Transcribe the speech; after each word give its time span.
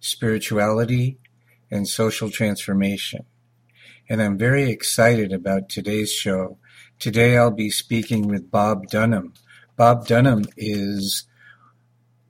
spirituality, 0.00 1.18
and 1.70 1.88
social 1.88 2.30
transformation. 2.30 3.24
And 4.08 4.22
I'm 4.22 4.38
very 4.38 4.70
excited 4.70 5.32
about 5.32 5.68
today's 5.68 6.12
show. 6.12 6.58
Today 6.98 7.36
I'll 7.36 7.50
be 7.50 7.70
speaking 7.70 8.28
with 8.28 8.50
Bob 8.50 8.86
Dunham. 8.86 9.34
Bob 9.76 10.06
Dunham 10.06 10.44
is, 10.56 11.24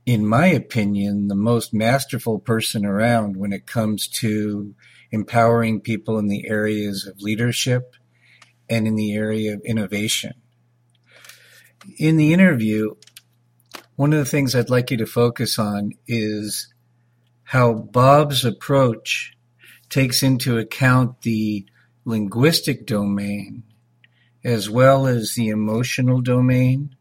in 0.07 0.27
my 0.27 0.47
opinion, 0.47 1.29
the 1.29 1.35
most 1.35 1.75
masterful 1.75 2.39
person 2.39 2.87
around 2.87 3.37
when 3.37 3.53
it 3.53 3.67
comes 3.67 4.09
to 4.09 4.75
empowering 5.13 5.81
people 5.81 6.19
in 6.19 6.29
the 6.29 6.49
areas 6.49 7.07
of 7.07 7.21
leadership 7.21 7.95
and 8.69 8.87
in 8.87 8.97
the 8.97 9.15
area 9.15 9.55
of 9.55 9.61
innovation. 9.65 10.33
In 11.99 12.17
the 12.17 12.33
interview, 12.33 12.95
one 13.95 14.13
of 14.13 14.19
the 14.19 14.25
things 14.25 14.55
I'd 14.55 14.71
like 14.71 14.91
you 14.91 14.97
to 14.97 15.07
focus 15.07 15.59
on 15.59 15.93
is 16.07 16.73
how 17.47 17.73
Bob's 17.73 18.45
approach 18.45 19.37
takes 19.89 20.23
into 20.23 20.59
account 20.59 21.23
the 21.23 21.65
linguistic 22.05 22.87
domain 22.87 23.63
as 24.45 24.71
well 24.71 25.07
as 25.07 25.35
the 25.35 25.49
emotional 25.49 26.21
domain 26.21 26.95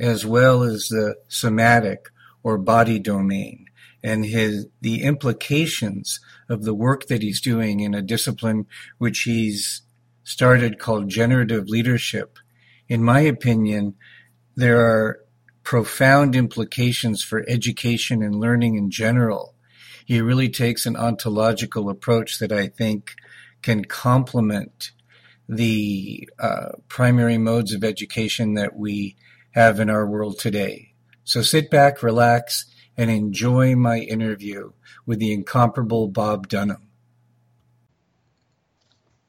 as 0.00 0.26
well 0.26 0.62
as 0.62 0.88
the 0.88 1.16
somatic 1.28 2.10
or 2.42 2.58
body 2.58 2.98
domain 2.98 3.66
and 4.02 4.24
his 4.24 4.66
the 4.80 5.02
implications 5.02 6.20
of 6.48 6.64
the 6.64 6.74
work 6.74 7.06
that 7.06 7.22
he's 7.22 7.40
doing 7.40 7.80
in 7.80 7.94
a 7.94 8.02
discipline 8.02 8.66
which 8.98 9.20
he's 9.20 9.82
started 10.24 10.78
called 10.78 11.08
generative 11.08 11.68
leadership 11.68 12.38
in 12.88 13.02
my 13.02 13.20
opinion 13.20 13.94
there 14.56 14.80
are 14.80 15.20
profound 15.62 16.34
implications 16.34 17.22
for 17.22 17.44
education 17.48 18.22
and 18.22 18.34
learning 18.34 18.76
in 18.76 18.90
general. 18.90 19.51
He 20.04 20.20
really 20.20 20.48
takes 20.48 20.86
an 20.86 20.96
ontological 20.96 21.88
approach 21.88 22.38
that 22.38 22.52
I 22.52 22.66
think 22.66 23.14
can 23.62 23.84
complement 23.84 24.92
the 25.48 26.28
uh, 26.38 26.70
primary 26.88 27.38
modes 27.38 27.72
of 27.72 27.84
education 27.84 28.54
that 28.54 28.76
we 28.76 29.16
have 29.52 29.80
in 29.80 29.90
our 29.90 30.06
world 30.06 30.38
today. 30.38 30.94
So 31.24 31.42
sit 31.42 31.70
back, 31.70 32.02
relax, 32.02 32.66
and 32.96 33.10
enjoy 33.10 33.76
my 33.76 33.98
interview 33.98 34.72
with 35.06 35.18
the 35.18 35.32
incomparable 35.32 36.08
Bob 36.08 36.48
Dunham. 36.48 36.88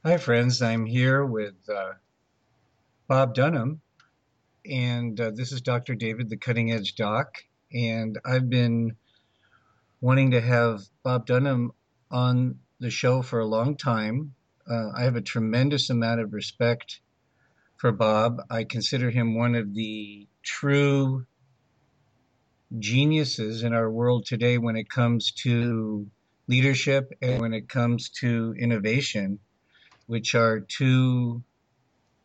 Hi, 0.04 0.18
friends. 0.18 0.62
I'm 0.62 0.86
here 0.86 1.26
with 1.26 1.56
uh, 1.70 1.94
Bob 3.08 3.34
Dunham, 3.36 3.82
and 4.70 5.20
uh, 5.20 5.32
this 5.32 5.52
is 5.52 5.62
Dr. 5.62 5.96
David, 5.96 6.30
the 6.30 6.38
Cutting 6.38 6.72
Edge 6.72 6.96
Doc. 6.96 7.44
And 7.74 8.20
I've 8.26 8.50
been 8.50 8.98
wanting 10.04 10.32
to 10.32 10.42
have 10.42 10.82
Bob 11.02 11.26
Dunham 11.26 11.72
on 12.12 12.60
the 12.78 12.90
show 12.90 13.22
for 13.22 13.40
a 13.40 13.46
long 13.46 13.78
time. 13.78 14.36
Uh, 14.70 14.90
I 14.94 15.04
have 15.04 15.16
a 15.16 15.22
tremendous 15.22 15.90
amount 15.90 16.20
of 16.20 16.34
respect 16.34 17.00
for 17.78 17.94
Bob. 17.94 18.42
I 18.50 18.66
consider 18.66 19.12
him 19.12 19.34
one 19.34 19.56
of 19.56 19.74
the 19.74 20.28
true 20.42 21.26
geniuses 22.78 23.64
in 23.64 23.74
our 23.74 23.90
world 23.90 24.26
today 24.26 24.58
when 24.58 24.76
it 24.76 24.90
comes 24.90 25.32
to 25.44 26.06
leadership 26.48 27.14
and 27.22 27.40
when 27.40 27.54
it 27.54 27.70
comes 27.70 28.10
to 28.20 28.54
innovation, 28.60 29.40
which 30.08 30.36
are 30.36 30.60
two 30.60 31.42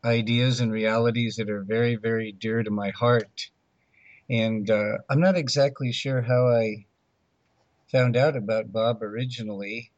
ideas 0.04 0.58
and 0.58 0.72
realities 0.72 1.36
that 1.36 1.48
are 1.48 1.62
very, 1.62 1.94
very 1.94 2.32
dear 2.32 2.64
to 2.64 2.72
my 2.72 2.90
heart. 2.90 3.50
And 4.28 4.68
uh, 4.68 4.94
I'm 5.08 5.20
not 5.20 5.36
exactly 5.36 5.92
sure 5.92 6.22
how 6.22 6.48
I 6.48 6.87
found 7.90 8.16
out 8.16 8.36
about 8.36 8.72
Bob 8.72 9.02
originally. 9.02 9.90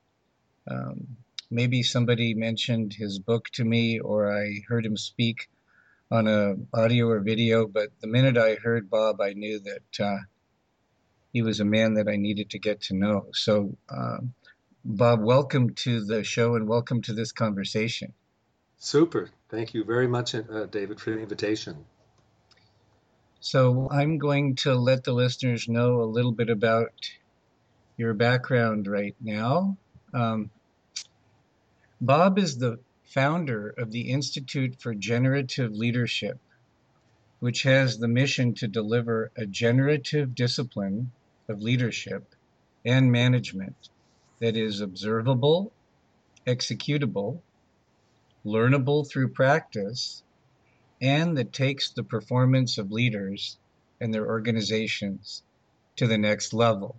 Um, 0.69 1.17
maybe 1.51 1.83
somebody 1.83 2.35
mentioned 2.35 2.93
his 2.93 3.19
book 3.19 3.49
to 3.55 3.65
me, 3.65 3.99
or 3.99 4.33
I 4.33 4.63
heard 4.69 4.87
him 4.87 4.97
speak 4.97 5.49
on 6.11 6.29
a 6.29 6.55
audio 6.73 7.09
or 7.09 7.21
video. 7.21 7.67
But 7.67 7.91
the 8.01 8.07
minute 8.07 8.37
I 8.37 8.55
heard 8.55 8.91
Bob, 8.91 9.21
I 9.21 9.33
knew 9.33 9.61
that 9.61 10.05
uh, 10.05 10.19
he 11.33 11.43
was 11.43 11.61
a 11.61 11.65
man 11.65 11.95
that 11.95 12.09
I 12.09 12.17
needed 12.17 12.51
to 12.51 12.59
get 12.59 12.83
to 12.83 12.95
know. 12.95 13.27
So, 13.33 13.77
uh, 13.89 14.19
Bob, 14.85 15.23
welcome 15.23 15.75
to 15.75 16.05
the 16.05 16.25
show 16.25 16.55
and 16.55 16.69
welcome 16.69 17.03
to 17.03 17.13
this 17.13 17.33
conversation. 17.33 18.13
Super. 18.79 19.31
Thank 19.49 19.75
you 19.75 19.85
very 19.85 20.07
much, 20.07 20.35
uh, 20.35 20.67
David, 20.71 21.01
for 21.01 21.11
the 21.11 21.19
invitation. 21.19 21.85
So, 23.41 23.89
I'm 23.91 24.19
going 24.19 24.57
to 24.57 24.75
let 24.75 25.05
the 25.05 25.13
listeners 25.13 25.69
know 25.69 26.03
a 26.03 26.05
little 26.05 26.33
bit 26.33 26.51
about 26.51 26.93
your 28.01 28.15
background 28.15 28.87
right 28.87 29.15
now. 29.21 29.77
Um, 30.15 30.51
Bob 32.01 32.39
is 32.39 32.57
the 32.57 32.79
founder 33.05 33.75
of 33.77 33.91
the 33.91 34.11
Institute 34.11 34.81
for 34.81 34.95
Generative 34.95 35.73
Leadership, 35.73 36.39
which 37.41 37.63
has 37.65 37.99
the 37.99 38.09
mission 38.09 38.55
to 38.55 38.69
deliver 38.69 39.31
a 39.37 39.45
generative 39.45 40.35
discipline 40.35 41.13
of 41.47 41.61
leadership 41.61 42.35
and 42.87 43.13
management 43.13 43.91
that 44.39 44.57
is 44.57 44.81
observable, 44.81 45.71
executable, 46.47 47.43
learnable 48.47 49.07
through 49.07 49.29
practice, 49.29 50.23
and 51.03 51.37
that 51.37 51.53
takes 51.53 51.91
the 51.91 52.03
performance 52.03 52.79
of 52.79 52.91
leaders 52.91 53.59
and 54.01 54.15
their 54.15 54.27
organizations 54.27 55.43
to 55.97 56.07
the 56.07 56.17
next 56.17 56.55
level. 56.55 56.97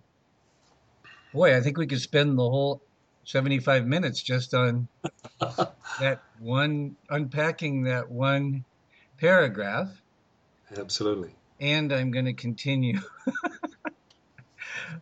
Boy, 1.32 1.56
I 1.56 1.60
think 1.60 1.78
we 1.78 1.86
could 1.86 2.00
spend 2.00 2.38
the 2.38 2.42
whole 2.42 2.82
75 3.24 3.86
minutes 3.86 4.22
just 4.22 4.52
on 4.52 4.88
that 5.40 6.20
one, 6.38 6.96
unpacking 7.08 7.84
that 7.84 8.10
one 8.10 8.64
paragraph. 9.18 9.88
Absolutely. 10.76 11.34
And 11.60 11.92
I'm 11.92 12.10
going 12.10 12.26
to 12.26 12.34
continue. 12.34 13.00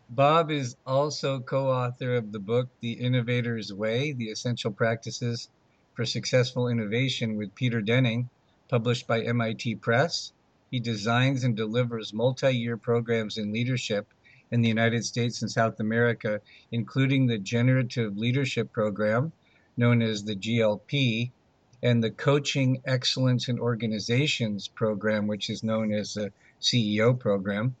Bob 0.09 0.51
is 0.51 0.75
also 0.85 1.39
co 1.39 1.69
author 1.69 2.15
of 2.15 2.31
the 2.31 2.39
book, 2.39 2.69
The 2.79 2.93
Innovator's 2.93 3.73
Way 3.73 4.13
The 4.13 4.29
Essential 4.29 4.71
Practices 4.71 5.49
for 5.93 6.05
Successful 6.05 6.67
Innovation 6.67 7.35
with 7.35 7.55
Peter 7.55 7.81
Denning, 7.81 8.29
published 8.69 9.07
by 9.07 9.21
MIT 9.21 9.75
Press. 9.75 10.31
He 10.69 10.79
designs 10.79 11.43
and 11.43 11.57
delivers 11.57 12.13
multi 12.13 12.55
year 12.55 12.77
programs 12.77 13.37
in 13.37 13.51
leadership 13.51 14.07
in 14.51 14.61
the 14.61 14.67
United 14.67 15.05
States 15.05 15.41
and 15.41 15.49
South 15.49 15.79
America, 15.79 16.41
including 16.71 17.25
the 17.25 17.37
Generative 17.37 18.17
Leadership 18.17 18.71
Program, 18.73 19.31
known 19.77 20.01
as 20.01 20.23
the 20.23 20.35
GLP, 20.35 21.31
and 21.81 22.03
the 22.03 22.11
Coaching 22.11 22.81
Excellence 22.85 23.47
in 23.47 23.59
Organizations 23.59 24.67
Program, 24.67 25.25
which 25.25 25.49
is 25.49 25.63
known 25.63 25.93
as 25.93 26.13
the 26.13 26.31
CEO 26.61 27.17
Program. 27.17 27.75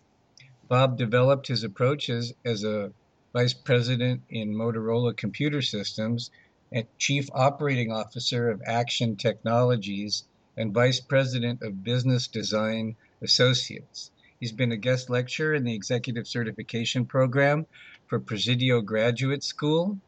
Bob 0.67 0.97
developed 0.97 1.47
his 1.47 1.63
approaches 1.63 2.33
as 2.45 2.63
a 2.63 2.93
vice 3.33 3.53
president 3.53 4.21
in 4.29 4.55
Motorola 4.55 5.15
Computer 5.15 5.61
Systems 5.61 6.31
and 6.71 6.87
Chief 6.97 7.29
Operating 7.33 7.91
Officer 7.91 8.49
of 8.49 8.61
Action 8.65 9.17
Technologies 9.17 10.23
and 10.55 10.73
Vice 10.73 10.99
President 10.99 11.61
of 11.61 11.83
Business 11.83 12.27
Design 12.27 12.95
Associates. 13.21 14.11
He's 14.41 14.51
been 14.51 14.71
a 14.71 14.77
guest 14.77 15.07
lecturer 15.07 15.53
in 15.53 15.65
the 15.65 15.75
Executive 15.75 16.27
Certification 16.27 17.05
Program 17.05 17.67
for 18.07 18.19
Presidio 18.19 18.81
Graduate 18.81 19.43
School 19.43 19.99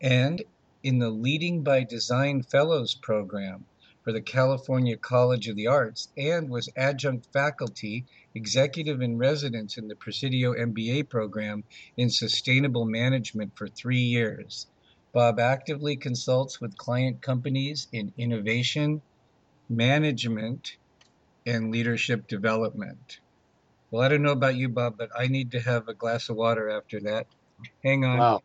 and 0.00 0.42
in 0.82 0.98
the 0.98 1.10
Leading 1.10 1.62
by 1.62 1.84
Design 1.84 2.42
Fellows 2.42 2.96
Program 2.96 3.64
for 4.02 4.10
the 4.10 4.20
California 4.20 4.96
College 4.96 5.46
of 5.46 5.54
the 5.54 5.68
Arts 5.68 6.08
and 6.16 6.50
was 6.50 6.68
adjunct 6.76 7.32
faculty, 7.32 8.04
executive 8.34 9.02
in 9.02 9.18
residence 9.18 9.78
in 9.78 9.86
the 9.86 9.94
Presidio 9.94 10.52
MBA 10.52 11.08
program 11.08 11.62
in 11.96 12.10
sustainable 12.10 12.86
management 12.86 13.56
for 13.56 13.68
three 13.68 14.02
years. 14.02 14.66
Bob 15.12 15.38
actively 15.38 15.94
consults 15.94 16.60
with 16.60 16.76
client 16.76 17.22
companies 17.22 17.86
in 17.92 18.12
innovation, 18.18 19.00
management, 19.68 20.76
and 21.46 21.70
leadership 21.70 22.26
development. 22.26 23.20
Well, 23.90 24.02
I 24.02 24.08
don't 24.08 24.22
know 24.22 24.32
about 24.32 24.56
you, 24.56 24.68
Bob, 24.68 24.96
but 24.98 25.10
I 25.16 25.28
need 25.28 25.52
to 25.52 25.60
have 25.60 25.88
a 25.88 25.94
glass 25.94 26.28
of 26.28 26.36
water 26.36 26.68
after 26.68 27.00
that. 27.00 27.26
Hang 27.84 28.04
on. 28.04 28.18
Wow. 28.18 28.42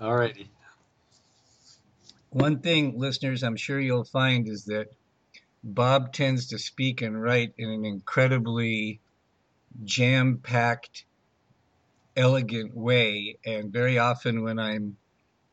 All 0.00 0.16
righty. 0.16 0.50
One 2.30 2.60
thing, 2.60 2.98
listeners, 2.98 3.42
I'm 3.42 3.56
sure 3.56 3.80
you'll 3.80 4.04
find 4.04 4.48
is 4.48 4.66
that 4.66 4.92
Bob 5.64 6.12
tends 6.12 6.46
to 6.48 6.58
speak 6.58 7.02
and 7.02 7.20
write 7.20 7.54
in 7.58 7.70
an 7.70 7.84
incredibly 7.84 9.00
jam 9.84 10.38
packed, 10.38 11.04
elegant 12.16 12.76
way. 12.76 13.38
And 13.44 13.72
very 13.72 13.98
often, 13.98 14.42
when 14.42 14.58
I'm 14.58 14.96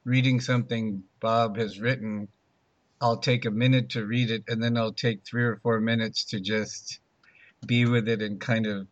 reading 0.04 0.40
something 0.40 1.04
Bob 1.20 1.58
has 1.58 1.80
written, 1.80 2.28
I'll 3.02 3.18
take 3.18 3.46
a 3.46 3.52
minute 3.52 3.90
to 3.92 4.06
read 4.06 4.30
it 4.30 4.44
and 4.48 4.62
then 4.62 4.78
I'll 4.78 4.94
take 4.94 5.24
three 5.24 5.44
or 5.44 5.58
four 5.58 5.80
minutes 5.80 6.26
to 6.26 6.40
just 6.40 7.00
be 7.66 7.86
with 7.86 8.08
it 8.08 8.22
and 8.22 8.40
kind 8.40 8.68
of 8.68 8.88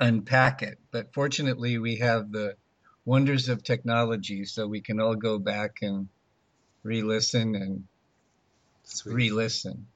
unpack 0.00 0.62
it. 0.62 0.78
But 0.90 1.12
fortunately, 1.12 1.78
we 1.78 1.96
have 1.96 2.32
the 2.32 2.56
wonders 3.04 3.48
of 3.48 3.62
technology 3.62 4.44
so 4.44 4.66
we 4.66 4.80
can 4.80 5.00
all 5.00 5.14
go 5.14 5.38
back 5.38 5.78
and 5.82 6.08
re 6.82 7.02
listen 7.02 7.54
and 7.54 7.84
re 9.04 9.30
listen. 9.30 9.86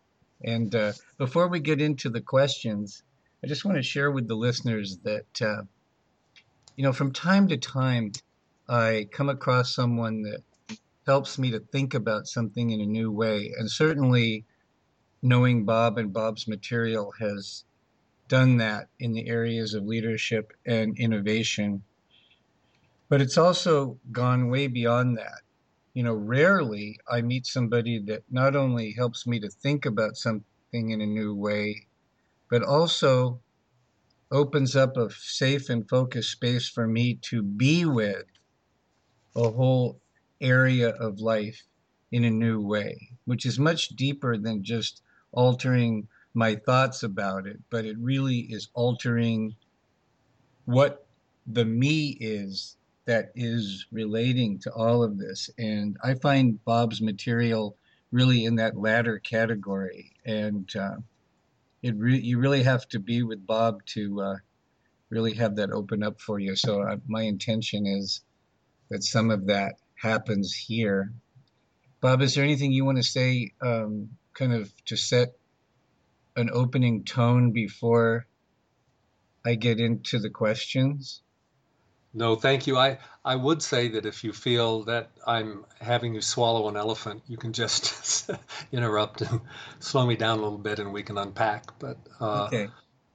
And 0.44 0.74
uh, 0.74 0.92
before 1.18 1.48
we 1.48 1.60
get 1.60 1.80
into 1.80 2.10
the 2.10 2.20
questions, 2.20 3.02
I 3.44 3.46
just 3.46 3.64
want 3.64 3.76
to 3.76 3.82
share 3.82 4.10
with 4.10 4.28
the 4.28 4.34
listeners 4.34 4.98
that, 5.04 5.42
uh, 5.42 5.62
you 6.76 6.84
know, 6.84 6.92
from 6.92 7.12
time 7.12 7.48
to 7.48 7.56
time, 7.56 8.12
I 8.68 9.08
come 9.12 9.28
across 9.28 9.74
someone 9.74 10.22
that 10.22 10.42
helps 11.06 11.38
me 11.38 11.50
to 11.50 11.60
think 11.60 11.94
about 11.94 12.26
something 12.26 12.70
in 12.70 12.80
a 12.80 12.86
new 12.86 13.10
way. 13.10 13.52
And 13.58 13.70
certainly, 13.70 14.44
knowing 15.22 15.64
Bob 15.64 15.98
and 15.98 16.12
Bob's 16.12 16.48
material 16.48 17.12
has 17.20 17.64
done 18.32 18.56
that 18.56 18.88
in 18.98 19.12
the 19.12 19.28
areas 19.28 19.74
of 19.74 19.84
leadership 19.84 20.54
and 20.64 20.98
innovation. 20.98 21.84
But 23.10 23.20
it's 23.20 23.36
also 23.36 24.00
gone 24.10 24.48
way 24.48 24.68
beyond 24.68 25.18
that. 25.18 25.42
You 25.92 26.04
know, 26.04 26.14
rarely 26.14 26.98
I 27.06 27.20
meet 27.20 27.44
somebody 27.44 27.98
that 28.06 28.22
not 28.30 28.56
only 28.56 28.92
helps 28.92 29.26
me 29.26 29.38
to 29.40 29.50
think 29.50 29.84
about 29.84 30.16
something 30.16 30.46
in 30.72 31.02
a 31.02 31.06
new 31.06 31.34
way, 31.34 31.88
but 32.48 32.62
also 32.62 33.42
opens 34.30 34.74
up 34.74 34.96
a 34.96 35.10
safe 35.10 35.68
and 35.68 35.86
focused 35.86 36.32
space 36.32 36.70
for 36.70 36.86
me 36.88 37.16
to 37.16 37.42
be 37.42 37.84
with 37.84 38.24
a 39.36 39.50
whole 39.50 40.00
area 40.40 40.88
of 40.88 41.20
life 41.20 41.64
in 42.10 42.24
a 42.24 42.30
new 42.30 42.62
way, 42.66 43.10
which 43.26 43.44
is 43.44 43.58
much 43.58 43.90
deeper 43.90 44.38
than 44.38 44.64
just 44.64 45.02
altering 45.32 46.08
my 46.34 46.54
thoughts 46.54 47.02
about 47.02 47.46
it, 47.46 47.60
but 47.70 47.84
it 47.84 47.96
really 47.98 48.38
is 48.38 48.68
altering 48.74 49.54
what 50.64 51.06
the 51.46 51.64
me 51.64 52.16
is 52.20 52.76
that 53.04 53.32
is 53.34 53.86
relating 53.90 54.58
to 54.60 54.72
all 54.72 55.02
of 55.02 55.18
this. 55.18 55.50
And 55.58 55.96
I 56.02 56.14
find 56.14 56.64
Bob's 56.64 57.02
material 57.02 57.76
really 58.10 58.44
in 58.44 58.56
that 58.56 58.76
latter 58.76 59.18
category. 59.18 60.12
And 60.24 60.70
uh, 60.76 60.96
it 61.82 61.94
re- 61.96 62.20
you 62.20 62.38
really 62.38 62.62
have 62.62 62.86
to 62.88 63.00
be 63.00 63.22
with 63.22 63.46
Bob 63.46 63.84
to 63.86 64.20
uh, 64.20 64.36
really 65.10 65.34
have 65.34 65.56
that 65.56 65.72
open 65.72 66.02
up 66.02 66.20
for 66.20 66.38
you. 66.38 66.54
So 66.56 66.82
uh, 66.82 66.96
my 67.06 67.22
intention 67.22 67.86
is 67.86 68.20
that 68.90 69.02
some 69.02 69.30
of 69.30 69.46
that 69.46 69.74
happens 69.94 70.54
here. 70.54 71.12
Bob, 72.00 72.22
is 72.22 72.34
there 72.34 72.44
anything 72.44 72.72
you 72.72 72.84
want 72.84 72.98
to 72.98 73.04
say, 73.04 73.52
um, 73.60 74.10
kind 74.34 74.52
of 74.52 74.72
to 74.86 74.96
set 74.96 75.34
an 76.36 76.50
opening 76.52 77.04
tone 77.04 77.52
before 77.52 78.26
I 79.44 79.54
get 79.54 79.80
into 79.80 80.18
the 80.18 80.30
questions? 80.30 81.22
No, 82.14 82.36
thank 82.36 82.66
you. 82.66 82.76
I, 82.76 82.98
I 83.24 83.36
would 83.36 83.62
say 83.62 83.88
that 83.88 84.04
if 84.04 84.22
you 84.22 84.32
feel 84.32 84.84
that 84.84 85.10
I'm 85.26 85.64
having 85.80 86.14
you 86.14 86.20
swallow 86.20 86.68
an 86.68 86.76
elephant, 86.76 87.22
you 87.26 87.38
can 87.38 87.52
just 87.52 88.30
interrupt 88.72 89.22
and 89.22 89.40
slow 89.78 90.06
me 90.06 90.16
down 90.16 90.38
a 90.38 90.42
little 90.42 90.58
bit 90.58 90.78
and 90.78 90.92
we 90.92 91.02
can 91.02 91.16
unpack. 91.16 91.78
But 91.78 91.96
uh, 92.20 92.44
okay. 92.44 92.68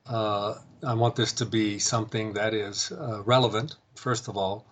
uh, 0.07 0.55
I 0.83 0.95
want 0.95 1.15
this 1.15 1.33
to 1.33 1.45
be 1.45 1.77
something 1.77 2.33
that 2.33 2.55
is 2.55 2.91
uh, 2.91 3.21
relevant, 3.23 3.75
first 3.95 4.27
of 4.27 4.37
all, 4.37 4.65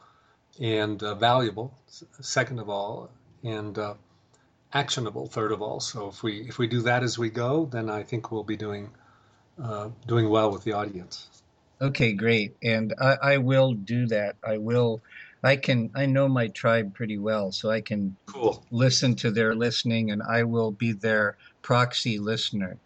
and 0.59 1.01
uh, 1.03 1.13
valuable, 1.15 1.77
second 2.21 2.59
of 2.59 2.69
all, 2.69 3.11
and 3.43 3.77
uh, 3.77 3.93
actionable, 4.75 5.25
third 5.25 5.51
of 5.51 5.61
all. 5.61 5.79
So 5.79 6.09
if 6.09 6.21
we 6.21 6.41
if 6.41 6.59
we 6.59 6.67
do 6.67 6.81
that 6.81 7.01
as 7.01 7.17
we 7.17 7.29
go, 7.29 7.65
then 7.65 7.89
I 7.89 8.03
think 8.03 8.31
we'll 8.31 8.43
be 8.43 8.57
doing 8.57 8.91
uh, 9.61 9.89
doing 10.05 10.29
well 10.29 10.51
with 10.51 10.63
the 10.63 10.73
audience. 10.73 11.29
Okay, 11.81 12.13
great, 12.13 12.55
and 12.61 12.93
I, 13.01 13.17
I 13.33 13.37
will 13.37 13.73
do 13.73 14.05
that. 14.07 14.35
I 14.43 14.57
will. 14.57 15.01
I 15.43 15.55
can. 15.55 15.89
I 15.95 16.05
know 16.05 16.27
my 16.27 16.47
tribe 16.49 16.93
pretty 16.93 17.17
well, 17.17 17.51
so 17.51 17.71
I 17.71 17.81
can 17.81 18.15
cool. 18.25 18.63
listen 18.69 19.15
to 19.17 19.31
their 19.31 19.55
listening, 19.55 20.11
and 20.11 20.21
I 20.21 20.43
will 20.43 20.71
be 20.71 20.91
their 20.91 21.37
proxy 21.61 22.19
listener. 22.19 22.77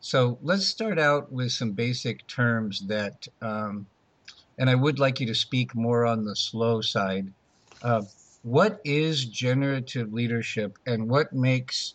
So 0.00 0.38
let's 0.42 0.66
start 0.66 0.98
out 0.98 1.30
with 1.30 1.52
some 1.52 1.72
basic 1.72 2.26
terms 2.26 2.80
that 2.86 3.28
um, 3.42 3.86
and 4.60 4.68
I 4.68 4.74
would 4.74 4.98
like 4.98 5.20
you 5.20 5.26
to 5.26 5.34
speak 5.34 5.74
more 5.74 6.04
on 6.04 6.24
the 6.24 6.36
slow 6.36 6.82
side. 6.82 7.32
Uh, 7.82 8.02
what 8.42 8.80
is 8.84 9.24
generative 9.24 10.12
leadership 10.12 10.78
and 10.86 11.08
what 11.08 11.32
makes 11.32 11.94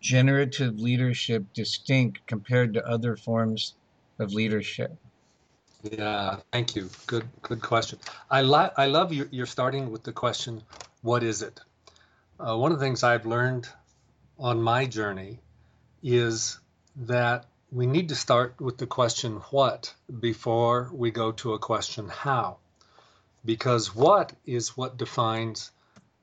generative 0.00 0.78
leadership 0.78 1.44
distinct 1.52 2.26
compared 2.26 2.74
to 2.74 2.86
other 2.86 3.16
forms 3.16 3.74
of 4.18 4.32
leadership? 4.32 4.96
Yeah, 5.82 6.38
thank 6.52 6.76
you. 6.76 6.88
Good, 7.06 7.28
good 7.42 7.60
question. 7.60 7.98
I, 8.30 8.40
lo- 8.40 8.70
I 8.76 8.86
love 8.86 9.12
you. 9.12 9.28
You're 9.30 9.46
starting 9.46 9.90
with 9.90 10.02
the 10.02 10.12
question, 10.12 10.62
what 11.02 11.22
is 11.22 11.42
it? 11.42 11.60
Uh, 12.40 12.56
one 12.56 12.72
of 12.72 12.78
the 12.78 12.84
things 12.84 13.02
I've 13.02 13.26
learned 13.26 13.68
on 14.38 14.60
my 14.62 14.86
journey 14.86 15.40
is 16.02 16.58
that 16.96 17.46
we 17.70 17.86
need 17.86 18.08
to 18.08 18.14
start 18.14 18.60
with 18.60 18.78
the 18.78 18.86
question 18.86 19.36
what 19.50 19.92
before 20.20 20.90
we 20.92 21.10
go 21.10 21.32
to 21.32 21.54
a 21.54 21.58
question 21.58 22.08
how. 22.08 22.58
Because 23.44 23.94
what 23.94 24.32
is 24.46 24.76
what 24.76 24.96
defines 24.96 25.70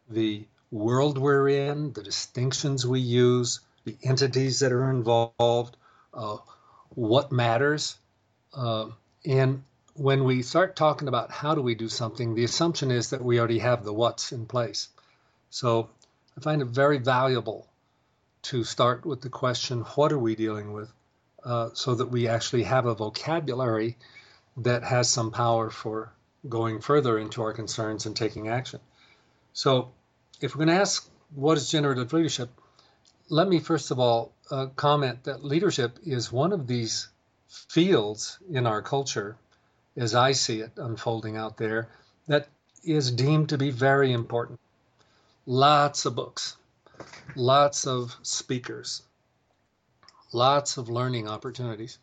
the 0.10 0.46
world 0.72 1.18
we're 1.18 1.50
in, 1.50 1.94
the 1.94 2.04
distinctions 2.04 2.86
we 2.88 3.00
use, 3.00 3.60
the 3.86 3.98
entities 4.04 4.60
that 4.60 4.72
are 4.72 4.90
involved, 4.90 5.76
uh, 6.14 6.38
what 6.90 7.32
matters. 7.32 7.98
Uh, 8.54 8.88
and 9.26 9.64
when 9.94 10.24
we 10.24 10.42
start 10.42 10.76
talking 10.76 11.08
about 11.08 11.32
how 11.32 11.54
do 11.56 11.62
we 11.62 11.76
do 11.76 11.90
something, 11.90 12.34
the 12.34 12.44
assumption 12.44 12.92
is 12.92 13.10
that 13.10 13.24
we 13.24 13.40
already 13.40 13.60
have 13.60 13.84
the 13.84 13.94
what's 13.94 14.32
in 14.32 14.46
place. 14.46 14.90
So 15.50 15.90
I 16.38 16.42
find 16.42 16.62
it 16.62 16.70
very 16.70 16.98
valuable 16.98 17.68
to 18.44 18.64
start 18.64 19.06
with 19.06 19.22
the 19.22 19.30
question, 19.30 19.82
what 19.96 20.12
are 20.12 20.20
we 20.20 20.36
dealing 20.36 20.74
with? 20.74 20.92
Uh, 21.44 21.70
so 21.74 21.96
that 21.96 22.08
we 22.08 22.28
actually 22.28 22.64
have 22.64 22.86
a 22.86 22.96
vocabulary 22.96 23.98
that 24.58 24.84
has 24.84 25.10
some 25.10 25.32
power 25.32 25.70
for 25.70 26.12
going 26.48 26.82
further 26.82 27.18
into 27.18 27.42
our 27.42 27.54
concerns 27.54 28.06
and 28.06 28.16
taking 28.16 28.48
action. 28.48 28.80
So, 29.54 29.92
if 30.42 30.56
we're 30.56 30.66
going 30.66 30.76
to 30.76 30.82
ask 30.82 31.10
what 31.36 31.58
is 31.58 31.70
generative 31.70 32.14
leadership, 32.14 32.50
let 33.30 33.48
me 33.48 33.60
first 33.60 33.92
of 33.92 34.00
all 34.00 34.34
uh, 34.50 34.68
comment 34.76 35.24
that 35.26 35.44
leadership 35.44 36.00
is 36.06 36.32
one 36.32 36.52
of 36.52 36.68
these 36.68 37.10
fields 37.48 38.40
in 38.50 38.66
our 38.66 38.82
culture, 38.82 39.38
as 39.96 40.16
I 40.16 40.32
see 40.32 40.62
it 40.62 40.72
unfolding 40.78 41.38
out 41.38 41.58
there, 41.58 41.90
that 42.28 42.48
is 42.84 43.12
deemed 43.12 43.50
to 43.50 43.58
be 43.58 43.72
very 43.72 44.12
important. 44.12 44.60
Lots 45.46 46.06
of 46.06 46.16
books, 46.16 46.56
lots 47.36 47.86
of 47.86 48.16
speakers, 48.24 49.04
lots 50.34 50.78
of 50.78 50.90
learning 50.90 51.28
opportunities 51.28 52.00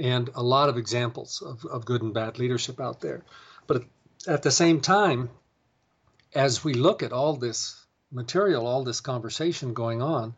and 0.00 0.30
a 0.34 0.42
lot 0.42 0.68
of 0.68 0.76
examples 0.76 1.42
of, 1.42 1.64
of 1.64 1.84
good 1.84 2.02
and 2.02 2.14
bad 2.14 2.38
leadership 2.38 2.80
out 2.80 3.00
there. 3.00 3.22
But 3.68 3.84
at 4.26 4.42
the 4.42 4.50
same 4.50 4.80
time, 4.80 5.30
as 6.34 6.64
we 6.64 6.74
look 6.74 7.02
at 7.02 7.12
all 7.12 7.36
this 7.36 7.86
material, 8.10 8.66
all 8.66 8.82
this 8.82 9.00
conversation 9.00 9.74
going 9.74 10.02
on, 10.02 10.34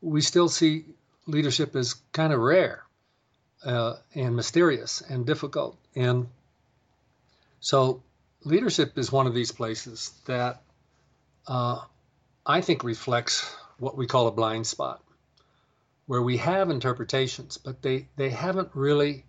we 0.00 0.20
still 0.20 0.48
see 0.48 0.84
leadership 1.26 1.74
as 1.74 1.94
kind 2.12 2.32
of 2.32 2.38
rare 2.38 2.84
uh, 3.64 3.96
and 4.14 4.36
mysterious 4.36 5.00
and 5.00 5.26
difficult. 5.26 5.78
And 5.96 6.28
so, 7.60 8.02
leadership 8.44 8.98
is 8.98 9.10
one 9.10 9.26
of 9.26 9.34
these 9.34 9.50
places 9.50 10.12
that 10.26 10.62
uh, 11.48 11.80
I 12.44 12.60
think 12.60 12.84
reflects 12.84 13.56
what 13.78 13.96
we 13.96 14.06
call 14.06 14.28
a 14.28 14.32
blind 14.32 14.66
spot 14.66 15.02
where 16.06 16.22
we 16.22 16.36
have 16.36 16.68
interpretations, 16.68 17.56
but 17.56 17.80
they, 17.80 18.08
they 18.16 18.28
haven't 18.28 18.68
really 18.74 19.24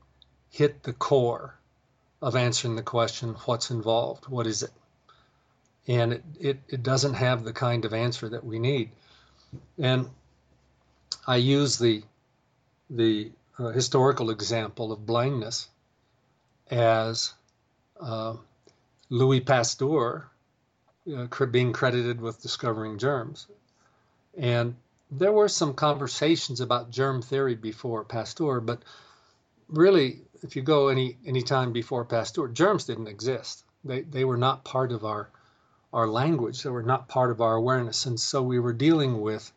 hit 0.49 0.83
the 0.83 0.91
core 0.91 1.57
of 2.21 2.35
answering 2.35 2.75
the 2.75 2.83
question, 2.83 3.35
what's 3.45 3.71
involved? 3.71 4.27
What 4.27 4.47
is 4.47 4.63
it? 4.63 4.71
And 5.87 6.13
it, 6.13 6.23
it, 6.39 6.59
it 6.67 6.83
doesn't 6.83 7.13
have 7.13 7.43
the 7.43 7.53
kind 7.53 7.85
of 7.85 7.93
answer 7.93 8.29
that 8.29 8.43
we 8.43 8.59
need. 8.59 8.91
And 9.77 10.09
I 11.27 11.37
use 11.37 11.77
the, 11.77 12.03
the 12.89 13.31
uh, 13.59 13.69
historical 13.69 14.29
example 14.31 14.91
of 14.91 15.05
blindness 15.05 15.67
as 16.71 17.33
uh, 17.99 18.35
Louis 19.09 19.41
Pasteur 19.41 20.27
uh, 21.15 21.45
being 21.45 21.73
credited 21.73 22.19
with 22.19 22.41
discovering 22.41 22.97
germs. 22.97 23.47
And 24.37 24.75
there 25.11 25.31
were 25.31 25.47
some 25.47 25.73
conversations 25.73 26.61
about 26.61 26.89
germ 26.89 27.21
theory 27.21 27.55
before 27.55 28.03
Pasteur, 28.03 28.59
but 28.59 28.81
really, 29.69 30.21
if 30.41 30.55
you 30.55 30.61
go 30.61 30.87
any 30.87 31.17
any 31.25 31.41
time 31.41 31.71
before 31.71 32.05
Pasteur, 32.05 32.47
germs 32.47 32.85
didn't 32.85 33.07
exist. 33.07 33.63
They 33.83 34.01
they 34.01 34.25
were 34.25 34.37
not 34.37 34.63
part 34.63 34.91
of 34.91 35.03
our 35.05 35.29
our 35.93 36.07
language. 36.07 36.63
They 36.63 36.69
were 36.69 36.83
not 36.83 37.07
part 37.07 37.31
of 37.31 37.41
our 37.41 37.55
awareness, 37.55 38.05
and 38.05 38.19
so 38.19 38.41
we 38.41 38.59
were 38.59 38.73
dealing 38.73 39.21
with 39.21 39.51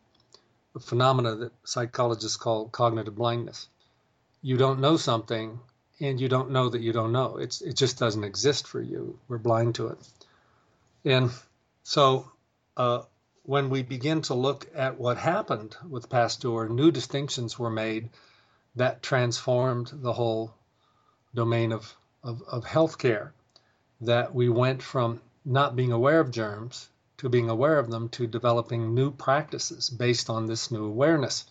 a 0.74 0.80
phenomena 0.80 1.34
that 1.36 1.52
psychologists 1.64 2.36
call 2.36 2.68
cognitive 2.68 3.16
blindness. 3.16 3.68
You 4.42 4.56
don't 4.56 4.80
know 4.80 4.96
something, 4.96 5.58
and 6.00 6.20
you 6.20 6.28
don't 6.28 6.50
know 6.50 6.68
that 6.68 6.82
you 6.82 6.92
don't 6.92 7.12
know. 7.12 7.38
It's 7.38 7.60
it 7.60 7.74
just 7.74 7.98
doesn't 7.98 8.24
exist 8.24 8.66
for 8.66 8.80
you. 8.80 9.18
We're 9.28 9.38
blind 9.38 9.76
to 9.76 9.88
it, 9.88 9.98
and 11.04 11.30
so. 11.82 12.30
Uh, 12.76 13.02
when 13.42 13.70
we 13.70 13.82
begin 13.82 14.20
to 14.20 14.34
look 14.34 14.68
at 14.74 15.00
what 15.00 15.16
happened 15.16 15.74
with 15.88 16.10
Pasteur, 16.10 16.68
new 16.68 16.90
distinctions 16.90 17.58
were 17.58 17.70
made 17.70 18.10
that 18.76 19.02
transformed 19.02 19.90
the 19.90 20.12
whole 20.12 20.54
domain 21.34 21.72
of, 21.72 21.96
of, 22.22 22.42
of 22.42 22.64
healthcare. 22.64 23.30
That 24.00 24.34
we 24.34 24.48
went 24.48 24.82
from 24.82 25.20
not 25.44 25.74
being 25.74 25.92
aware 25.92 26.20
of 26.20 26.30
germs 26.30 26.88
to 27.18 27.28
being 27.28 27.50
aware 27.50 27.78
of 27.78 27.90
them 27.90 28.08
to 28.10 28.26
developing 28.26 28.94
new 28.94 29.10
practices 29.10 29.90
based 29.90 30.30
on 30.30 30.46
this 30.46 30.70
new 30.70 30.84
awareness. 30.84 31.44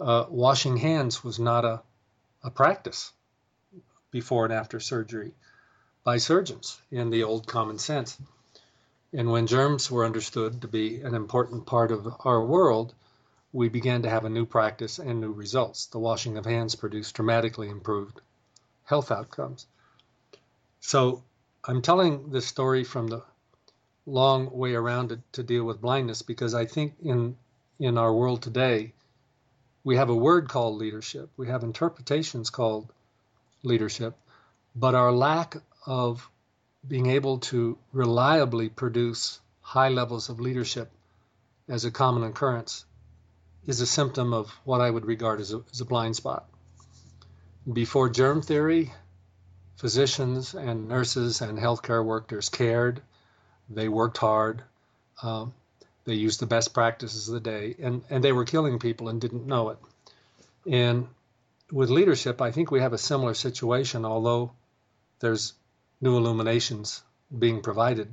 Uh, 0.00 0.24
washing 0.28 0.76
hands 0.76 1.22
was 1.22 1.38
not 1.38 1.64
a, 1.64 1.80
a 2.42 2.50
practice 2.50 3.12
before 4.10 4.44
and 4.44 4.52
after 4.52 4.80
surgery 4.80 5.32
by 6.02 6.18
surgeons 6.18 6.80
in 6.90 7.10
the 7.10 7.22
old 7.22 7.46
common 7.46 7.78
sense. 7.78 8.18
And 9.12 9.30
when 9.30 9.46
germs 9.46 9.90
were 9.90 10.04
understood 10.04 10.62
to 10.62 10.68
be 10.68 11.00
an 11.02 11.14
important 11.14 11.66
part 11.66 11.92
of 11.92 12.12
our 12.24 12.44
world, 12.44 12.94
we 13.52 13.68
began 13.68 14.02
to 14.02 14.10
have 14.10 14.24
a 14.24 14.30
new 14.30 14.44
practice 14.44 14.98
and 14.98 15.20
new 15.20 15.32
results. 15.32 15.86
The 15.86 16.00
washing 16.00 16.36
of 16.36 16.44
hands 16.44 16.74
produced 16.74 17.14
dramatically 17.14 17.68
improved 17.68 18.20
health 18.84 19.10
outcomes. 19.10 19.66
So 20.80 21.22
I'm 21.64 21.82
telling 21.82 22.30
this 22.30 22.46
story 22.46 22.84
from 22.84 23.08
the 23.08 23.22
long 24.06 24.50
way 24.50 24.74
around 24.74 25.08
to, 25.08 25.20
to 25.32 25.42
deal 25.42 25.64
with 25.64 25.80
blindness 25.80 26.22
because 26.22 26.54
I 26.54 26.66
think 26.66 26.94
in 27.02 27.36
in 27.78 27.98
our 27.98 28.12
world 28.12 28.42
today 28.42 28.92
we 29.82 29.96
have 29.96 30.08
a 30.08 30.14
word 30.14 30.48
called 30.48 30.76
leadership. 30.76 31.30
We 31.36 31.48
have 31.48 31.62
interpretations 31.62 32.50
called 32.50 32.92
leadership, 33.62 34.16
but 34.74 34.94
our 34.94 35.12
lack 35.12 35.56
of 35.86 36.28
being 36.86 37.06
able 37.06 37.38
to 37.38 37.78
reliably 37.92 38.68
produce 38.68 39.40
high 39.60 39.88
levels 39.88 40.28
of 40.28 40.40
leadership 40.40 40.90
as 41.68 41.84
a 41.84 41.90
common 41.90 42.24
occurrence 42.24 42.84
is 43.66 43.80
a 43.80 43.86
symptom 43.86 44.32
of 44.32 44.50
what 44.64 44.80
I 44.80 44.90
would 44.90 45.06
regard 45.06 45.40
as 45.40 45.52
a, 45.52 45.62
as 45.72 45.80
a 45.80 45.86
blind 45.86 46.16
spot. 46.16 46.46
Before 47.70 48.10
germ 48.10 48.42
theory, 48.42 48.92
physicians 49.76 50.54
and 50.54 50.88
nurses 50.88 51.40
and 51.40 51.58
healthcare 51.58 52.04
workers 52.04 52.48
cared. 52.48 53.00
They 53.70 53.88
worked 53.88 54.18
hard. 54.18 54.62
Um, 55.22 55.54
they 56.04 56.14
used 56.14 56.40
the 56.40 56.46
best 56.46 56.74
practices 56.74 57.28
of 57.28 57.34
the 57.34 57.40
day, 57.40 57.74
and, 57.80 58.02
and 58.10 58.22
they 58.22 58.32
were 58.32 58.44
killing 58.44 58.78
people 58.78 59.08
and 59.08 59.20
didn't 59.20 59.46
know 59.46 59.70
it. 59.70 59.78
And 60.70 61.08
with 61.72 61.88
leadership, 61.88 62.42
I 62.42 62.50
think 62.50 62.70
we 62.70 62.80
have 62.80 62.92
a 62.92 62.98
similar 62.98 63.34
situation, 63.34 64.04
although 64.04 64.52
there's 65.20 65.54
new 66.00 66.16
illuminations 66.18 67.02
being 67.36 67.62
provided 67.62 68.12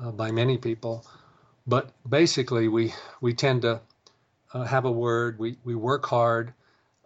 uh, 0.00 0.10
by 0.10 0.30
many 0.30 0.56
people. 0.56 1.04
But 1.66 1.90
basically, 2.08 2.68
we, 2.68 2.94
we 3.20 3.34
tend 3.34 3.62
to 3.62 3.80
uh, 4.54 4.64
have 4.64 4.86
a 4.86 4.90
word, 4.92 5.38
we, 5.38 5.56
we 5.62 5.74
work 5.74 6.06
hard, 6.06 6.54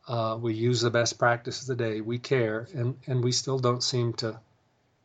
uh, 0.07 0.39
we 0.41 0.55
use 0.55 0.81
the 0.81 0.91
best 0.91 1.19
practices 1.19 1.69
of 1.69 1.79
the 1.79 1.85
day, 1.85 2.01
we 2.01 2.19
care, 2.19 2.69
and, 2.75 2.97
and 3.07 3.25
we 3.25 3.33
still 3.33 3.59
don't 3.59 3.83
seem 3.83 4.13
to 4.15 4.39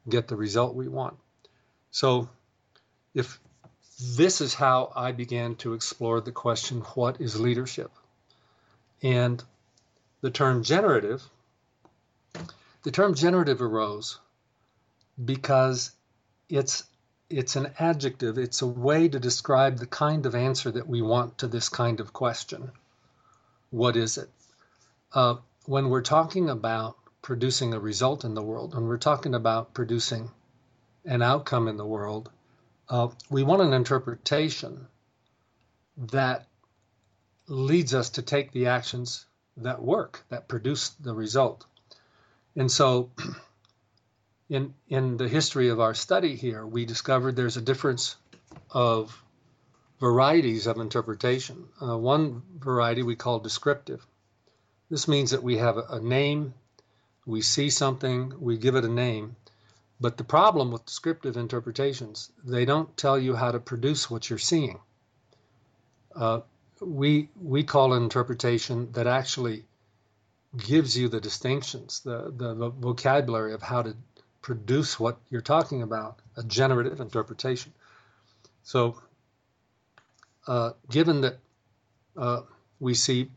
get 0.07 0.27
the 0.27 0.35
result 0.35 0.75
we 0.75 0.87
want. 0.87 1.17
So, 1.91 2.29
if 3.13 3.39
this 4.15 4.41
is 4.41 4.53
how 4.53 4.91
I 4.95 5.11
began 5.11 5.55
to 5.57 5.73
explore 5.73 6.21
the 6.21 6.31
question 6.31 6.81
what 6.81 7.19
is 7.21 7.39
leadership? 7.39 7.91
And 9.01 9.43
the 10.21 10.31
term 10.31 10.63
generative, 10.63 11.23
the 12.83 12.91
term 12.91 13.13
generative 13.15 13.61
arose 13.61 14.19
because 15.23 15.91
it's 16.49 16.83
it's 17.29 17.55
an 17.55 17.71
adjective, 17.77 18.37
it's 18.37 18.61
a 18.63 18.67
way 18.67 19.07
to 19.07 19.19
describe 19.19 19.77
the 19.77 19.85
kind 19.85 20.25
of 20.25 20.33
answer 20.33 20.71
that 20.71 20.87
we 20.87 21.01
want 21.01 21.37
to 21.37 21.47
this 21.47 21.69
kind 21.69 21.99
of 21.99 22.11
question. 22.11 22.71
What 23.69 23.95
is 23.95 24.17
it? 24.17 24.29
Uh, 25.13 25.35
when 25.65 25.89
we're 25.89 26.01
talking 26.01 26.49
about 26.49 26.97
producing 27.21 27.73
a 27.73 27.79
result 27.79 28.23
in 28.23 28.33
the 28.33 28.43
world, 28.43 28.75
when 28.75 28.85
we're 28.85 28.97
talking 28.97 29.33
about 29.33 29.73
producing 29.73 30.29
an 31.05 31.21
outcome 31.21 31.67
in 31.67 31.77
the 31.77 31.85
world, 31.85 32.29
uh, 32.89 33.07
we 33.29 33.43
want 33.43 33.61
an 33.61 33.73
interpretation 33.73 34.87
that 35.97 36.47
leads 37.47 37.93
us 37.93 38.11
to 38.11 38.21
take 38.21 38.51
the 38.51 38.67
actions 38.67 39.25
that 39.57 39.81
work, 39.81 40.23
that 40.29 40.47
produce 40.47 40.89
the 40.89 41.13
result. 41.13 41.65
And 42.55 42.71
so 42.71 43.11
in 44.49 44.73
in 44.87 45.17
the 45.17 45.27
history 45.27 45.69
of 45.69 45.79
our 45.79 45.93
study 45.93 46.35
here, 46.35 46.65
we 46.65 46.85
discovered 46.85 47.35
there's 47.35 47.57
a 47.57 47.61
difference 47.61 48.15
of 48.71 49.23
varieties 49.99 50.67
of 50.67 50.77
interpretation. 50.77 51.67
Uh, 51.81 51.97
one 51.97 52.41
variety 52.57 53.03
we 53.03 53.15
call 53.15 53.39
descriptive. 53.39 54.05
This 54.89 55.07
means 55.07 55.31
that 55.31 55.43
we 55.43 55.57
have 55.57 55.77
a, 55.77 55.99
name, 55.99 56.53
we 57.25 57.41
see 57.41 57.69
something, 57.69 58.33
we 58.39 58.57
give 58.57 58.75
it 58.75 58.85
a 58.85 58.89
name. 58.89 59.35
But 60.01 60.17
the 60.17 60.23
problem 60.23 60.71
with 60.71 60.85
descriptive 60.85 61.37
interpretations, 61.37 62.31
they 62.43 62.65
don't 62.65 62.95
tell 62.97 63.19
you 63.19 63.35
how 63.35 63.51
to 63.51 63.59
produce 63.59 64.09
what 64.09 64.29
you're 64.29 64.39
seeing. 64.39 64.79
Uh, 66.15 66.41
we 66.79 67.29
we 67.39 67.63
call 67.63 67.93
an 67.93 68.03
interpretation 68.03 68.91
that 68.93 69.05
actually 69.05 69.65
gives 70.57 70.97
you 70.97 71.09
the 71.09 71.19
distinctions, 71.19 71.99
the, 71.99 72.33
the 72.35 72.69
vocabulary 72.69 73.53
of 73.53 73.61
how 73.61 73.81
to 73.81 73.95
produce 74.41 74.99
what 74.99 75.19
you're 75.29 75.41
talking 75.41 75.83
about, 75.83 76.19
a 76.37 76.43
generative 76.43 76.99
interpretation. 76.99 77.73
So, 78.63 78.99
uh, 80.47 80.71
given 80.89 81.21
that 81.21 81.39
uh, 82.17 82.41
we 82.79 82.93
see 82.93 83.29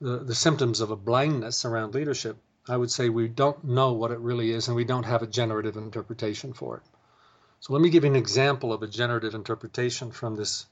the, 0.00 0.34
symptoms 0.34 0.80
of 0.80 0.90
a 0.90 0.96
blindness 0.96 1.64
around 1.64 1.94
leadership, 1.94 2.36
I 2.68 2.76
would 2.76 2.90
say 2.90 3.08
we 3.08 3.28
don't 3.28 3.64
know 3.64 3.92
what 3.92 4.10
it 4.10 4.18
really 4.18 4.50
is 4.50 4.68
and 4.68 4.76
we 4.76 4.84
don't 4.84 5.04
have 5.04 5.22
a 5.22 5.26
generative 5.26 5.76
interpretation 5.76 6.52
for 6.52 6.76
it. 6.76 6.82
So, 7.60 7.72
let 7.72 7.82
me 7.82 7.90
give 7.90 8.04
you 8.04 8.10
an 8.10 8.16
example 8.16 8.72
of 8.72 8.82
a 8.82 8.86
generative 8.86 9.34
interpretation 9.34 10.12
from 10.12 10.36
this 10.36 10.66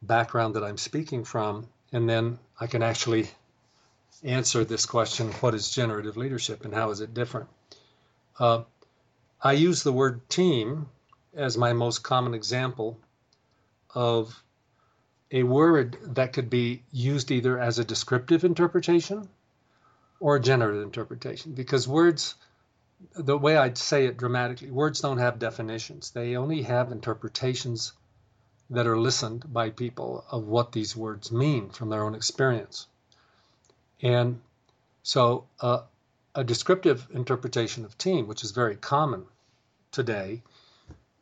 background 0.00 0.54
that 0.56 0.64
I'm 0.64 0.78
speaking 0.78 1.24
from, 1.24 1.68
and 1.92 2.08
then 2.08 2.38
I 2.58 2.66
can 2.66 2.82
actually 2.82 3.30
answer 4.24 4.64
this 4.64 4.86
question 4.86 5.28
what 5.34 5.54
is 5.54 5.70
generative 5.70 6.16
leadership 6.16 6.64
and 6.64 6.74
how 6.74 6.90
is 6.90 7.00
it 7.00 7.14
different? 7.14 7.48
Uh, 8.38 8.62
I 9.40 9.52
use 9.52 9.82
the 9.82 9.92
word 9.92 10.28
team 10.28 10.88
as 11.34 11.56
my 11.56 11.72
most 11.72 12.02
common 12.02 12.34
example 12.34 12.98
of 13.94 14.42
a 15.32 15.42
word 15.42 15.96
that 16.14 16.32
could 16.34 16.50
be 16.50 16.82
used 16.92 17.30
either 17.30 17.58
as 17.58 17.78
a 17.78 17.84
descriptive 17.84 18.44
interpretation 18.44 19.28
or 20.20 20.36
a 20.36 20.40
generative 20.40 20.82
interpretation 20.82 21.52
because 21.52 21.88
words 21.88 22.34
the 23.14 23.36
way 23.36 23.56
I'd 23.56 23.78
say 23.78 24.06
it 24.06 24.16
dramatically 24.16 24.70
words 24.70 25.00
don't 25.00 25.18
have 25.18 25.38
definitions. 25.38 26.10
They 26.10 26.36
only 26.36 26.62
have 26.62 26.92
interpretations 26.92 27.92
that 28.70 28.86
are 28.86 28.98
listened 28.98 29.52
by 29.52 29.70
people 29.70 30.24
of 30.30 30.46
what 30.46 30.72
these 30.72 30.96
words 30.96 31.32
mean 31.32 31.70
from 31.70 31.90
their 31.90 32.04
own 32.04 32.14
experience. 32.14 32.86
And 34.00 34.40
so 35.02 35.46
uh, 35.60 35.82
a 36.34 36.44
descriptive 36.44 37.06
interpretation 37.12 37.84
of 37.84 37.98
team, 37.98 38.28
which 38.28 38.44
is 38.44 38.52
very 38.52 38.76
common 38.76 39.24
today, 39.90 40.42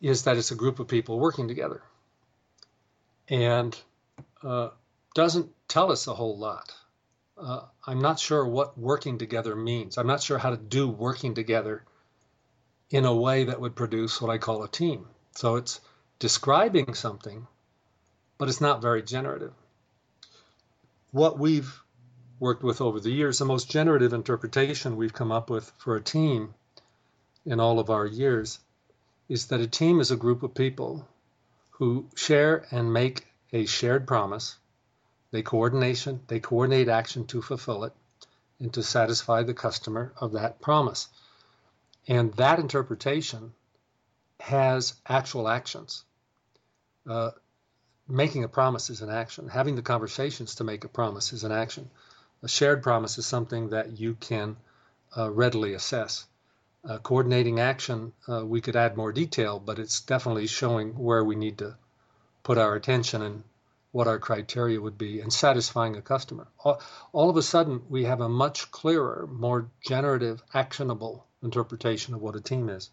is 0.00 0.24
that 0.24 0.36
it's 0.36 0.50
a 0.50 0.56
group 0.56 0.78
of 0.78 0.88
people 0.88 1.18
working 1.18 1.48
together. 1.48 1.82
And 3.28 3.76
uh, 4.42 4.70
doesn't 5.14 5.50
tell 5.68 5.92
us 5.92 6.06
a 6.06 6.14
whole 6.14 6.38
lot. 6.38 6.74
Uh, 7.36 7.62
I'm 7.86 8.00
not 8.00 8.18
sure 8.18 8.46
what 8.46 8.78
working 8.78 9.18
together 9.18 9.56
means. 9.56 9.96
I'm 9.96 10.06
not 10.06 10.22
sure 10.22 10.38
how 10.38 10.50
to 10.50 10.56
do 10.56 10.88
working 10.88 11.34
together 11.34 11.84
in 12.90 13.04
a 13.04 13.14
way 13.14 13.44
that 13.44 13.60
would 13.60 13.76
produce 13.76 14.20
what 14.20 14.30
I 14.30 14.38
call 14.38 14.62
a 14.62 14.68
team. 14.68 15.06
So 15.32 15.56
it's 15.56 15.80
describing 16.18 16.94
something, 16.94 17.46
but 18.36 18.48
it's 18.48 18.60
not 18.60 18.82
very 18.82 19.02
generative. 19.02 19.52
What 21.12 21.38
we've 21.38 21.72
worked 22.38 22.62
with 22.62 22.80
over 22.80 23.00
the 23.00 23.10
years, 23.10 23.38
the 23.38 23.44
most 23.44 23.70
generative 23.70 24.12
interpretation 24.12 24.96
we've 24.96 25.12
come 25.12 25.32
up 25.32 25.50
with 25.50 25.70
for 25.78 25.96
a 25.96 26.02
team 26.02 26.54
in 27.46 27.60
all 27.60 27.78
of 27.78 27.90
our 27.90 28.06
years 28.06 28.58
is 29.28 29.46
that 29.46 29.60
a 29.60 29.66
team 29.66 30.00
is 30.00 30.10
a 30.10 30.16
group 30.16 30.42
of 30.42 30.54
people 30.54 31.06
who 31.70 32.06
share 32.14 32.66
and 32.70 32.92
make 32.92 33.26
a 33.52 33.66
shared 33.66 34.06
promise. 34.06 34.56
They 35.30 35.42
coordination, 35.42 36.20
they 36.26 36.40
coordinate 36.40 36.88
action 36.88 37.26
to 37.28 37.42
fulfill 37.42 37.84
it 37.84 37.92
and 38.58 38.72
to 38.74 38.82
satisfy 38.82 39.42
the 39.42 39.54
customer 39.54 40.12
of 40.16 40.32
that 40.32 40.60
promise. 40.60 41.08
And 42.08 42.32
that 42.34 42.58
interpretation 42.58 43.52
has 44.40 44.94
actual 45.06 45.48
actions. 45.48 46.04
Uh, 47.08 47.30
making 48.08 48.44
a 48.44 48.48
promise 48.48 48.90
is 48.90 49.02
an 49.02 49.10
action. 49.10 49.48
Having 49.48 49.76
the 49.76 49.82
conversations 49.82 50.56
to 50.56 50.64
make 50.64 50.84
a 50.84 50.88
promise 50.88 51.32
is 51.32 51.44
an 51.44 51.52
action. 51.52 51.90
A 52.42 52.48
shared 52.48 52.82
promise 52.82 53.18
is 53.18 53.26
something 53.26 53.70
that 53.70 53.98
you 53.98 54.14
can 54.14 54.56
uh, 55.16 55.30
readily 55.30 55.74
assess. 55.74 56.26
Uh, 56.84 56.98
coordinating 56.98 57.60
action, 57.60 58.12
uh, 58.26 58.44
we 58.44 58.60
could 58.60 58.76
add 58.76 58.96
more 58.96 59.12
detail, 59.12 59.58
but 59.58 59.78
it's 59.78 60.00
definitely 60.00 60.46
showing 60.46 60.98
where 60.98 61.22
we 61.22 61.36
need 61.36 61.58
to 61.58 61.76
put 62.50 62.58
our 62.58 62.74
attention 62.74 63.22
and 63.22 63.44
what 63.92 64.08
our 64.08 64.18
criteria 64.18 64.80
would 64.80 64.98
be 64.98 65.20
and 65.20 65.32
satisfying 65.32 65.94
a 65.94 66.02
customer. 66.02 66.48
All, 66.58 66.82
all 67.12 67.30
of 67.30 67.36
a 67.36 67.42
sudden, 67.42 67.82
we 67.88 68.06
have 68.06 68.20
a 68.20 68.28
much 68.28 68.72
clearer, 68.72 69.28
more 69.30 69.70
generative, 69.86 70.42
actionable 70.52 71.24
interpretation 71.44 72.12
of 72.12 72.20
what 72.20 72.34
a 72.34 72.40
team 72.40 72.68
is. 72.68 72.90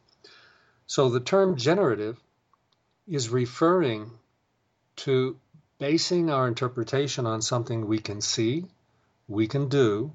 So 0.86 1.10
the 1.10 1.20
term 1.20 1.58
generative 1.58 2.20
is 3.08 3.30
referring 3.30 4.12
to 4.98 5.40
basing 5.80 6.30
our 6.30 6.48
interpretation 6.48 7.26
on 7.26 7.42
something 7.42 7.88
we 7.88 7.98
can 7.98 8.22
see, 8.22 8.66
we 9.28 9.48
can 9.48 9.70
do, 9.70 10.12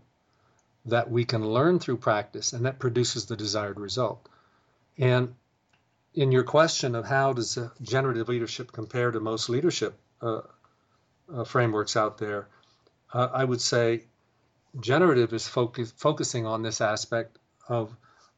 that 0.87 1.11
we 1.11 1.25
can 1.25 1.45
learn 1.45 1.81
through 1.81 1.97
practice, 1.97 2.53
and 2.53 2.67
that 2.67 2.79
produces 2.79 3.27
the 3.27 3.37
desired 3.37 3.81
result. 3.81 4.29
And 4.99 5.35
in 6.15 6.33
your 6.33 6.45
question 6.45 6.95
of 6.95 7.07
how 7.07 7.33
does 7.33 7.59
generative 7.81 8.29
leadership 8.29 8.73
compare 8.73 9.11
to 9.11 9.21
most 9.21 9.49
leadership 9.49 9.99
uh, 10.21 10.43
uh, 11.33 11.45
frameworks 11.45 11.97
out 11.97 12.19
there, 12.19 12.49
uh, 13.13 13.29
I 13.33 13.45
would 13.45 13.61
say 13.61 14.05
generative 14.81 15.33
is 15.33 15.49
focus, 15.49 15.93
focusing 15.97 16.47
on 16.47 16.63
this 16.63 16.81
aspect 16.81 17.39
of 17.69 17.95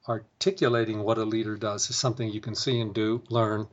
articulating 0.08 1.02
what 1.02 1.18
a 1.18 1.24
leader 1.24 1.56
does 1.56 1.90
is 1.90 1.96
something 1.96 2.28
you 2.28 2.40
can 2.40 2.54
see 2.54 2.80
and 2.80 2.94
do, 2.94 3.22
learn, 3.28 3.66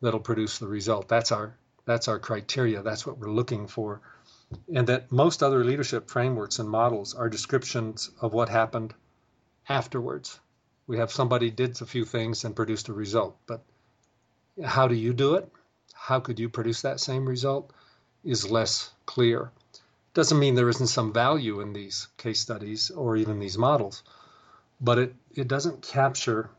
that'll 0.00 0.20
produce 0.20 0.58
the 0.58 0.66
result. 0.66 1.08
That's 1.08 1.32
our 1.32 1.56
that's 1.84 2.08
our 2.08 2.18
criteria. 2.18 2.82
That's 2.82 3.06
what 3.06 3.16
we're 3.16 3.30
looking 3.30 3.66
for. 3.66 4.02
And 4.74 4.86
that 4.88 5.10
most 5.10 5.42
other 5.42 5.64
leadership 5.64 6.10
frameworks 6.10 6.58
and 6.58 6.68
models 6.68 7.14
are 7.14 7.30
descriptions 7.30 8.10
of 8.20 8.34
what 8.34 8.50
happened 8.50 8.94
afterwards. 9.68 10.38
We 10.88 10.98
have 10.98 11.12
somebody 11.12 11.52
did 11.52 11.80
a 11.80 11.86
few 11.86 12.04
things 12.04 12.44
and 12.44 12.56
produced 12.56 12.88
a 12.88 12.92
result, 12.92 13.36
but 13.46 13.62
how 14.64 14.88
do 14.88 14.96
you 14.96 15.12
do 15.12 15.36
it? 15.36 15.48
How 15.92 16.18
could 16.18 16.40
you 16.40 16.48
produce 16.48 16.82
that 16.82 16.98
same 16.98 17.28
result? 17.28 17.72
Is 18.24 18.50
less 18.50 18.90
clear. 19.06 19.52
Doesn't 20.14 20.40
mean 20.40 20.56
there 20.56 20.68
isn't 20.68 20.88
some 20.88 21.12
value 21.12 21.60
in 21.60 21.72
these 21.72 22.08
case 22.16 22.40
studies 22.40 22.90
or 22.90 23.16
even 23.16 23.38
these 23.38 23.56
models 23.56 24.02
but 24.80 24.98
it, 24.98 25.14
it 25.34 25.48
doesn't 25.48 25.82
capture 25.82 26.50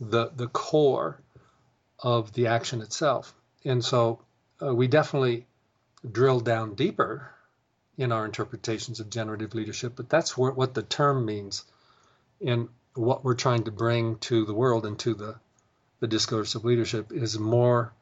the, 0.00 0.30
the 0.36 0.48
core 0.48 1.20
of 1.98 2.32
the 2.32 2.48
action 2.48 2.80
itself. 2.80 3.34
And 3.64 3.84
so 3.84 4.20
uh, 4.60 4.74
we 4.74 4.88
definitely 4.88 5.46
drill 6.10 6.40
down 6.40 6.74
deeper 6.74 7.30
in 7.96 8.10
our 8.10 8.24
interpretations 8.24 9.00
of 9.00 9.10
generative 9.10 9.54
leadership, 9.54 9.92
but 9.96 10.08
that's 10.08 10.36
what 10.36 10.74
the 10.74 10.82
term 10.82 11.24
means 11.24 11.64
and 12.44 12.68
what 12.94 13.24
we're 13.24 13.34
trying 13.34 13.64
to 13.64 13.70
bring 13.70 14.18
to 14.18 14.44
the 14.44 14.54
world 14.54 14.84
and 14.86 14.98
to 15.00 15.14
the, 15.14 15.36
the 16.00 16.06
discourse 16.06 16.54
of 16.54 16.64
leadership 16.64 17.12
is 17.12 17.38
more 17.38 17.92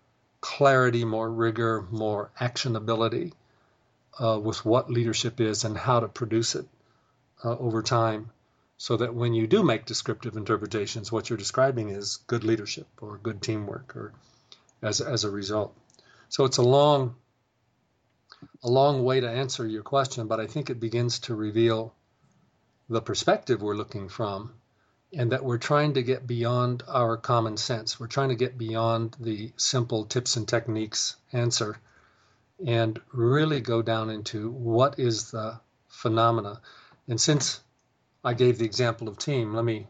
clarity, 0.41 1.05
more 1.05 1.31
rigor, 1.31 1.87
more 1.91 2.31
actionability 2.41 3.33
uh, 4.19 4.39
with 4.39 4.65
what 4.65 4.91
leadership 4.91 5.41
is 5.41 5.65
and 5.65 5.77
how 5.77 6.01
to 6.01 6.09
produce 6.09 6.55
it 6.55 6.67
uh, 7.45 7.57
over 7.59 7.83
time 7.83 8.31
so 8.79 8.97
that 8.97 9.15
when 9.15 9.35
you 9.35 9.47
do 9.47 9.63
make 9.63 9.85
descriptive 9.85 10.37
interpretations, 10.37 11.13
what 11.13 11.29
you're 11.29 11.37
describing 11.37 11.91
is 11.91 12.19
good 12.27 12.45
leadership 12.45 12.87
or 13.01 13.19
good 13.19 13.43
teamwork 13.43 13.95
or 13.95 14.13
as, 14.83 15.01
as 15.01 15.25
a 15.25 15.31
result. 15.31 15.77
So 16.31 16.45
it's 16.45 16.57
a 16.57 16.63
long, 16.63 17.15
a 18.63 18.71
long 18.71 19.05
way 19.05 19.21
to 19.21 19.29
answer 19.29 19.67
your 19.67 19.83
question, 19.83 20.27
but 20.27 20.41
I 20.41 20.47
think 20.47 20.71
it 20.71 20.81
begins 20.81 21.19
to 21.21 21.35
reveal 21.35 21.95
the 22.89 23.03
perspective 23.03 23.61
we're 23.61 23.77
looking 23.77 24.09
from 24.09 24.55
and 25.13 25.33
that 25.33 25.45
we're 25.45 25.59
trying 25.59 25.95
to 25.95 26.03
get 26.03 26.27
beyond 26.27 26.83
our 26.87 27.17
common 27.17 27.57
sense. 27.57 27.99
We're 27.99 28.07
trying 28.07 28.29
to 28.29 28.37
get 28.37 28.57
beyond 28.57 29.17
the 29.19 29.53
simple 29.57 30.05
tips 30.05 30.37
and 30.37 30.47
techniques 30.47 31.17
answer 31.33 31.79
and 32.65 33.01
really 33.13 33.61
go 33.61 33.83
down 33.83 34.11
into 34.11 34.51
what 34.51 34.99
is 34.99 35.31
the 35.31 35.59
phenomena. 35.89 36.61
And 37.09 37.21
since 37.21 37.61
I 38.23 38.35
gave 38.35 38.59
the 38.59 38.67
example 38.67 39.09
of 39.09 39.19
team. 39.19 39.55
Let 39.55 39.65
me 39.65 39.87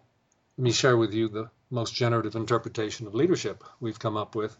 let 0.56 0.62
me 0.62 0.72
share 0.72 0.96
with 0.96 1.12
you 1.12 1.28
the 1.28 1.50
most 1.70 1.94
generative 1.94 2.37
interpretation 2.37 3.06
of 3.06 3.14
leadership 3.14 3.64
we've 3.80 3.98
come 3.98 4.16
up 4.16 4.35
with 4.35 4.56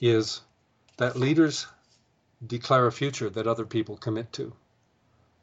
is 0.00 0.40
that 0.96 1.16
leaders 1.16 1.66
declare 2.44 2.86
a 2.86 2.92
future 2.92 3.30
that 3.30 3.46
other 3.46 3.64
people 3.64 3.96
commit 3.96 4.32
to 4.32 4.52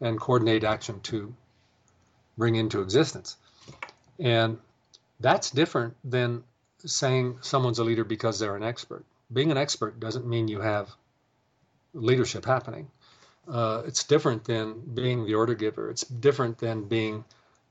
and 0.02 0.20
coordinate 0.20 0.64
action 0.64 1.00
to 1.02 1.34
bring 2.38 2.56
into 2.56 2.82
existence. 2.82 3.38
And 4.20 4.60
that's 5.20 5.52
different 5.52 5.96
than 6.04 6.44
saying 6.86 7.40
someone's 7.42 7.80
a 7.80 7.84
leader 7.84 8.04
because 8.04 8.40
they're 8.40 8.56
an 8.56 8.64
expert. 8.64 9.06
Being 9.32 9.52
an 9.52 9.58
expert 9.58 10.00
doesn't 10.00 10.26
mean 10.26 10.48
you 10.48 10.62
have 10.62 10.90
leadership 11.94 12.46
happening. 12.46 12.90
Uh, 13.48 13.84
it's 13.86 14.04
different 14.04 14.44
than 14.44 14.80
being 14.94 15.26
the 15.26 15.36
order 15.36 15.56
giver. 15.56 15.90
It's 15.90 16.04
different 16.04 16.58
than 16.58 16.84
being 16.84 17.24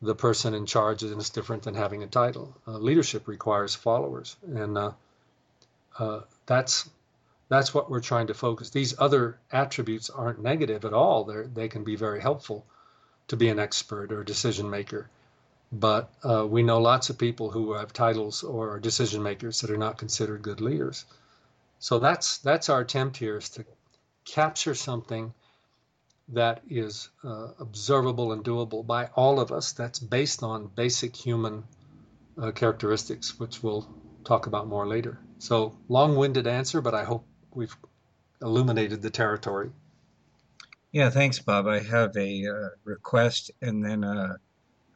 the 0.02 0.14
person 0.14 0.54
in 0.54 0.66
charge, 0.66 1.02
and 1.02 1.18
it's 1.20 1.30
different 1.30 1.62
than 1.62 1.74
having 1.74 2.02
a 2.02 2.06
title. 2.06 2.54
Uh, 2.66 2.78
leadership 2.78 3.28
requires 3.28 3.74
followers, 3.74 4.36
and 4.46 4.76
uh, 4.76 4.92
uh, 5.98 6.20
that's 6.46 6.88
that's 7.48 7.72
what 7.72 7.90
we're 7.90 8.00
trying 8.00 8.26
to 8.26 8.34
focus. 8.34 8.70
These 8.70 8.98
other 8.98 9.38
attributes 9.52 10.10
aren't 10.10 10.42
negative 10.42 10.84
at 10.84 10.92
all. 10.92 11.24
They 11.24 11.42
they 11.42 11.68
can 11.68 11.84
be 11.84 11.96
very 11.96 12.20
helpful 12.20 12.66
to 13.28 13.36
be 13.36 13.48
an 13.48 13.58
expert 13.58 14.12
or 14.12 14.20
a 14.20 14.24
decision 14.24 14.68
maker. 14.68 15.08
But 15.72 16.12
uh, 16.22 16.46
we 16.46 16.62
know 16.62 16.80
lots 16.80 17.10
of 17.10 17.18
people 17.18 17.50
who 17.50 17.72
have 17.72 17.92
titles 17.92 18.42
or 18.42 18.78
decision 18.78 19.22
makers 19.22 19.60
that 19.60 19.70
are 19.70 19.76
not 19.76 19.98
considered 19.98 20.42
good 20.42 20.60
leaders. 20.60 21.04
So 21.78 21.98
that's 21.98 22.38
that's 22.38 22.68
our 22.68 22.80
attempt 22.80 23.16
here 23.16 23.36
is 23.36 23.48
to 23.50 23.64
capture 24.24 24.74
something 24.74 25.34
that 26.28 26.62
is 26.68 27.08
uh, 27.22 27.48
observable 27.58 28.32
and 28.32 28.44
doable 28.44 28.86
by 28.86 29.06
all 29.14 29.38
of 29.40 29.52
us. 29.52 29.72
That's 29.72 29.98
based 29.98 30.42
on 30.42 30.66
basic 30.66 31.14
human 31.14 31.64
uh, 32.40 32.50
characteristics, 32.52 33.38
which 33.38 33.62
we'll 33.62 33.88
talk 34.24 34.46
about 34.46 34.66
more 34.66 34.86
later. 34.86 35.18
So, 35.38 35.76
long 35.88 36.16
winded 36.16 36.46
answer, 36.46 36.80
but 36.80 36.94
I 36.94 37.04
hope 37.04 37.24
we've 37.52 37.76
illuminated 38.42 39.02
the 39.02 39.10
territory. 39.10 39.70
Yeah, 40.92 41.10
thanks, 41.10 41.38
Bob. 41.38 41.66
I 41.66 41.80
have 41.80 42.16
a 42.16 42.46
uh, 42.46 42.68
request 42.84 43.50
and 43.60 43.84
then 43.84 44.02
a, 44.02 44.38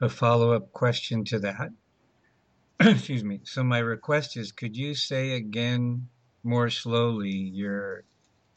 a 0.00 0.08
follow 0.08 0.52
up 0.52 0.72
question 0.72 1.24
to 1.24 1.38
that. 1.40 1.70
Excuse 2.80 3.24
me. 3.24 3.40
So, 3.44 3.62
my 3.62 3.78
request 3.78 4.36
is 4.36 4.52
could 4.52 4.76
you 4.76 4.94
say 4.94 5.32
again 5.32 6.08
more 6.42 6.70
slowly 6.70 7.30
your 7.30 8.04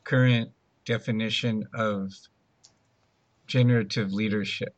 current 0.04 0.52
definition 0.86 1.66
of 1.74 2.14
generative 3.48 4.14
leadership? 4.14 4.74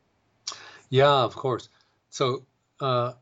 Yeah, 0.90 1.24
of 1.24 1.36
course. 1.36 1.70
So 2.10 2.46
uh, 2.80 3.14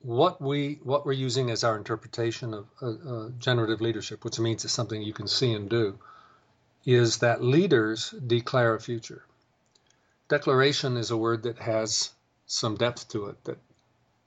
what 0.00 0.40
we 0.40 0.78
what 0.82 1.06
we're 1.06 1.12
using 1.12 1.50
as 1.50 1.64
our 1.64 1.76
interpretation 1.76 2.54
of 2.54 2.66
uh, 2.82 2.86
uh, 2.88 3.28
generative 3.38 3.80
leadership, 3.80 4.24
which 4.24 4.38
means 4.38 4.64
it's 4.64 4.74
something 4.74 5.00
you 5.00 5.12
can 5.12 5.28
see 5.28 5.52
and 5.52 5.68
do, 5.68 5.98
is 6.84 7.18
that 7.18 7.42
leaders 7.42 8.10
declare 8.26 8.74
a 8.74 8.80
future. 8.80 9.24
Declaration 10.28 10.96
is 10.96 11.10
a 11.10 11.16
word 11.16 11.42
that 11.42 11.58
has 11.58 12.10
some 12.46 12.76
depth 12.76 13.08
to 13.10 13.26
it. 13.26 13.44
That 13.44 13.58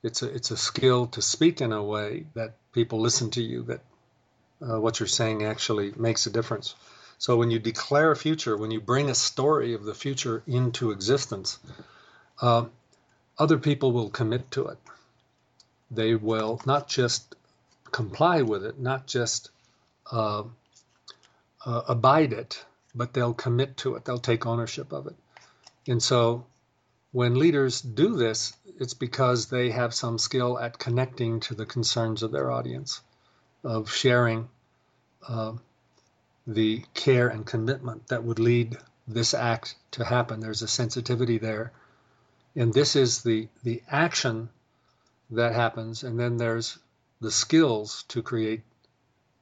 it's 0.04 0.22
a 0.22 0.34
it's 0.34 0.52
a 0.52 0.58
skill 0.58 1.08
to 1.08 1.22
speak 1.22 1.62
in 1.62 1.72
a 1.72 1.84
way 1.84 2.26
that 2.34 2.56
people 2.72 3.02
listen 3.02 3.32
to 3.32 3.42
you. 3.42 3.64
That 3.64 3.82
uh, 4.62 4.80
what 4.80 5.00
you're 5.00 5.08
saying 5.08 5.44
actually 5.44 5.94
makes 5.96 6.26
a 6.26 6.32
difference. 6.32 6.76
So 7.20 7.36
when 7.38 7.50
you 7.50 7.60
declare 7.60 8.12
a 8.12 8.16
future, 8.16 8.56
when 8.56 8.70
you 8.70 8.80
bring 8.80 9.10
a 9.10 9.16
story 9.16 9.74
of 9.74 9.84
the 9.84 9.96
future 9.96 10.44
into 10.46 10.92
existence, 10.92 11.58
uh, 12.42 12.66
other 13.40 13.58
people 13.58 13.92
will 13.92 14.10
commit 14.10 14.52
to 14.52 14.68
it. 14.68 14.78
They 15.90 16.14
will 16.14 16.62
not 16.66 16.88
just 16.88 17.36
comply 17.92 18.44
with 18.44 18.64
it, 18.64 18.80
not 18.80 19.08
just 19.08 19.50
uh, 20.12 20.44
uh, 21.66 21.82
abide 21.88 22.34
it, 22.34 22.64
but 22.94 23.14
they'll 23.14 23.34
commit 23.34 23.78
to 23.78 23.96
it. 23.96 24.06
They'll 24.06 24.20
take 24.20 24.46
ownership 24.46 24.92
of 24.92 25.08
it. 25.08 25.16
And 25.88 26.04
so 26.04 26.46
when 27.12 27.40
leaders 27.40 27.82
do 27.82 28.18
this, 28.18 28.54
it's 28.80 28.94
because 28.94 29.48
they 29.48 29.72
have 29.72 29.94
some 29.94 30.18
skill 30.18 30.60
at 30.60 30.78
connecting 30.78 31.40
to 31.42 31.56
the 31.56 31.66
concerns 31.66 32.24
of 32.24 32.32
their 32.32 32.52
audience, 32.52 33.02
of 33.64 33.92
sharing 33.92 34.50
uh, 35.28 35.54
the 36.46 36.84
care 36.94 37.30
and 37.30 37.46
commitment 37.46 38.08
that 38.08 38.24
would 38.24 38.40
lead 38.40 38.78
this 39.08 39.34
act 39.34 39.76
to 39.92 40.04
happen. 40.04 40.40
There's 40.40 40.62
a 40.62 40.68
sensitivity 40.68 41.38
there. 41.38 41.72
And 42.56 42.74
this 42.74 42.96
is 42.96 43.24
the, 43.24 43.48
the 43.64 43.82
action 43.90 44.50
that 45.32 45.54
happens. 45.54 46.04
And 46.04 46.20
then 46.20 46.38
there's 46.38 46.78
the 47.22 47.32
skills 47.32 48.04
to 48.10 48.22
create 48.22 48.62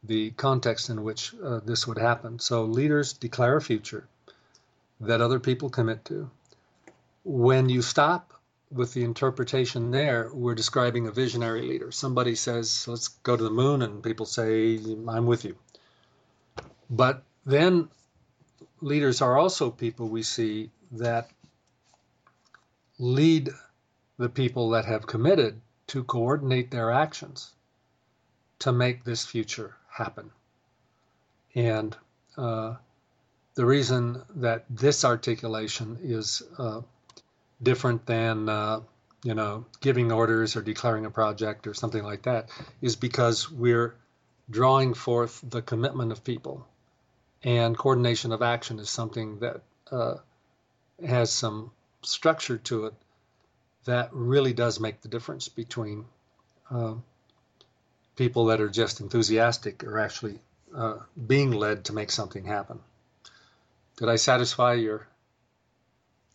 the 0.03 0.31
context 0.31 0.89
in 0.89 1.03
which 1.03 1.33
uh, 1.43 1.59
this 1.65 1.87
would 1.87 1.97
happen. 1.97 2.39
So 2.39 2.65
leaders 2.65 3.13
declare 3.13 3.57
a 3.57 3.61
future 3.61 4.07
that 5.01 5.21
other 5.21 5.39
people 5.39 5.69
commit 5.69 6.05
to. 6.05 6.29
When 7.23 7.69
you 7.69 7.81
stop 7.81 8.33
with 8.71 8.93
the 8.93 9.03
interpretation 9.03 9.91
there, 9.91 10.29
we're 10.33 10.55
describing 10.55 11.07
a 11.07 11.11
visionary 11.11 11.61
leader. 11.61 11.91
Somebody 11.91 12.35
says, 12.35 12.87
let's 12.87 13.07
go 13.07 13.35
to 13.35 13.43
the 13.43 13.49
moon, 13.49 13.81
and 13.81 14.03
people 14.03 14.25
say, 14.25 14.79
I'm 15.07 15.25
with 15.25 15.45
you. 15.45 15.55
But 16.89 17.23
then 17.45 17.89
leaders 18.81 19.21
are 19.21 19.37
also 19.37 19.71
people 19.71 20.07
we 20.07 20.23
see 20.23 20.69
that 20.91 21.29
lead 22.99 23.49
the 24.17 24.29
people 24.29 24.69
that 24.71 24.85
have 24.85 25.07
committed 25.07 25.59
to 25.87 26.03
coordinate 26.03 26.71
their 26.71 26.91
actions 26.91 27.53
to 28.59 28.71
make 28.71 29.03
this 29.03 29.25
future 29.25 29.75
happen. 29.89 30.31
And 31.53 31.95
uh, 32.37 32.75
the 33.55 33.65
reason 33.65 34.21
that 34.35 34.65
this 34.69 35.03
articulation 35.03 35.97
is 36.03 36.41
uh, 36.57 36.81
different 37.61 38.05
than 38.05 38.49
uh, 38.49 38.81
you 39.23 39.33
know 39.33 39.65
giving 39.81 40.11
orders 40.11 40.55
or 40.55 40.61
declaring 40.61 41.05
a 41.05 41.09
project 41.09 41.67
or 41.67 41.73
something 41.73 42.03
like 42.03 42.23
that 42.23 42.49
is 42.81 42.95
because 42.95 43.51
we're 43.51 43.95
drawing 44.49 44.93
forth 44.93 45.41
the 45.49 45.61
commitment 45.61 46.11
of 46.11 46.23
people 46.23 46.67
and 47.43 47.77
coordination 47.77 48.31
of 48.31 48.41
action 48.41 48.79
is 48.79 48.89
something 48.89 49.39
that 49.39 49.61
uh, 49.91 50.15
has 51.05 51.31
some 51.31 51.71
structure 52.01 52.57
to 52.57 52.85
it 52.85 52.93
that 53.85 54.09
really 54.11 54.53
does 54.53 54.79
make 54.79 55.01
the 55.01 55.07
difference 55.07 55.47
between 55.47 56.05
uh, 56.71 56.95
people 58.15 58.45
that 58.45 58.61
are 58.61 58.69
just 58.69 58.99
enthusiastic 58.99 59.83
or 59.83 59.99
actually 59.99 60.39
uh, 60.75 60.97
being 61.27 61.51
led 61.51 61.85
to 61.85 61.93
make 61.93 62.11
something 62.11 62.45
happen. 62.45 62.79
Did 63.97 64.09
I 64.09 64.15
satisfy 64.15 64.73
your 64.73 65.07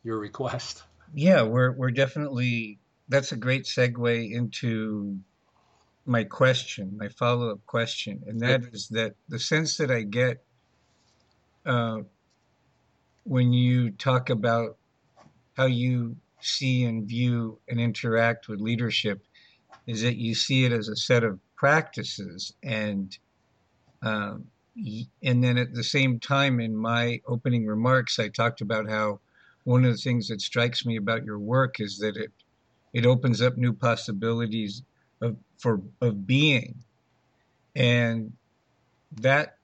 your 0.03 0.19
request? 0.19 0.83
Yeah, 1.15 1.43
we're 1.43 1.73
we're 1.73 1.91
definitely 1.91 2.79
that's 3.09 3.33
a 3.33 3.37
great 3.37 3.65
segue 3.65 4.33
into 4.33 5.19
my 6.07 6.25
question, 6.25 6.97
my 6.97 7.09
follow 7.09 7.51
up 7.51 7.67
question, 7.67 8.23
and 8.27 8.41
that 8.41 8.63
is 8.73 8.89
that 8.89 9.15
the 9.29 9.39
sense 9.39 9.77
that 9.77 9.91
I 9.91 10.03
get 10.03 10.43
uh, 11.67 11.99
when 13.25 13.53
you 13.53 13.91
talk 13.91 14.31
about 14.31 14.79
how 15.57 15.67
you 15.67 16.17
see 16.41 16.85
and 16.85 17.07
view 17.07 17.59
and 17.69 17.79
interact 17.79 18.49
with 18.49 18.61
leadership 18.61 19.23
is 19.87 20.03
that 20.03 20.17
you 20.17 20.35
see 20.35 20.65
it 20.65 20.73
as 20.73 20.89
a 20.89 20.97
set 20.97 21.23
of 21.23 21.39
practices 21.55 22.55
and 22.63 23.19
um, 24.03 24.47
and 25.23 25.43
then 25.45 25.59
at 25.59 25.75
the 25.75 25.85
same 25.85 26.19
time 26.19 26.61
in 26.61 26.77
my 26.77 27.21
opening 27.27 27.67
remarks 27.67 28.19
i 28.19 28.29
talked 28.29 28.61
about 28.61 28.89
how 28.89 29.19
one 29.65 29.85
of 29.85 29.93
the 29.93 29.99
things 29.99 30.29
that 30.29 30.41
strikes 30.41 30.87
me 30.87 30.97
about 30.97 31.25
your 31.25 31.39
work 31.39 31.81
is 31.81 31.99
that 31.99 32.17
it 32.17 32.33
it 32.93 33.07
opens 33.07 33.41
up 33.41 33.57
new 33.57 33.73
possibilities 33.73 34.83
of 35.21 35.37
for 35.59 35.81
of 36.01 36.27
being 36.27 36.75
and 37.77 38.33
that 39.13 39.57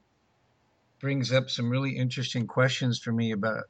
brings 1.00 1.32
up 1.32 1.50
some 1.50 1.70
really 1.70 1.96
interesting 1.96 2.46
questions 2.46 2.98
for 2.98 3.12
me 3.12 3.32
about 3.32 3.64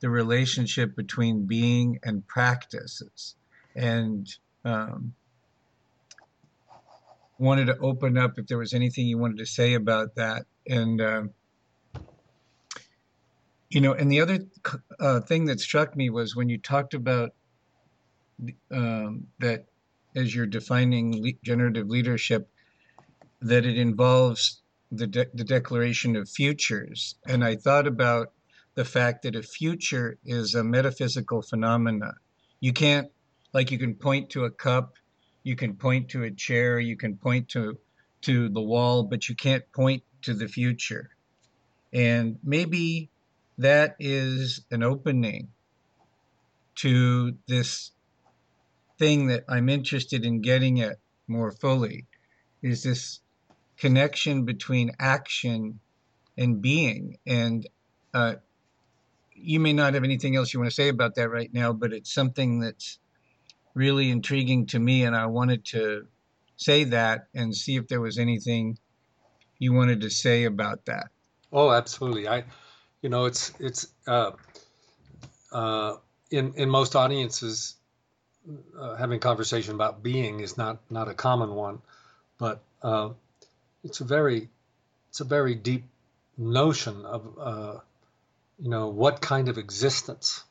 the 0.00 0.10
relationship 0.10 0.94
between 0.94 1.46
being 1.46 1.98
and 2.02 2.26
practices 2.26 3.34
and 3.74 4.36
um, 4.64 5.14
wanted 7.38 7.66
to 7.66 7.78
open 7.78 8.18
up 8.18 8.38
if 8.38 8.46
there 8.46 8.58
was 8.58 8.74
anything 8.74 9.06
you 9.06 9.18
wanted 9.18 9.38
to 9.38 9.46
say 9.46 9.74
about 9.74 10.14
that. 10.16 10.46
And, 10.68 11.00
um, 11.00 11.30
you 13.68 13.80
know, 13.80 13.92
and 13.92 14.10
the 14.10 14.20
other 14.20 14.40
uh, 15.00 15.20
thing 15.20 15.46
that 15.46 15.60
struck 15.60 15.96
me 15.96 16.10
was 16.10 16.36
when 16.36 16.48
you 16.48 16.58
talked 16.58 16.94
about 16.94 17.30
um, 18.70 19.26
that 19.38 19.66
as 20.14 20.34
you're 20.34 20.46
defining 20.46 21.22
le- 21.22 21.32
generative 21.42 21.88
leadership, 21.88 22.48
that 23.40 23.66
it 23.66 23.78
involves 23.78 24.62
the, 24.92 25.06
de- 25.06 25.26
the 25.34 25.44
declaration 25.44 26.16
of 26.16 26.28
futures. 26.28 27.16
And 27.26 27.44
I 27.44 27.56
thought 27.56 27.86
about 27.86 28.32
the 28.74 28.84
fact 28.84 29.22
that 29.22 29.36
a 29.36 29.42
future 29.42 30.18
is 30.24 30.54
a 30.54 30.64
metaphysical 30.64 31.42
phenomena. 31.42 32.14
You 32.60 32.72
can't, 32.72 33.08
like, 33.52 33.70
you 33.70 33.78
can 33.78 33.94
point 33.94 34.30
to 34.30 34.44
a 34.44 34.50
cup 34.50 34.94
you 35.46 35.54
can 35.54 35.76
point 35.76 36.08
to 36.08 36.24
a 36.24 36.30
chair, 36.32 36.80
you 36.80 36.96
can 36.96 37.16
point 37.16 37.48
to 37.50 37.78
to 38.22 38.48
the 38.48 38.60
wall, 38.60 39.04
but 39.04 39.28
you 39.28 39.36
can't 39.36 39.62
point 39.72 40.02
to 40.26 40.34
the 40.34 40.48
future. 40.48 41.10
And 41.92 42.38
maybe 42.42 43.10
that 43.58 43.96
is 43.98 44.60
an 44.70 44.82
opening 44.82 45.48
to 46.76 47.36
this 47.46 47.92
thing 48.98 49.28
that 49.28 49.44
I'm 49.48 49.68
interested 49.68 50.24
in 50.24 50.42
getting 50.42 50.80
at 50.80 50.98
more 51.26 51.52
fully 51.52 52.06
is 52.60 52.82
this 52.82 53.20
connection 53.76 54.44
between 54.44 54.90
action 54.98 55.80
and 56.36 56.60
being. 56.60 57.18
And 57.26 57.66
uh, 58.12 58.34
you 59.32 59.60
may 59.60 59.72
not 59.72 59.94
have 59.94 60.04
anything 60.04 60.34
else 60.34 60.52
you 60.52 60.60
want 60.60 60.70
to 60.70 60.74
say 60.74 60.88
about 60.88 61.14
that 61.14 61.30
right 61.30 61.52
now, 61.52 61.72
but 61.72 61.92
it's 61.92 62.12
something 62.12 62.60
that's 62.60 62.98
really 63.74 64.10
intriguing 64.10 64.66
to 64.66 64.78
me, 64.78 65.04
and 65.04 65.14
I 65.14 65.26
wanted 65.26 65.66
to 65.66 66.06
say 66.56 66.84
that 66.84 67.28
and 67.34 67.54
see 67.54 67.76
if 67.76 67.88
there 67.88 68.00
was 68.00 68.18
anything 68.18 68.78
you 69.58 69.72
wanted 69.72 70.02
to 70.02 70.10
say 70.10 70.44
about 70.44 70.86
that. 70.86 71.08
Oh, 71.52 71.70
absolutely. 71.70 72.28
I, 72.28 72.44
you 73.02 73.08
know, 73.08 73.24
it's 73.26 73.52
it's 73.58 73.88
uh, 74.06 74.32
uh, 75.52 75.96
in 76.30 76.54
in 76.54 76.68
most 76.68 76.96
audiences, 76.96 77.76
uh, 78.78 78.96
having 78.96 79.20
conversation 79.20 79.74
about 79.74 80.02
being 80.02 80.40
is 80.40 80.56
not 80.56 80.80
not 80.90 81.08
a 81.08 81.14
common 81.14 81.54
one, 81.54 81.80
but 82.38 82.62
uh, 82.82 83.10
it's 83.84 84.00
a 84.00 84.04
very 84.04 84.48
it's 85.10 85.20
a 85.20 85.24
very 85.24 85.54
deep 85.54 85.84
notion 86.36 87.04
of 87.04 87.38
uh, 87.38 87.78
you 88.58 88.68
know 88.68 88.88
what 88.88 89.20
kind 89.20 89.48
of 89.48 89.58
existence 89.58 90.44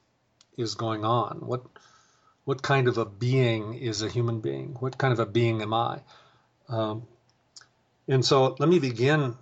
is 0.57 0.75
going 0.75 1.03
on, 1.03 1.39
what 1.41 1.63
what 2.45 2.61
kind 2.61 2.87
of 2.87 2.97
a 2.97 3.05
being 3.05 3.73
is 3.73 4.01
a 4.01 4.09
human 4.09 4.39
being? 4.39 4.75
What 4.79 4.97
kind 4.97 5.11
of 5.11 5.19
a 5.19 5.25
being 5.25 5.61
am 5.61 5.73
I? 5.73 5.99
Um, 6.69 7.07
and 8.07 8.23
so 8.23 8.55
let 8.59 8.69
me 8.69 8.79
begin 8.79 9.35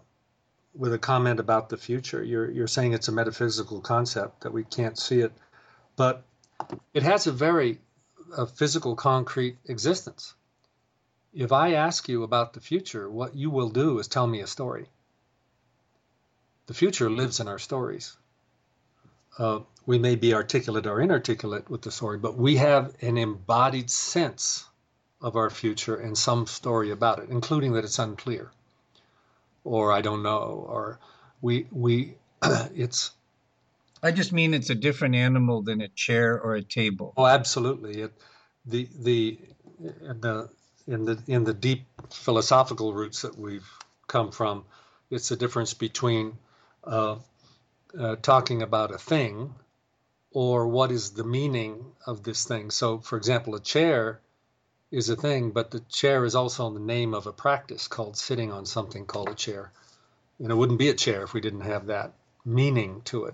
with 0.74 0.94
a 0.94 1.00
comment 1.00 1.40
about 1.40 1.70
the 1.70 1.78
future. 1.78 2.24
You're, 2.24 2.50
you're 2.50 2.68
saying 2.68 2.94
it's 2.94 3.08
a 3.08 3.12
metaphysical 3.12 3.82
concept, 3.82 4.42
that 4.42 4.54
we 4.54 4.64
can't 4.64 4.98
see 4.98 5.20
it, 5.20 5.32
but 5.96 6.24
it 6.94 7.04
has 7.04 7.28
a 7.28 7.32
very 7.32 7.80
a 8.38 8.48
physical, 8.48 8.96
concrete 8.96 9.58
existence. 9.66 10.34
If 11.34 11.52
I 11.52 11.74
ask 11.74 12.08
you 12.08 12.24
about 12.24 12.54
the 12.54 12.62
future, 12.62 13.10
what 13.10 13.36
you 13.36 13.50
will 13.50 13.70
do 13.70 14.00
is 14.00 14.08
tell 14.08 14.28
me 14.28 14.42
a 14.42 14.48
story. 14.48 14.88
The 16.68 16.74
future 16.74 17.10
lives 17.10 17.40
in 17.40 17.48
our 17.48 17.60
stories. 17.60 18.16
Uh, 19.38 19.62
we 19.86 19.98
may 19.98 20.16
be 20.16 20.34
articulate 20.34 20.86
or 20.86 21.02
inarticulate 21.02 21.70
with 21.70 21.82
the 21.82 21.92
story, 21.92 22.20
but 22.20 22.38
we 22.38 22.58
have 22.58 22.96
an 23.02 23.18
embodied 23.18 23.90
sense 23.90 24.66
of 25.24 25.38
our 25.38 25.50
future 25.50 25.96
and 25.96 26.18
some 26.18 26.46
story 26.46 26.92
about 26.92 27.20
it, 27.20 27.30
including 27.30 27.74
that 27.74 27.86
it's 27.86 27.98
unclear, 27.98 28.52
or 29.64 29.92
I 29.94 30.02
don't 30.02 30.22
know, 30.22 30.66
or 30.68 31.00
we 31.42 31.66
we 31.72 32.16
it's. 32.44 33.12
I 34.04 34.12
just 34.12 34.34
mean 34.34 34.54
it's 34.54 34.70
a 34.70 34.76
different 34.76 35.16
animal 35.16 35.62
than 35.62 35.80
a 35.80 35.88
chair 35.88 36.38
or 36.40 36.56
a 36.56 36.62
table. 36.62 37.14
Oh, 37.16 37.26
absolutely. 37.26 38.02
It, 38.02 38.14
the 38.66 38.90
the 39.00 39.40
in 40.02 40.20
the 40.20 40.50
in 40.88 41.06
the 41.06 41.24
in 41.28 41.44
the 41.46 41.54
deep 41.54 41.86
philosophical 42.10 42.94
roots 42.94 43.22
that 43.22 43.38
we've 43.38 43.70
come 44.08 44.32
from, 44.32 44.66
it's 45.10 45.30
the 45.30 45.38
difference 45.38 45.74
between 45.74 46.38
uh, 46.84 47.16
uh, 47.98 48.18
talking 48.22 48.62
about 48.62 48.94
a 48.94 48.98
thing 48.98 49.56
or 50.32 50.68
what 50.68 50.92
is 50.92 51.12
the 51.12 51.24
meaning 51.24 51.86
of 52.06 52.24
this 52.24 52.44
thing. 52.44 52.72
So, 52.72 53.00
for 53.00 53.18
example, 53.18 53.56
a 53.56 53.62
chair 53.62 54.20
is 54.94 55.10
a 55.10 55.16
thing, 55.16 55.50
but 55.50 55.72
the 55.72 55.80
chair 55.90 56.24
is 56.24 56.36
also 56.36 56.70
the 56.70 56.80
name 56.80 57.16
of 57.16 57.26
a 57.26 57.34
practice 57.34 57.88
called 57.88 58.16
sitting 58.16 58.52
on 58.52 58.64
something 58.64 59.08
called 59.08 59.28
a 59.28 59.34
chair. 59.34 59.72
And 60.38 60.52
it 60.52 60.56
wouldn't 60.56 60.78
be 60.78 60.90
a 60.90 60.94
chair 60.94 61.24
if 61.24 61.34
we 61.34 61.42
didn't 61.42 61.62
have 61.62 61.88
that 61.88 62.14
meaning 62.46 63.02
to 63.06 63.26
it. 63.26 63.34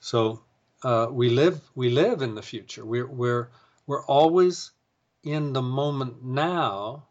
So, 0.00 0.42
uh, 0.82 1.06
we 1.08 1.30
live 1.30 1.60
we 1.76 1.88
live 1.88 2.20
in 2.22 2.34
the 2.34 2.42
future. 2.42 2.84
We're 2.84 3.06
we're 3.06 3.48
we're 3.86 4.04
always 4.06 4.72
in 5.22 5.52
the 5.52 5.62
moment 5.62 6.24
now, 6.24 7.04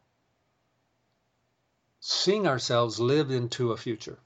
seeing 2.02 2.48
ourselves 2.48 3.00
live 3.00 3.32
into 3.32 3.72
a 3.72 3.78
future, 3.78 4.20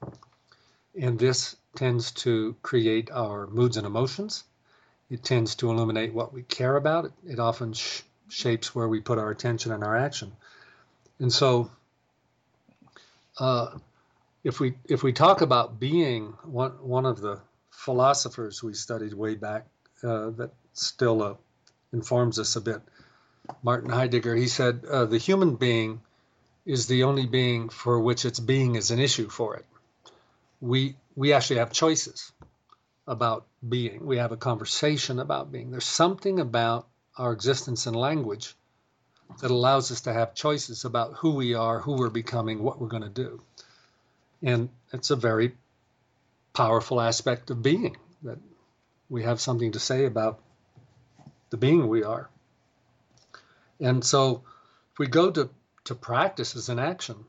and 1.00 1.20
this 1.20 1.54
tends 1.76 2.10
to 2.26 2.56
create 2.62 3.12
our 3.12 3.46
moods 3.46 3.76
and 3.76 3.86
emotions. 3.86 4.42
It 5.08 5.22
tends 5.22 5.54
to 5.56 5.70
illuminate 5.70 6.12
what 6.12 6.32
we 6.32 6.42
care 6.42 6.74
about. 6.74 7.04
It, 7.04 7.12
it 7.34 7.38
often 7.38 7.74
sh- 7.74 8.02
shapes 8.28 8.74
where 8.74 8.88
we 8.88 9.00
put 9.00 9.18
our 9.18 9.30
attention 9.30 9.72
and 9.72 9.84
our 9.84 9.96
action. 9.96 10.32
And 11.18 11.32
so, 11.32 11.70
uh, 13.38 13.78
if 14.44 14.60
we 14.60 14.74
if 14.84 15.02
we 15.02 15.12
talk 15.12 15.40
about 15.40 15.80
being, 15.80 16.34
one 16.44 16.72
one 16.82 17.06
of 17.06 17.20
the 17.20 17.40
philosophers 17.70 18.62
we 18.62 18.74
studied 18.74 19.12
way 19.12 19.34
back 19.34 19.66
uh, 20.02 20.30
that 20.30 20.50
still 20.72 21.22
uh, 21.22 21.34
informs 21.92 22.38
us 22.38 22.56
a 22.56 22.60
bit, 22.60 22.80
Martin 23.62 23.90
Heidegger, 23.90 24.34
he 24.34 24.48
said 24.48 24.84
uh, 24.84 25.04
the 25.04 25.18
human 25.18 25.56
being 25.56 26.00
is 26.64 26.86
the 26.86 27.04
only 27.04 27.26
being 27.26 27.68
for 27.68 27.98
which 28.00 28.24
its 28.24 28.40
being 28.40 28.74
is 28.74 28.90
an 28.90 28.98
issue 28.98 29.28
for 29.28 29.56
it. 29.56 29.64
We 30.60 30.96
we 31.14 31.32
actually 31.32 31.58
have 31.58 31.72
choices 31.72 32.32
about 33.06 33.46
being. 33.66 34.04
We 34.04 34.18
have 34.18 34.32
a 34.32 34.36
conversation 34.36 35.18
about 35.18 35.52
being. 35.52 35.70
There's 35.70 35.84
something 35.84 36.40
about 36.40 36.86
our 37.16 37.32
existence 37.32 37.86
and 37.86 37.96
language 37.96 38.54
that 39.40 39.50
allows 39.50 39.90
us 39.90 40.02
to 40.02 40.12
have 40.12 40.34
choices 40.34 40.84
about 40.84 41.14
who 41.14 41.34
we 41.34 41.54
are, 41.54 41.80
who 41.80 41.94
we're 41.94 42.10
becoming, 42.10 42.62
what 42.62 42.80
we're 42.80 42.88
going 42.88 43.02
to 43.02 43.08
do. 43.08 43.42
And 44.42 44.68
it's 44.92 45.10
a 45.10 45.16
very 45.16 45.56
powerful 46.52 47.00
aspect 47.00 47.50
of 47.50 47.62
being 47.62 47.96
that 48.22 48.38
we 49.08 49.22
have 49.24 49.40
something 49.40 49.72
to 49.72 49.78
say 49.78 50.04
about 50.04 50.40
the 51.50 51.56
being 51.56 51.88
we 51.88 52.04
are. 52.04 52.28
And 53.80 54.04
so 54.04 54.42
if 54.92 54.98
we 54.98 55.06
go 55.06 55.30
to, 55.30 55.50
to 55.84 55.94
practice 55.94 56.56
as 56.56 56.68
an 56.68 56.78
action, 56.78 57.24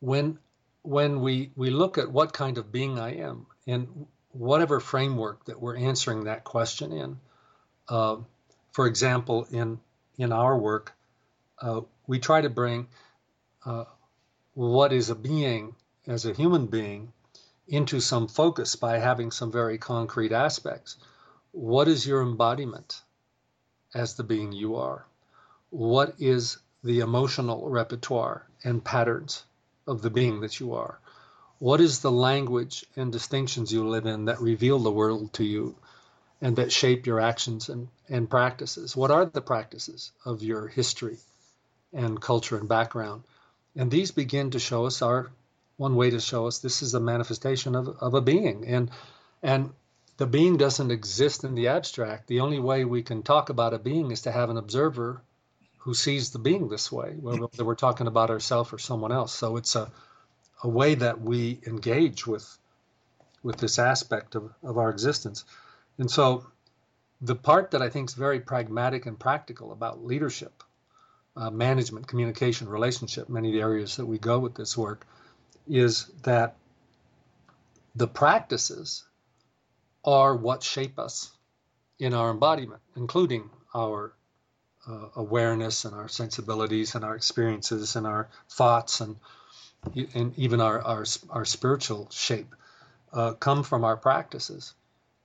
when 0.00 0.38
when 0.82 1.20
we, 1.20 1.50
we 1.54 1.68
look 1.68 1.98
at 1.98 2.10
what 2.10 2.32
kind 2.32 2.56
of 2.56 2.72
being 2.72 2.98
I 2.98 3.16
am 3.16 3.46
and 3.66 4.06
whatever 4.30 4.80
framework 4.80 5.44
that 5.44 5.60
we're 5.60 5.76
answering 5.76 6.24
that 6.24 6.44
question 6.44 6.92
in, 6.92 7.18
uh, 7.88 8.16
for 8.72 8.86
example, 8.86 9.46
in 9.50 9.80
in 10.18 10.32
our 10.32 10.56
work, 10.56 10.92
uh, 11.60 11.80
we 12.06 12.18
try 12.18 12.40
to 12.40 12.50
bring 12.50 12.88
uh, 13.64 13.84
what 14.54 14.92
is 14.92 15.10
a 15.10 15.14
being 15.14 15.74
as 16.06 16.24
a 16.24 16.32
human 16.32 16.66
being 16.66 17.12
into 17.66 18.00
some 18.00 18.26
focus 18.28 18.76
by 18.76 18.98
having 18.98 19.30
some 19.30 19.52
very 19.52 19.78
concrete 19.78 20.32
aspects. 20.32 20.96
What 21.52 21.88
is 21.88 22.06
your 22.06 22.22
embodiment 22.22 23.02
as 23.94 24.14
the 24.14 24.24
being 24.24 24.52
you 24.52 24.76
are? 24.76 25.06
What 25.70 26.14
is 26.18 26.58
the 26.82 27.00
emotional 27.00 27.68
repertoire 27.68 28.46
and 28.64 28.84
patterns 28.84 29.44
of 29.86 30.02
the 30.02 30.10
being 30.10 30.40
that 30.40 30.60
you 30.60 30.74
are? 30.74 30.98
What 31.58 31.80
is 31.80 32.00
the 32.00 32.12
language 32.12 32.86
and 32.96 33.12
distinctions 33.12 33.72
you 33.72 33.88
live 33.88 34.06
in 34.06 34.26
that 34.26 34.40
reveal 34.40 34.78
the 34.78 34.92
world 34.92 35.32
to 35.34 35.44
you 35.44 35.76
and 36.40 36.56
that 36.56 36.72
shape 36.72 37.06
your 37.06 37.20
actions 37.20 37.68
and, 37.68 37.88
and 38.08 38.30
practices? 38.30 38.96
What 38.96 39.10
are 39.10 39.26
the 39.26 39.40
practices 39.40 40.12
of 40.24 40.42
your 40.42 40.68
history 40.68 41.18
and 41.92 42.20
culture 42.20 42.56
and 42.58 42.68
background? 42.68 43.24
And 43.76 43.90
these 43.90 44.10
begin 44.10 44.50
to 44.50 44.58
show 44.58 44.86
us 44.86 45.02
our 45.02 45.30
one 45.76 45.94
way 45.94 46.10
to 46.10 46.20
show 46.20 46.46
us 46.46 46.58
this 46.58 46.82
is 46.82 46.94
a 46.94 47.00
manifestation 47.00 47.74
of, 47.74 47.88
of 48.00 48.14
a 48.14 48.20
being. 48.20 48.66
And 48.66 48.90
and 49.42 49.72
the 50.16 50.26
being 50.26 50.56
doesn't 50.56 50.90
exist 50.90 51.44
in 51.44 51.54
the 51.54 51.68
abstract. 51.68 52.26
The 52.26 52.40
only 52.40 52.58
way 52.58 52.84
we 52.84 53.02
can 53.02 53.22
talk 53.22 53.50
about 53.50 53.72
a 53.72 53.78
being 53.78 54.10
is 54.10 54.22
to 54.22 54.32
have 54.32 54.50
an 54.50 54.56
observer 54.56 55.22
who 55.78 55.94
sees 55.94 56.30
the 56.30 56.40
being 56.40 56.68
this 56.68 56.90
way, 56.90 57.14
whether 57.20 57.64
we're 57.64 57.76
talking 57.76 58.08
about 58.08 58.30
ourselves 58.30 58.72
or 58.72 58.78
someone 58.78 59.12
else. 59.12 59.32
So 59.32 59.56
it's 59.56 59.76
a, 59.76 59.90
a 60.62 60.68
way 60.68 60.96
that 60.96 61.20
we 61.20 61.60
engage 61.66 62.26
with 62.26 62.58
with 63.44 63.56
this 63.58 63.78
aspect 63.78 64.34
of, 64.34 64.52
of 64.64 64.78
our 64.78 64.90
existence. 64.90 65.44
And 65.98 66.10
so 66.10 66.46
the 67.20 67.34
part 67.34 67.72
that 67.72 67.82
I 67.82 67.88
think 67.88 68.10
is 68.10 68.14
very 68.14 68.40
pragmatic 68.40 69.06
and 69.06 69.18
practical 69.18 69.72
about 69.72 70.04
leadership, 70.04 70.62
uh, 71.36 71.50
management, 71.50 72.06
communication, 72.06 72.68
relationship, 72.68 73.28
many 73.28 73.48
of 73.48 73.54
the 73.54 73.60
areas 73.60 73.96
that 73.96 74.06
we 74.06 74.18
go 74.18 74.38
with 74.38 74.54
this 74.54 74.76
work, 74.76 75.06
is 75.68 76.06
that 76.22 76.56
the 77.94 78.08
practices 78.08 79.04
are 80.04 80.34
what 80.34 80.62
shape 80.62 80.98
us 80.98 81.32
in 81.98 82.14
our 82.14 82.30
embodiment, 82.30 82.80
including 82.96 83.50
our 83.74 84.12
uh, 84.86 85.08
awareness 85.16 85.84
and 85.84 85.94
our 85.94 86.08
sensibilities 86.08 86.94
and 86.94 87.04
our 87.04 87.14
experiences 87.14 87.96
and 87.96 88.06
our 88.06 88.28
thoughts 88.48 89.00
and 89.00 89.16
and 90.14 90.36
even 90.38 90.60
our 90.60 90.80
our, 90.82 91.04
our 91.30 91.44
spiritual 91.44 92.08
shape 92.10 92.54
uh, 93.12 93.32
come 93.34 93.62
from 93.62 93.84
our 93.84 93.96
practices 93.96 94.74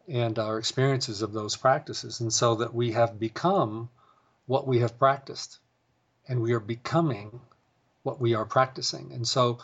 and 0.08 0.38
our 0.40 0.58
experiences 0.58 1.22
of 1.22 1.34
those 1.34 1.56
practices, 1.56 2.20
and 2.20 2.34
so 2.34 2.56
that 2.56 2.74
we 2.74 2.92
have 2.92 3.20
become 3.20 3.90
what 4.46 4.68
we 4.68 4.80
have 4.80 5.00
practiced, 5.00 5.60
and 6.28 6.42
we 6.42 6.54
are 6.54 6.60
becoming 6.60 7.40
what 8.04 8.20
we 8.20 8.34
are 8.36 8.46
practicing, 8.46 9.12
and 9.14 9.28
so 9.28 9.60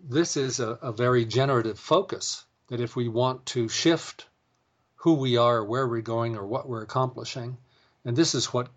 this 0.00 0.36
is 0.36 0.60
a, 0.60 0.70
a 0.82 0.92
very 0.92 1.24
generative 1.24 1.78
focus 1.78 2.44
that 2.68 2.80
if 2.80 2.96
we 2.96 3.08
want 3.08 3.44
to 3.46 3.68
shift 3.68 4.26
who 4.96 5.14
we 5.14 5.36
are, 5.36 5.64
where 5.64 5.86
we're 5.86 6.00
going, 6.00 6.36
or 6.36 6.46
what 6.46 6.68
we're 6.68 6.82
accomplishing, 6.82 7.56
and 8.04 8.16
this 8.16 8.34
is 8.34 8.52
what 8.52 8.68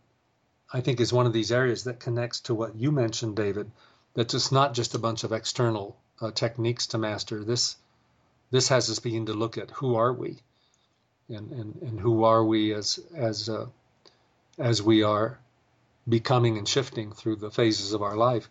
I 0.74 0.82
think 0.82 1.00
is 1.00 1.14
one 1.14 1.26
of 1.26 1.34
these 1.34 1.52
areas 1.52 1.84
that 1.86 2.00
connects 2.00 2.42
to 2.42 2.56
what 2.56 2.76
you 2.76 2.92
mentioned, 2.92 3.36
David. 3.36 3.72
That 4.16 4.34
it's 4.34 4.52
not 4.52 4.74
just 4.74 4.96
a 4.96 5.00
bunch 5.00 5.24
of 5.24 5.32
external 5.32 5.98
uh, 6.20 6.32
techniques 6.32 6.88
to 6.88 6.98
master. 6.98 7.44
This 7.44 7.78
this 8.52 8.70
has 8.70 8.90
us 8.90 9.00
begin 9.00 9.28
to 9.28 9.34
look 9.34 9.58
at 9.58 9.72
who 9.72 9.96
are 9.96 10.14
we, 10.14 10.40
and 11.30 11.52
and, 11.52 11.76
and 11.82 12.00
who 12.00 12.24
are 12.24 12.44
we 12.44 12.74
as 12.74 13.00
as 13.16 13.50
uh, 13.50 13.68
as 14.58 14.82
we 14.82 15.04
are 15.04 15.40
becoming 16.08 16.58
and 16.58 16.68
shifting 16.68 17.12
through 17.12 17.38
the 17.38 17.52
phases 17.52 17.94
of 17.94 18.02
our 18.02 18.16
life. 18.16 18.50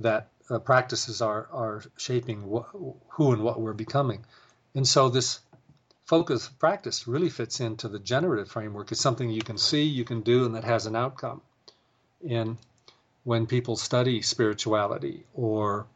That 0.00 0.28
uh, 0.50 0.58
practices 0.58 1.22
are 1.22 1.48
are 1.52 1.82
shaping 1.96 2.42
wh- 2.42 2.76
who 3.10 3.32
and 3.32 3.42
what 3.42 3.60
we're 3.60 3.72
becoming, 3.72 4.24
and 4.74 4.86
so 4.86 5.08
this 5.08 5.40
focus 6.04 6.48
practice 6.48 7.08
really 7.08 7.30
fits 7.30 7.60
into 7.60 7.88
the 7.88 7.98
generative 7.98 8.50
framework. 8.50 8.92
It's 8.92 9.00
something 9.00 9.30
you 9.30 9.42
can 9.42 9.58
see, 9.58 9.84
you 9.84 10.04
can 10.04 10.20
do, 10.20 10.44
and 10.44 10.54
that 10.54 10.64
has 10.64 10.86
an 10.86 10.96
outcome. 10.96 11.40
And 12.28 12.58
when 13.24 13.46
people 13.46 13.76
study 13.76 14.20
spirituality 14.22 15.24
or 15.34 15.86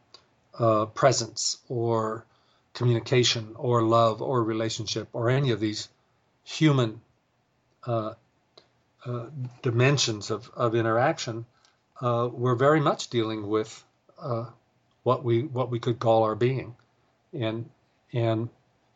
uh, 0.57 0.85
presence 0.87 1.57
or 1.69 2.25
communication 2.73 3.55
or 3.55 3.83
love 3.83 4.21
or 4.21 4.43
relationship 4.43 5.07
or 5.13 5.29
any 5.29 5.51
of 5.51 5.59
these 5.59 5.89
human 6.49 6.99
uh, 7.85 8.13
uh, 9.05 9.25
dimensions 9.61 10.31
of, 10.31 10.49
of 10.55 10.75
interaction, 10.75 11.45
uh, 12.01 12.27
we're 12.31 12.55
very 12.55 12.79
much 12.79 13.09
dealing 13.09 13.47
with 13.47 13.83
uh, 14.19 14.45
what 15.03 15.23
we 15.23 15.43
what 15.43 15.69
we 15.69 15.79
could 15.79 15.99
call 15.99 16.23
our 16.23 16.35
being, 16.35 16.75
and 17.33 17.69
and 18.13 18.49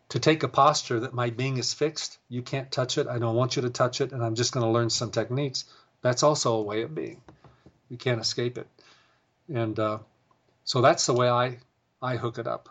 to 0.10 0.20
take 0.20 0.44
a 0.44 0.48
posture 0.48 1.00
that 1.02 1.14
my 1.14 1.30
being 1.30 1.58
is 1.58 1.74
fixed, 1.74 2.18
you 2.28 2.42
can't 2.42 2.72
touch 2.72 2.98
it, 2.98 3.08
I 3.08 3.20
don't 3.20 3.36
want 3.36 3.56
you 3.56 3.62
to 3.62 3.70
touch 3.70 4.02
it, 4.02 4.12
and 4.12 4.24
I'm 4.24 4.36
just 4.36 4.54
going 4.54 4.66
to 4.66 4.72
learn 4.72 4.90
some 4.90 5.12
techniques. 5.12 5.66
That's 6.02 6.24
also 6.24 6.56
a 6.56 6.62
way 6.62 6.82
of 6.82 6.94
being. 6.94 7.22
You 7.90 7.98
can't 7.98 8.20
escape 8.20 8.58
it, 8.58 8.68
and 9.54 9.80
uh, 9.80 10.00
so 10.64 10.82
that's 10.82 11.06
the 11.06 11.14
way 11.14 11.30
I 11.30 11.60
I 12.02 12.18
hook 12.18 12.40
it 12.40 12.48
up 12.48 12.70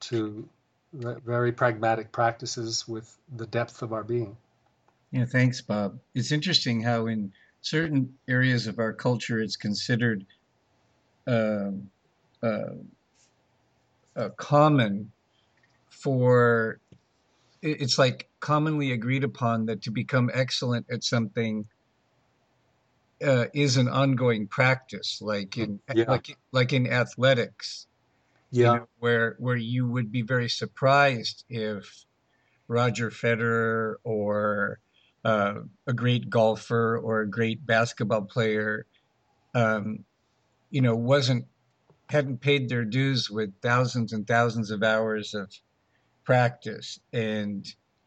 to 0.00 0.48
very 0.98 1.52
pragmatic 1.52 2.12
practices 2.12 2.86
with 2.88 3.16
the 3.36 3.46
depth 3.46 3.82
of 3.82 3.92
our 3.92 4.04
being. 4.04 4.36
Yeah, 5.10 5.24
thanks, 5.24 5.60
Bob. 5.60 5.98
It's 6.14 6.32
interesting 6.32 6.82
how 6.82 7.06
in 7.06 7.32
certain 7.60 8.14
areas 8.28 8.66
of 8.66 8.78
our 8.78 8.92
culture 8.92 9.40
it's 9.40 9.56
considered 9.56 10.24
uh, 11.26 11.70
uh, 12.42 12.74
uh, 14.16 14.28
common 14.36 15.10
for 15.88 16.80
it's 17.60 17.98
like 17.98 18.28
commonly 18.40 18.92
agreed 18.92 19.24
upon 19.24 19.66
that 19.66 19.82
to 19.82 19.90
become 19.90 20.30
excellent 20.32 20.86
at 20.90 21.02
something 21.02 21.66
uh, 23.24 23.46
is 23.52 23.76
an 23.76 23.88
ongoing 23.88 24.46
practice, 24.46 25.18
like 25.20 25.58
in 25.58 25.80
yeah. 25.94 26.04
like 26.08 26.36
like 26.52 26.72
in 26.72 26.86
athletics. 26.86 27.86
Yeah, 28.50 28.72
you 28.72 28.78
know, 28.80 28.88
where 28.98 29.36
where 29.38 29.56
you 29.56 29.88
would 29.88 30.10
be 30.12 30.22
very 30.22 30.48
surprised 30.48 31.44
if 31.48 32.04
Roger 32.68 33.10
Federer 33.10 33.96
or 34.04 34.80
uh, 35.24 35.60
a 35.86 35.92
great 35.92 36.30
golfer 36.30 36.98
or 36.98 37.20
a 37.22 37.30
great 37.30 37.66
basketball 37.66 38.22
player, 38.22 38.86
um, 39.54 40.04
you 40.70 40.80
know, 40.82 40.96
wasn't 40.96 41.46
hadn't 42.10 42.40
paid 42.40 42.68
their 42.68 42.84
dues 42.84 43.30
with 43.30 43.52
thousands 43.62 44.12
and 44.12 44.26
thousands 44.26 44.70
of 44.70 44.82
hours 44.82 45.34
of 45.34 45.52
practice, 46.24 46.98
and 47.12 47.66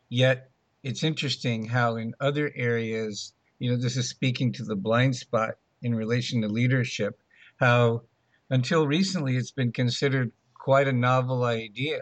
yet 0.09 0.51
it's 0.83 1.03
interesting 1.03 1.65
how 1.65 1.95
in 1.97 2.13
other 2.19 2.51
areas, 2.55 3.33
you 3.59 3.71
know, 3.71 3.77
this 3.77 3.97
is 3.97 4.09
speaking 4.09 4.51
to 4.53 4.63
the 4.63 4.75
blind 4.75 5.15
spot 5.15 5.55
in 5.81 5.95
relation 5.95 6.41
to 6.41 6.47
leadership, 6.47 7.21
how 7.57 8.03
until 8.51 8.85
recently 8.85 9.37
it's 9.37 9.51
been 9.51 9.71
considered 9.71 10.31
quite 10.53 10.87
a 10.87 10.93
novel 10.93 11.45
idea 11.45 12.01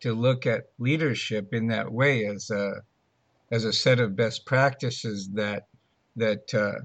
to 0.00 0.12
look 0.12 0.44
at 0.44 0.64
leadership 0.78 1.54
in 1.54 1.68
that 1.68 1.90
way 1.90 2.26
as 2.26 2.50
a 2.50 2.82
as 3.50 3.64
a 3.64 3.72
set 3.72 4.00
of 4.00 4.16
best 4.16 4.44
practices 4.44 5.30
that 5.34 5.68
that 6.16 6.52
uh, 6.52 6.80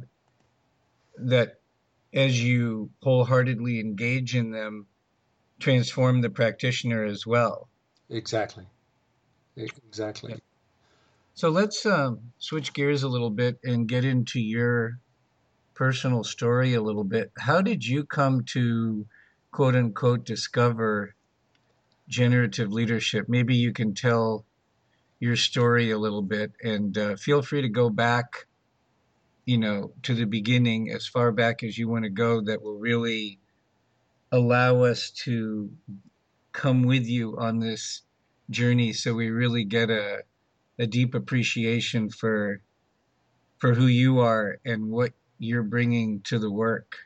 that 1.18 1.60
as 2.14 2.42
you 2.42 2.90
wholeheartedly 3.02 3.80
engage 3.80 4.36
in 4.36 4.52
them 4.52 4.86
transform 5.60 6.22
the 6.22 6.30
practitioner 6.30 7.04
as 7.04 7.26
well. 7.28 7.68
Exactly. 8.10 8.66
Exactly. 9.58 10.36
So 11.34 11.50
let's 11.50 11.86
um, 11.86 12.20
switch 12.38 12.74
gears 12.74 13.04
a 13.04 13.10
little 13.10 13.30
bit 13.30 13.60
and 13.64 13.88
get 13.88 14.06
into 14.06 14.40
your 14.40 15.00
personal 15.80 16.24
story 16.24 16.74
a 16.74 16.82
little 16.82 17.06
bit 17.06 17.32
how 17.40 17.62
did 17.62 17.86
you 17.86 18.04
come 18.04 18.44
to 18.44 19.06
quote 19.52 19.76
unquote 19.76 20.26
discover 20.26 21.16
generative 22.10 22.74
leadership. 22.74 23.28
Maybe 23.30 23.56
you 23.56 23.72
can 23.72 23.94
tell 23.94 24.46
your 25.20 25.36
story 25.36 25.92
a 25.92 25.98
little 25.98 26.24
bit 26.24 26.52
and 26.62 26.98
uh, 26.98 27.16
feel 27.16 27.42
free 27.42 27.62
to 27.62 27.70
go 27.70 27.90
back, 27.90 28.48
you 29.46 29.58
know, 29.58 29.94
to 30.04 30.16
the 30.16 30.26
beginning 30.26 30.92
as 30.92 31.08
far 31.08 31.32
back 31.32 31.64
as 31.64 31.78
you 31.78 31.88
want 31.88 32.04
to 32.04 32.10
go 32.10 32.42
that 32.42 32.62
will 32.62 32.80
really 32.80 33.40
allow 34.32 34.84
us 34.84 35.12
to 35.12 35.72
come 36.52 36.84
with 36.84 37.06
you 37.06 37.38
on 37.38 37.60
this 37.60 38.02
journey 38.50 38.92
so 38.92 39.14
we 39.14 39.30
really 39.30 39.64
get 39.64 39.90
a, 39.90 40.24
a 40.80 40.88
deep 40.88 41.14
appreciation 41.14 42.10
for 42.10 42.62
for 43.60 43.74
who 43.74 43.86
you 43.86 44.20
are 44.20 44.60
and 44.66 44.90
what 44.90 45.14
you're 45.40 45.64
bringing 45.64 46.22
to 46.22 46.38
the 46.38 46.52
work. 46.52 46.98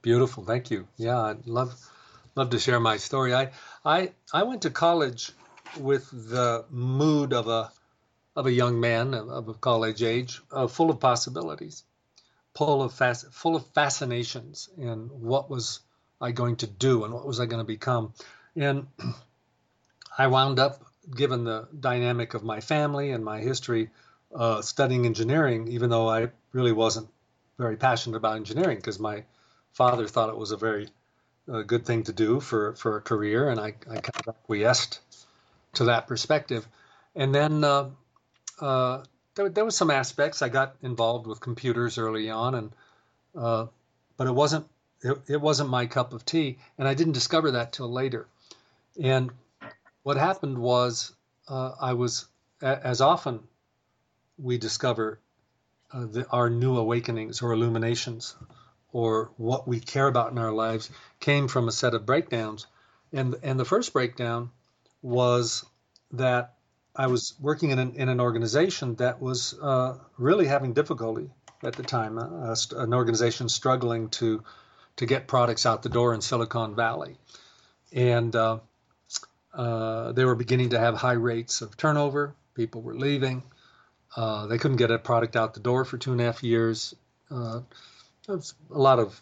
Beautiful, 0.00 0.44
thank 0.44 0.70
you. 0.70 0.86
Yeah, 0.96 1.20
I'd 1.20 1.46
love 1.46 1.74
love 2.36 2.50
to 2.50 2.58
share 2.58 2.80
my 2.80 2.96
story. 2.96 3.34
I 3.34 3.50
I 3.84 4.12
I 4.32 4.44
went 4.44 4.62
to 4.62 4.70
college 4.70 5.32
with 5.78 6.08
the 6.10 6.64
mood 6.70 7.32
of 7.32 7.48
a 7.48 7.72
of 8.36 8.46
a 8.46 8.52
young 8.52 8.78
man 8.78 9.14
of 9.14 9.48
a 9.48 9.54
college 9.54 10.02
age, 10.02 10.40
uh, 10.52 10.68
full 10.68 10.90
of 10.90 11.00
possibilities, 11.00 11.84
full 12.56 12.82
of 12.82 12.94
full 12.94 13.56
of 13.56 13.66
fascinations, 13.74 14.68
and 14.78 15.10
what 15.10 15.50
was 15.50 15.80
I 16.20 16.30
going 16.30 16.56
to 16.56 16.66
do 16.68 17.04
and 17.04 17.12
what 17.12 17.26
was 17.26 17.40
I 17.40 17.46
going 17.46 17.60
to 17.60 17.66
become, 17.66 18.14
and 18.54 18.86
I 20.18 20.28
wound 20.28 20.58
up, 20.60 20.84
given 21.14 21.44
the 21.44 21.68
dynamic 21.78 22.34
of 22.34 22.44
my 22.44 22.60
family 22.60 23.10
and 23.10 23.24
my 23.24 23.40
history, 23.40 23.90
uh, 24.34 24.62
studying 24.62 25.06
engineering, 25.06 25.68
even 25.68 25.90
though 25.90 26.08
I 26.08 26.30
really 26.52 26.72
wasn't 26.72 27.08
very 27.58 27.76
passionate 27.76 28.16
about 28.16 28.36
engineering 28.36 28.76
because 28.76 28.98
my 28.98 29.24
father 29.72 30.06
thought 30.06 30.30
it 30.30 30.36
was 30.36 30.52
a 30.52 30.56
very 30.56 30.88
a 31.48 31.64
good 31.64 31.84
thing 31.86 32.04
to 32.04 32.12
do 32.12 32.40
for, 32.40 32.74
for 32.74 32.98
a 32.98 33.00
career, 33.00 33.48
and 33.48 33.58
I, 33.58 33.68
I 33.90 34.00
kind 34.00 34.26
of 34.26 34.28
acquiesced 34.28 35.00
to 35.74 35.84
that 35.84 36.06
perspective. 36.06 36.66
And 37.14 37.34
then 37.34 37.64
uh, 37.64 37.90
uh, 38.60 39.04
there, 39.34 39.48
there 39.48 39.64
was 39.64 39.76
some 39.76 39.90
aspects. 39.90 40.42
I 40.42 40.50
got 40.50 40.76
involved 40.82 41.26
with 41.26 41.40
computers 41.40 41.98
early 41.98 42.30
on, 42.30 42.54
and 42.54 42.72
uh, 43.34 43.66
but 44.16 44.26
it 44.26 44.34
wasn't 44.34 44.66
it, 45.00 45.18
it 45.26 45.40
wasn't 45.40 45.70
my 45.70 45.86
cup 45.86 46.12
of 46.12 46.24
tea, 46.24 46.58
and 46.76 46.86
I 46.86 46.94
didn't 46.94 47.14
discover 47.14 47.52
that 47.52 47.72
till 47.72 47.90
later. 47.90 48.26
And 49.00 49.30
what 50.02 50.16
happened 50.16 50.58
was 50.58 51.14
uh, 51.48 51.72
I 51.80 51.94
was 51.94 52.26
as 52.60 53.00
often 53.00 53.40
we 54.36 54.58
discover 54.58 55.20
uh, 55.92 56.06
the, 56.06 56.26
our 56.30 56.50
new 56.50 56.76
awakenings 56.76 57.42
or 57.42 57.52
illuminations 57.52 58.36
or 58.92 59.30
what 59.36 59.68
we 59.68 59.80
care 59.80 60.06
about 60.06 60.32
in 60.32 60.38
our 60.38 60.52
lives 60.52 60.90
came 61.20 61.48
from 61.48 61.68
a 61.68 61.72
set 61.72 61.94
of 61.94 62.06
breakdowns. 62.06 62.66
And, 63.12 63.36
and 63.42 63.58
the 63.58 63.64
first 63.64 63.92
breakdown 63.92 64.50
was 65.02 65.64
that 66.12 66.54
I 66.94 67.06
was 67.06 67.34
working 67.40 67.70
in 67.70 67.78
an, 67.78 67.94
in 67.94 68.08
an 68.08 68.20
organization 68.20 68.96
that 68.96 69.20
was 69.20 69.54
uh, 69.60 69.98
really 70.16 70.46
having 70.46 70.72
difficulty 70.72 71.30
at 71.62 71.74
the 71.74 71.82
time, 71.82 72.18
uh, 72.18 72.54
an 72.76 72.94
organization 72.94 73.48
struggling 73.48 74.08
to, 74.10 74.42
to 74.96 75.06
get 75.06 75.26
products 75.26 75.66
out 75.66 75.82
the 75.82 75.88
door 75.88 76.14
in 76.14 76.20
Silicon 76.20 76.74
Valley. 76.74 77.16
And 77.92 78.34
uh, 78.34 78.58
uh 79.54 80.12
they 80.12 80.24
were 80.24 80.34
beginning 80.34 80.70
to 80.70 80.78
have 80.78 80.94
high 80.94 81.12
rates 81.12 81.62
of 81.62 81.76
turnover. 81.76 82.34
People 82.54 82.82
were 82.82 82.94
leaving. 82.94 83.42
Uh, 84.16 84.46
they 84.46 84.58
couldn't 84.58 84.78
get 84.78 84.90
a 84.90 84.98
product 84.98 85.36
out 85.36 85.54
the 85.54 85.60
door 85.60 85.84
for 85.84 85.98
two 85.98 86.12
and 86.12 86.20
a 86.20 86.24
half 86.24 86.42
years. 86.42 86.94
Uh, 87.30 87.60
there's 88.26 88.54
a 88.70 88.78
lot 88.78 88.98
of 88.98 89.20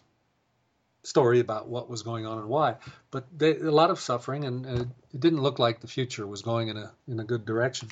story 1.03 1.39
about 1.39 1.67
what 1.67 1.89
was 1.89 2.03
going 2.03 2.25
on 2.25 2.39
and 2.39 2.47
why, 2.47 2.75
but 3.11 3.25
they, 3.37 3.55
a 3.57 3.71
lot 3.71 3.89
of 3.89 3.99
suffering, 3.99 4.43
and, 4.43 4.65
it 4.65 4.87
didn't 5.19 5.41
look 5.41 5.57
like 5.57 5.79
the 5.79 5.87
future 5.87 6.27
was 6.27 6.41
going 6.41 6.67
in 6.67 6.77
a 6.77 6.91
in 7.07 7.19
a 7.19 7.23
good 7.23 7.45
direction. 7.45 7.89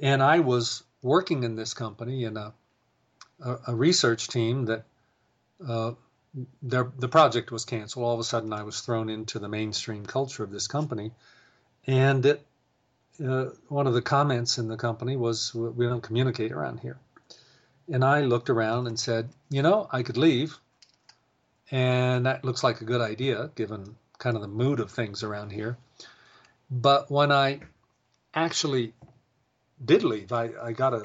And 0.00 0.22
I 0.22 0.40
was 0.40 0.82
working 1.00 1.44
in 1.44 1.54
this 1.56 1.72
company 1.72 2.24
in 2.24 2.36
a 2.36 2.52
a, 3.40 3.58
a 3.68 3.74
research 3.74 4.28
team 4.28 4.66
that 4.66 4.84
uh, 5.66 5.92
their, 6.62 6.90
the 6.98 7.08
project 7.08 7.50
was 7.50 7.64
canceled. 7.64 8.04
All 8.04 8.14
of 8.14 8.20
a 8.20 8.24
sudden, 8.24 8.52
I 8.52 8.62
was 8.62 8.80
thrown 8.80 9.08
into 9.08 9.38
the 9.38 9.48
mainstream 9.48 10.06
culture 10.06 10.42
of 10.42 10.50
this 10.50 10.66
company, 10.66 11.12
and 11.86 12.24
it, 12.24 12.46
uh, 13.24 13.46
one 13.68 13.86
of 13.86 13.94
the 13.94 14.02
comments 14.02 14.58
in 14.58 14.68
the 14.68 14.76
company 14.76 15.16
was, 15.16 15.54
"We 15.54 15.86
don't 15.86 16.02
communicate 16.02 16.52
around 16.52 16.80
here." 16.80 16.98
And 17.90 18.04
I 18.04 18.22
looked 18.22 18.50
around 18.50 18.86
and 18.86 18.98
said, 18.98 19.28
you 19.50 19.62
know, 19.62 19.88
I 19.90 20.02
could 20.02 20.16
leave. 20.16 20.58
And 21.70 22.26
that 22.26 22.44
looks 22.44 22.62
like 22.62 22.80
a 22.80 22.84
good 22.84 23.00
idea 23.00 23.50
given 23.54 23.96
kind 24.18 24.36
of 24.36 24.42
the 24.42 24.48
mood 24.48 24.78
of 24.78 24.90
things 24.90 25.22
around 25.22 25.50
here. 25.50 25.76
But 26.70 27.10
when 27.10 27.32
I 27.32 27.60
actually 28.34 28.92
did 29.84 30.04
leave, 30.04 30.32
I, 30.32 30.50
I 30.62 30.72
got 30.72 30.94
a, 30.94 31.04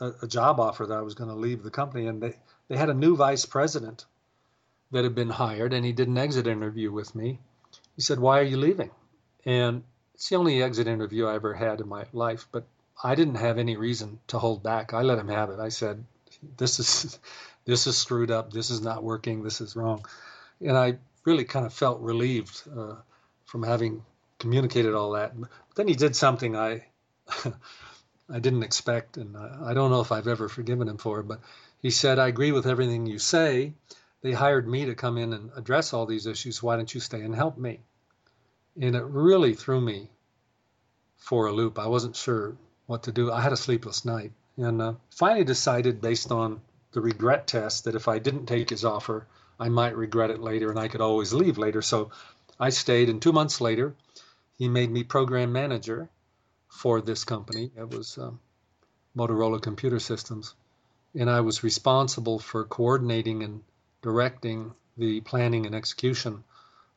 a, 0.00 0.12
a 0.22 0.26
job 0.26 0.60
offer 0.60 0.86
that 0.86 0.98
I 0.98 1.02
was 1.02 1.14
going 1.14 1.30
to 1.30 1.36
leave 1.36 1.62
the 1.62 1.70
company. 1.70 2.06
And 2.06 2.22
they, 2.22 2.36
they 2.68 2.76
had 2.76 2.90
a 2.90 2.94
new 2.94 3.16
vice 3.16 3.46
president 3.46 4.04
that 4.90 5.04
had 5.04 5.14
been 5.14 5.30
hired, 5.30 5.72
and 5.72 5.84
he 5.84 5.92
did 5.92 6.08
an 6.08 6.18
exit 6.18 6.48
interview 6.48 6.90
with 6.90 7.14
me. 7.14 7.38
He 7.94 8.02
said, 8.02 8.18
Why 8.18 8.40
are 8.40 8.44
you 8.44 8.56
leaving? 8.56 8.90
And 9.44 9.84
it's 10.20 10.28
the 10.28 10.36
only 10.36 10.62
exit 10.62 10.86
interview 10.86 11.24
I 11.24 11.36
ever 11.36 11.54
had 11.54 11.80
in 11.80 11.88
my 11.88 12.04
life, 12.12 12.46
but 12.52 12.64
I 13.02 13.14
didn't 13.14 13.36
have 13.36 13.56
any 13.56 13.78
reason 13.78 14.20
to 14.26 14.38
hold 14.38 14.62
back. 14.62 14.92
I 14.92 15.00
let 15.00 15.18
him 15.18 15.28
have 15.28 15.48
it. 15.48 15.58
I 15.58 15.70
said, 15.70 16.04
"This 16.58 16.78
is 16.78 17.18
this 17.64 17.86
is 17.86 17.96
screwed 17.96 18.30
up. 18.30 18.52
This 18.52 18.68
is 18.68 18.82
not 18.82 19.02
working. 19.02 19.42
This 19.42 19.62
is 19.62 19.76
wrong," 19.76 20.04
and 20.60 20.76
I 20.76 20.98
really 21.24 21.44
kind 21.44 21.64
of 21.64 21.72
felt 21.72 22.02
relieved 22.02 22.64
uh, 22.76 22.96
from 23.46 23.62
having 23.62 24.04
communicated 24.38 24.92
all 24.92 25.12
that. 25.12 25.40
But 25.40 25.48
then 25.76 25.88
he 25.88 25.94
did 25.94 26.14
something 26.14 26.54
I 26.54 26.84
I 28.28 28.40
didn't 28.40 28.62
expect, 28.62 29.16
and 29.16 29.38
I 29.38 29.72
don't 29.72 29.90
know 29.90 30.02
if 30.02 30.12
I've 30.12 30.28
ever 30.28 30.50
forgiven 30.50 30.86
him 30.86 30.98
for 30.98 31.20
it. 31.20 31.28
But 31.28 31.40
he 31.80 31.90
said, 31.90 32.18
"I 32.18 32.28
agree 32.28 32.52
with 32.52 32.66
everything 32.66 33.06
you 33.06 33.18
say. 33.18 33.72
They 34.20 34.32
hired 34.32 34.68
me 34.68 34.84
to 34.84 34.94
come 34.94 35.16
in 35.16 35.32
and 35.32 35.50
address 35.56 35.94
all 35.94 36.04
these 36.04 36.26
issues. 36.26 36.62
Why 36.62 36.76
don't 36.76 36.94
you 36.94 37.00
stay 37.00 37.22
and 37.22 37.34
help 37.34 37.56
me?" 37.56 37.80
And 38.78 38.94
it 38.94 39.04
really 39.04 39.54
threw 39.54 39.80
me 39.80 40.10
for 41.16 41.46
a 41.46 41.52
loop. 41.52 41.78
I 41.78 41.86
wasn't 41.86 42.16
sure 42.16 42.56
what 42.86 43.04
to 43.04 43.12
do. 43.12 43.30
I 43.30 43.40
had 43.40 43.52
a 43.52 43.56
sleepless 43.56 44.04
night 44.04 44.32
and 44.56 44.82
uh, 44.82 44.94
finally 45.10 45.44
decided, 45.44 46.00
based 46.00 46.30
on 46.32 46.60
the 46.92 47.00
regret 47.00 47.46
test, 47.46 47.84
that 47.84 47.94
if 47.94 48.08
I 48.08 48.18
didn't 48.18 48.46
take 48.46 48.70
his 48.70 48.84
offer, 48.84 49.26
I 49.58 49.68
might 49.68 49.96
regret 49.96 50.30
it 50.30 50.40
later 50.40 50.70
and 50.70 50.78
I 50.78 50.88
could 50.88 51.00
always 51.00 51.32
leave 51.32 51.58
later. 51.58 51.82
So 51.82 52.10
I 52.58 52.70
stayed, 52.70 53.08
and 53.08 53.22
two 53.22 53.32
months 53.32 53.60
later, 53.60 53.94
he 54.58 54.68
made 54.68 54.90
me 54.90 55.02
program 55.04 55.52
manager 55.52 56.08
for 56.68 57.00
this 57.00 57.24
company. 57.24 57.70
It 57.76 57.90
was 57.90 58.18
um, 58.18 58.40
Motorola 59.16 59.60
Computer 59.60 59.98
Systems. 59.98 60.54
And 61.14 61.28
I 61.28 61.40
was 61.40 61.64
responsible 61.64 62.38
for 62.38 62.64
coordinating 62.64 63.42
and 63.42 63.62
directing 64.02 64.72
the 64.96 65.20
planning 65.20 65.66
and 65.66 65.74
execution 65.74 66.44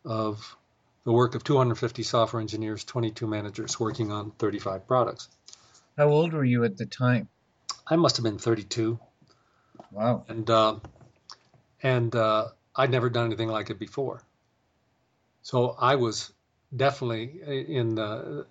of 0.05 0.55
the 1.03 1.11
work 1.11 1.35
of 1.35 1.43
250 1.43 2.03
software 2.03 2.41
engineers, 2.41 2.83
22 2.83 3.27
managers 3.27 3.79
working 3.79 4.11
on 4.11 4.31
35 4.31 4.87
products. 4.87 5.29
How 5.97 6.09
old 6.09 6.33
were 6.33 6.45
you 6.45 6.63
at 6.63 6.77
the 6.77 6.85
time? 6.85 7.27
I 7.85 7.95
must 7.95 8.17
have 8.17 8.23
been 8.23 8.37
32. 8.37 8.99
Wow. 9.91 10.25
And 10.27 10.49
uh, 10.49 10.79
and 11.81 12.15
uh, 12.15 12.47
I'd 12.75 12.89
never 12.89 13.09
done 13.09 13.25
anything 13.27 13.49
like 13.49 13.69
it 13.69 13.79
before. 13.79 14.23
So 15.41 15.75
I 15.77 15.95
was 15.95 16.31
definitely 16.75 17.41
in 17.67 17.95
the. 17.95 18.45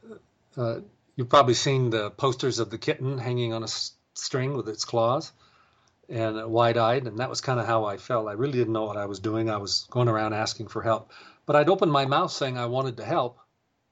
Uh, 0.57 0.80
you've 1.16 1.30
probably 1.30 1.55
seen 1.55 1.90
the 1.90 2.11
posters 2.11 2.59
of 2.59 2.70
the 2.70 2.78
kitten 2.78 3.18
hanging 3.18 3.55
on 3.55 3.64
a 3.64 3.68
string 4.14 4.55
with 4.55 4.68
its 4.68 4.84
claws 4.84 5.32
and 6.09 6.50
wide-eyed, 6.50 7.07
and 7.07 7.18
that 7.18 7.30
was 7.30 7.40
kind 7.40 7.59
of 7.59 7.66
how 7.66 7.86
I 7.86 7.96
felt. 7.96 8.28
I 8.28 8.32
really 8.32 8.59
didn't 8.59 8.74
know 8.74 8.84
what 8.84 8.98
I 8.98 9.07
was 9.07 9.18
doing. 9.18 9.48
I 9.48 9.57
was 9.57 9.86
going 9.90 10.09
around 10.09 10.34
asking 10.34 10.68
for 10.68 10.82
help, 10.82 11.11
but 11.47 11.57
I'd 11.57 11.68
opened 11.68 11.93
my 11.93 12.07
mouth 12.07 12.32
saying 12.32 12.59
I 12.59 12.66
wanted 12.66 12.97
to 12.99 13.05
help, 13.05 13.38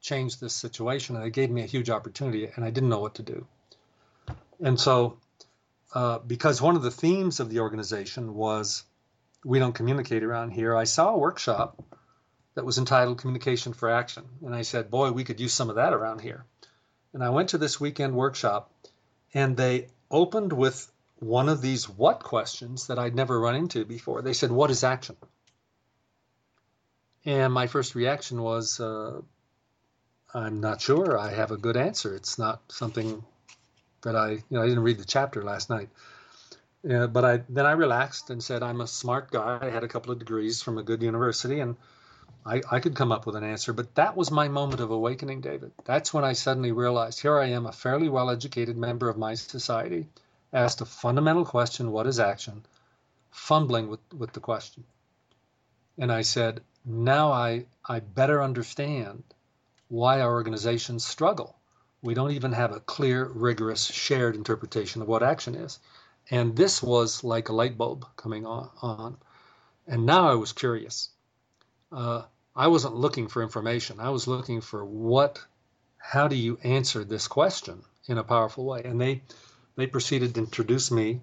change 0.01 0.39
this 0.39 0.55
situation, 0.55 1.17
and 1.17 1.25
it 1.25 1.33
gave 1.33 1.51
me 1.51 1.63
a 1.63 1.67
huge 1.67 1.91
opportunity, 1.91 2.51
and 2.55 2.65
I 2.65 2.71
didn't 2.71 2.89
know 2.89 3.01
what 3.01 3.17
to 3.17 3.23
do. 3.23 3.47
And 4.63 4.79
so, 4.79 5.19
uh, 5.95 6.19
because 6.21 6.63
one 6.63 6.77
of 6.77 6.83
the 6.83 6.91
themes 6.91 7.41
of 7.41 7.51
the 7.51 7.61
organization 7.61 8.35
was 8.35 8.85
we 9.45 9.59
don't 9.59 9.75
communicate 9.75 10.23
around 10.23 10.51
here, 10.51 10.77
I 10.77 10.85
saw 10.85 11.15
a 11.15 11.19
workshop 11.19 11.83
that 12.55 12.65
was 12.65 12.79
entitled 12.79 13.19
Communication 13.19 13.73
for 13.73 13.91
Action. 13.91 14.25
And 14.45 14.55
I 14.55 14.63
said, 14.63 14.91
boy, 14.91 15.13
we 15.13 15.25
could 15.25 15.41
use 15.41 15.53
some 15.53 15.71
of 15.71 15.77
that 15.77 15.93
around 15.93 16.21
here. 16.21 16.45
And 17.13 17.23
I 17.23 17.31
went 17.31 17.51
to 17.51 17.59
this 17.59 17.81
weekend 17.81 18.15
workshop, 18.15 18.71
and 19.35 19.57
they 19.57 19.89
opened 20.11 20.53
with 20.53 20.91
one 21.19 21.49
of 21.49 21.63
these 21.63 21.89
what 21.89 22.23
questions 22.23 22.87
that 22.87 22.99
I'd 22.99 23.15
never 23.15 23.39
run 23.39 23.55
into 23.55 23.85
before. 23.85 24.23
They 24.23 24.33
said, 24.33 24.51
What 24.51 24.71
is 24.71 24.85
action? 24.85 25.17
And 27.25 27.53
my 27.53 27.67
first 27.67 27.95
reaction 27.95 28.43
was, 28.43 28.81
uh, 28.81 29.21
I'm 30.33 30.61
not 30.61 30.81
sure. 30.81 31.19
I 31.19 31.31
have 31.31 31.51
a 31.51 31.57
good 31.57 31.77
answer. 31.77 32.15
It's 32.15 32.39
not 32.39 32.61
something 32.69 33.25
that 34.03 34.17
I, 34.17 34.31
you 34.31 34.43
know, 34.51 34.63
I 34.63 34.67
didn't 34.67 34.85
read 34.85 34.99
the 34.99 35.05
chapter 35.05 35.43
last 35.43 35.71
night. 35.71 35.91
Uh, 36.89 37.07
but 37.07 37.25
I 37.25 37.43
then 37.51 37.67
I 37.67 37.73
relaxed 37.73 38.31
and 38.31 38.43
said, 38.43 38.63
I'm 38.63 38.81
a 38.81 38.87
smart 38.87 39.31
guy. 39.31 39.59
I 39.61 39.69
had 39.69 39.85
a 39.85 39.89
couple 39.89 40.13
of 40.13 40.19
degrees 40.19 40.63
from 40.63 40.79
a 40.79 40.83
good 40.83 41.03
university, 41.03 41.61
and 41.61 41.77
I, 42.47 42.63
I 42.71 42.81
could 42.81 42.97
come 42.97 43.13
up 43.13 43.27
with 43.27 43.37
an 43.37 43.45
answer. 43.45 43.75
But 43.75 43.95
that 43.97 44.17
was 44.17 44.31
my 44.31 44.49
moment 44.49 44.81
of 44.81 44.91
awakening, 44.91 45.43
David. 45.43 45.73
That's 45.85 46.15
when 46.15 46.25
I 46.25 46.33
suddenly 46.33 46.73
realized 46.73 47.21
here 47.21 47.39
I 47.39 47.49
am, 47.49 47.67
a 47.67 47.73
fairly 47.73 48.09
well 48.09 48.31
educated 48.31 48.79
member 48.79 49.11
of 49.11 49.19
my 49.19 49.35
society 49.35 50.07
asked 50.53 50.81
a 50.81 50.87
fundamental 50.87 51.45
question 51.45 51.93
what 51.93 52.07
is 52.07 52.19
action? 52.19 52.65
Fumbling 53.31 53.89
with, 53.89 54.01
with 54.17 54.33
the 54.33 54.41
question. 54.41 54.85
And 55.99 56.11
I 56.11 56.23
said, 56.23 56.63
now 56.85 57.33
I, 57.33 57.67
I 57.85 58.01
better 58.01 58.43
understand 58.43 59.23
why 59.89 60.21
our 60.21 60.33
organizations 60.33 61.05
struggle. 61.05 61.57
We 62.03 62.15
don't 62.15 62.33
even 62.33 62.53
have 62.53 62.73
a 62.73 62.81
clear, 62.81 63.25
rigorous, 63.25 63.85
shared 63.85 64.35
interpretation 64.35 65.03
of 65.03 65.09
what 65.09 65.23
action 65.23 65.55
is. 65.55 65.79
And 66.31 66.57
this 66.57 66.83
was 66.83 67.25
like 67.25 67.49
a 67.49 67.53
light 67.53 67.77
bulb 67.77 68.07
coming 68.17 68.47
on. 68.47 69.17
And 69.87 70.07
now 70.07 70.31
I 70.31 70.35
was 70.35 70.53
curious. 70.53 71.11
Uh, 71.93 72.23
I 72.55 72.69
wasn't 72.69 72.95
looking 72.95 73.29
for 73.29 73.43
information. 73.43 74.01
I 74.01 74.11
was 74.11 74.27
looking 74.27 74.61
for 74.61 74.85
what, 74.85 75.45
how 75.99 76.29
do 76.29 76.37
you 76.37 76.59
answer 76.63 77.05
this 77.05 77.29
question 77.29 77.83
in 78.07 78.17
a 78.17 78.25
powerful 78.25 78.65
way? 78.65 78.83
And 78.85 79.01
they, 79.01 79.23
they 79.77 79.87
proceeded 79.87 80.35
to 80.35 80.41
introduce 80.41 80.91
me 80.91 81.21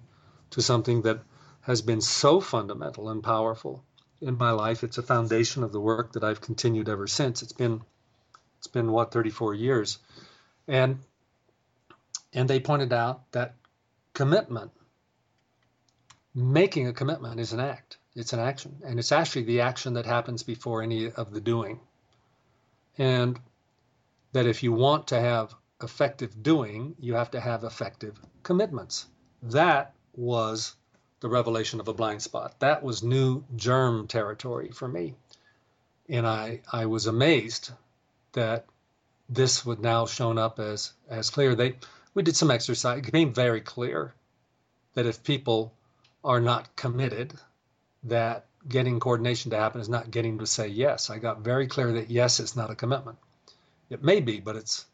to 0.50 0.62
something 0.62 1.02
that 1.02 1.20
has 1.62 1.82
been 1.82 2.00
so 2.00 2.40
fundamental 2.40 3.08
and 3.08 3.22
powerful 3.22 3.84
in 4.20 4.36
my 4.36 4.50
life. 4.50 4.84
It's 4.84 4.98
a 4.98 5.02
foundation 5.02 5.62
of 5.62 5.72
the 5.72 5.80
work 5.80 6.12
that 6.12 6.24
I've 6.24 6.40
continued 6.40 6.88
ever 6.88 7.06
since. 7.06 7.42
It's 7.42 7.52
been 7.52 7.82
it's 8.58 8.66
been 8.66 8.90
what 8.90 9.12
34 9.12 9.54
years, 9.54 9.98
and 10.66 10.98
and 12.32 12.48
they 12.48 12.60
pointed 12.60 12.92
out 12.92 13.30
that 13.32 13.54
commitment, 14.14 14.72
making 16.34 16.88
a 16.88 16.92
commitment, 16.92 17.40
is 17.40 17.52
an 17.52 17.60
act. 17.60 17.98
It's 18.14 18.32
an 18.32 18.40
action, 18.40 18.80
and 18.84 18.98
it's 18.98 19.12
actually 19.12 19.44
the 19.44 19.60
action 19.60 19.94
that 19.94 20.06
happens 20.06 20.42
before 20.42 20.82
any 20.82 21.10
of 21.10 21.32
the 21.32 21.40
doing. 21.40 21.80
And 22.96 23.38
that 24.32 24.46
if 24.46 24.62
you 24.64 24.72
want 24.72 25.08
to 25.08 25.20
have 25.20 25.54
effective 25.80 26.42
doing, 26.42 26.96
you 26.98 27.14
have 27.14 27.30
to 27.30 27.40
have 27.40 27.62
effective 27.62 28.18
commitments. 28.42 29.06
That 29.42 29.94
was 30.14 30.74
the 31.20 31.28
revelation 31.28 31.80
of 31.80 31.88
a 31.88 31.94
blind 31.94 32.22
spot. 32.22 32.58
That 32.60 32.82
was 32.82 33.02
new 33.02 33.44
germ 33.56 34.06
territory 34.06 34.70
for 34.70 34.88
me. 34.88 35.14
And 36.08 36.26
I, 36.26 36.60
I 36.72 36.86
was 36.86 37.06
amazed 37.06 37.70
that 38.32 38.66
this 39.28 39.66
would 39.66 39.80
now 39.80 40.06
shown 40.06 40.38
up 40.38 40.58
as, 40.58 40.92
as 41.08 41.30
clear. 41.30 41.54
They, 41.54 41.76
we 42.14 42.22
did 42.22 42.36
some 42.36 42.50
exercise. 42.50 42.98
It 42.98 43.06
became 43.06 43.34
very 43.34 43.60
clear 43.60 44.14
that 44.94 45.06
if 45.06 45.22
people 45.22 45.72
are 46.24 46.40
not 46.40 46.74
committed, 46.76 47.34
that 48.04 48.46
getting 48.68 49.00
coordination 49.00 49.50
to 49.50 49.56
happen 49.56 49.80
is 49.80 49.88
not 49.88 50.10
getting 50.10 50.38
to 50.38 50.46
say 50.46 50.68
yes. 50.68 51.10
I 51.10 51.18
got 51.18 51.40
very 51.40 51.66
clear 51.66 51.92
that 51.92 52.10
yes 52.10 52.40
is 52.40 52.56
not 52.56 52.70
a 52.70 52.74
commitment. 52.74 53.18
It 53.90 54.02
may 54.02 54.20
be, 54.20 54.40
but 54.40 54.56
it's 54.56 54.86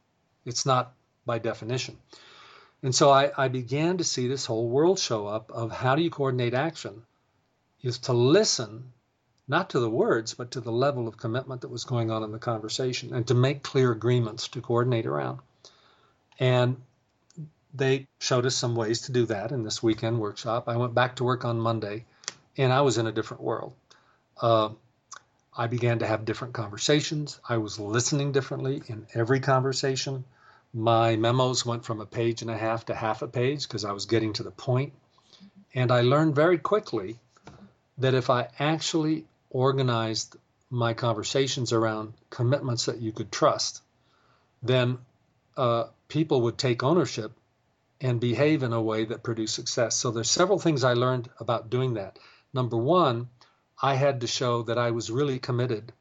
it's 0.45 0.67
not 0.67 0.93
by 1.25 1.39
definition. 1.39 1.99
And 2.85 2.95
so 2.95 3.09
I, 3.09 3.31
I 3.35 3.49
began 3.49 3.97
to 3.97 4.05
see 4.05 4.29
this 4.29 4.45
whole 4.45 4.69
world 4.69 4.99
show 4.99 5.27
up 5.27 5.51
of 5.51 5.73
how 5.73 5.97
do 5.97 6.03
you 6.03 6.11
coordinate 6.11 6.53
action 6.53 7.03
is 7.83 7.97
to 8.01 8.13
listen 8.13 8.93
not 9.49 9.71
to 9.71 9.81
the 9.81 9.89
words, 9.89 10.35
but 10.35 10.51
to 10.51 10.61
the 10.61 10.71
level 10.71 11.09
of 11.09 11.17
commitment 11.17 11.63
that 11.63 11.71
was 11.71 11.85
going 11.85 12.11
on 12.11 12.23
in 12.23 12.31
the 12.31 12.39
conversation 12.39 13.15
and 13.15 13.27
to 13.27 13.35
make 13.35 13.63
clear 13.63 13.91
agreements 13.91 14.49
to 14.49 14.61
coordinate 14.61 15.07
around. 15.07 15.39
And 16.39 16.77
they 17.73 18.07
showed 18.19 18.45
us 18.45 18.55
some 18.55 18.77
ways 18.77 19.01
to 19.03 19.13
do 19.13 19.25
that 19.27 19.51
in 19.51 19.63
this 19.63 19.83
weekend 19.83 20.21
workshop. 20.21 20.69
I 20.69 20.77
went 20.77 20.95
back 20.95 21.17
to 21.17 21.25
work 21.25 21.47
on 21.47 21.59
Monday 21.59 22.05
and 22.59 22.71
I 22.71 22.83
was 22.83 22.99
in 22.99 23.07
a 23.07 23.13
different 23.13 23.43
world. 23.43 23.73
Uh, 24.39 24.69
I 25.57 25.69
began 25.69 26.01
to 26.01 26.07
have 26.07 26.27
different 26.27 26.53
conversations. 26.53 27.41
I 27.49 27.57
was 27.57 27.81
listening 27.81 28.33
differently 28.33 28.83
in 28.89 29.07
every 29.15 29.41
conversation. 29.41 30.25
My 30.77 31.15
memos 31.15 31.65
went 31.65 31.85
from 31.85 32.01
a 32.01 32.07
page 32.07 32.43
and 32.43 32.51
a 32.51 32.57
half 32.57 32.87
to 32.87 32.95
half 32.95 33.23
a 33.23 33.29
page 33.29 33.63
because 33.63 33.85
I 33.85 33.93
was 33.93 34.07
getting 34.07 34.33
to 34.35 34.43
the 34.43 34.51
point. 34.51 34.93
And 35.73 35.93
I 35.93 36.01
learned 36.01 36.35
very 36.35 36.59
quickly 36.59 37.21
that 37.99 38.15
if 38.15 38.29
I 38.29 38.49
actually 38.59 39.25
organized 39.51 40.37
my 40.71 40.93
conversations 40.93 41.73
around 41.73 42.15
commitments 42.29 42.87
that 42.87 42.99
you 42.99 43.13
could 43.13 43.31
trust, 43.31 43.83
then 44.63 44.99
uh, 45.57 45.85
people 46.09 46.43
would 46.43 46.59
take 46.59 46.83
ownership 46.83 47.31
and 48.01 48.21
behave 48.21 48.65
in 48.65 48.73
a 48.73 48.83
way 48.83 49.05
that 49.05 49.23
produced 49.23 49.55
success. 49.55 49.95
So 49.95 50.11
there's 50.11 50.31
several 50.31 50.59
things 50.59 50.83
I 50.83 50.95
learned 50.95 51.31
about 51.39 51.71
doing 51.71 51.95
that. 51.95 52.19
Number 52.53 52.77
one, 52.77 53.29
I 53.81 53.95
had 53.95 54.23
to 54.23 54.27
show 54.27 54.63
that 54.65 54.79
I 54.79 54.91
was 54.91 55.09
really 55.11 55.39
committed 55.39 55.93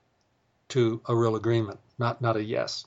to 0.70 1.02
a 1.06 1.16
real 1.16 1.36
agreement, 1.36 1.80
not 2.00 2.22
not 2.22 2.38
a 2.38 2.44
yes. 2.44 2.86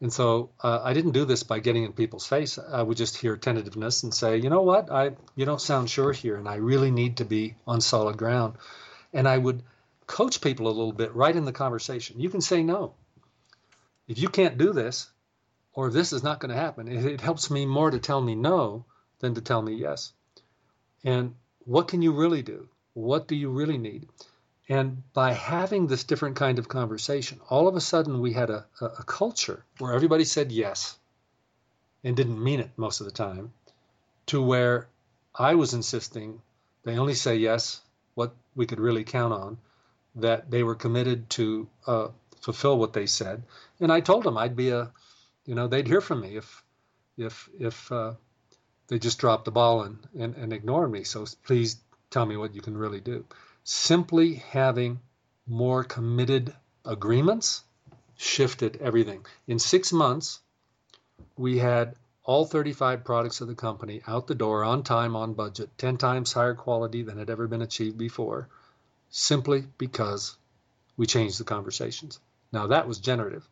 And 0.00 0.12
so 0.12 0.50
uh, 0.62 0.80
I 0.82 0.92
didn't 0.92 1.12
do 1.12 1.24
this 1.24 1.42
by 1.42 1.58
getting 1.58 1.84
in 1.84 1.92
people's 1.92 2.26
face. 2.26 2.58
I 2.58 2.82
would 2.82 2.98
just 2.98 3.16
hear 3.16 3.36
tentativeness 3.36 4.02
and 4.02 4.12
say, 4.12 4.36
you 4.36 4.50
know 4.50 4.62
what, 4.62 4.90
I 4.90 5.12
you 5.34 5.46
don't 5.46 5.60
sound 5.60 5.88
sure 5.88 6.12
here, 6.12 6.36
and 6.36 6.48
I 6.48 6.56
really 6.56 6.90
need 6.90 7.18
to 7.18 7.24
be 7.24 7.54
on 7.66 7.80
solid 7.80 8.18
ground. 8.18 8.56
And 9.12 9.26
I 9.26 9.38
would 9.38 9.62
coach 10.06 10.40
people 10.40 10.66
a 10.66 10.68
little 10.68 10.92
bit 10.92 11.14
right 11.14 11.34
in 11.34 11.46
the 11.46 11.52
conversation. 11.52 12.20
You 12.20 12.28
can 12.28 12.42
say 12.42 12.62
no. 12.62 12.94
If 14.06 14.18
you 14.18 14.28
can't 14.28 14.58
do 14.58 14.72
this, 14.72 15.10
or 15.72 15.90
this 15.90 16.12
is 16.12 16.22
not 16.22 16.40
going 16.40 16.54
to 16.54 16.60
happen, 16.60 16.88
it, 16.88 17.04
it 17.04 17.20
helps 17.20 17.50
me 17.50 17.66
more 17.66 17.90
to 17.90 17.98
tell 17.98 18.20
me 18.20 18.34
no 18.34 18.84
than 19.20 19.34
to 19.34 19.40
tell 19.40 19.62
me 19.62 19.74
yes. 19.74 20.12
And 21.04 21.34
what 21.64 21.88
can 21.88 22.02
you 22.02 22.12
really 22.12 22.42
do? 22.42 22.68
What 22.92 23.28
do 23.28 23.34
you 23.34 23.50
really 23.50 23.78
need? 23.78 24.08
And 24.68 25.02
by 25.12 25.32
having 25.32 25.86
this 25.86 26.02
different 26.02 26.36
kind 26.36 26.58
of 26.58 26.68
conversation, 26.68 27.40
all 27.48 27.68
of 27.68 27.76
a 27.76 27.80
sudden 27.80 28.20
we 28.20 28.32
had 28.32 28.50
a, 28.50 28.66
a, 28.80 29.04
culture 29.04 29.64
where 29.78 29.92
everybody 29.92 30.24
said 30.24 30.50
yes 30.50 30.98
and 32.02 32.16
didn't 32.16 32.42
mean 32.42 32.58
it 32.58 32.70
most 32.76 33.00
of 33.00 33.06
the 33.06 33.12
time, 33.12 33.52
to 34.26 34.42
where 34.42 34.88
I 35.34 35.54
was 35.54 35.72
insisting 35.72 36.42
they 36.82 36.98
only 36.98 37.14
say 37.14 37.36
yes 37.36 37.80
what 38.14 38.34
we 38.56 38.66
could 38.66 38.80
really 38.80 39.04
count 39.04 39.32
on, 39.32 39.58
that 40.16 40.50
they 40.50 40.62
were 40.64 40.74
committed 40.74 41.30
to 41.30 41.68
uh, 41.86 42.08
fulfill 42.40 42.78
what 42.78 42.92
they 42.92 43.06
said. 43.06 43.44
And 43.78 43.92
I 43.92 44.00
told 44.00 44.24
them 44.24 44.36
I'd 44.36 44.56
be 44.56 44.70
a, 44.70 44.90
you 45.44 45.54
know, 45.54 45.68
they'd 45.68 45.86
hear 45.86 46.00
from 46.00 46.22
me 46.22 46.36
if, 46.36 46.64
if, 47.16 47.48
if 47.58 47.92
uh, 47.92 48.14
they 48.88 48.98
just 48.98 49.18
dropped 49.18 49.44
the 49.44 49.50
ball 49.52 49.82
and, 49.82 49.98
and, 50.18 50.34
and 50.36 50.52
ignored 50.52 50.90
me. 50.90 51.04
So 51.04 51.24
please 51.44 51.76
tell 52.10 52.26
me 52.26 52.36
what 52.36 52.54
you 52.54 52.62
can 52.62 52.76
really 52.76 53.00
do 53.00 53.24
simply 53.68 54.34
having 54.34 55.00
more 55.44 55.82
committed 55.82 56.54
agreements 56.84 57.64
shifted 58.16 58.76
everything. 58.76 59.26
In 59.48 59.58
six 59.58 59.92
months, 59.92 60.38
we 61.36 61.58
had 61.58 61.96
all 62.22 62.46
35 62.46 63.02
products 63.04 63.40
of 63.40 63.48
the 63.48 63.56
company 63.56 64.02
out 64.06 64.28
the 64.28 64.36
door 64.36 64.62
on 64.62 64.84
time, 64.84 65.16
on 65.16 65.34
budget, 65.34 65.68
10 65.78 65.96
times 65.96 66.32
higher 66.32 66.54
quality 66.54 67.02
than 67.02 67.18
had 67.18 67.28
ever 67.28 67.48
been 67.48 67.60
achieved 67.60 67.98
before, 67.98 68.48
simply 69.10 69.64
because 69.78 70.36
we 70.96 71.04
changed 71.04 71.40
the 71.40 71.44
conversations. 71.44 72.20
Now, 72.52 72.68
that 72.68 72.86
was 72.86 73.00
generative. 73.00 73.48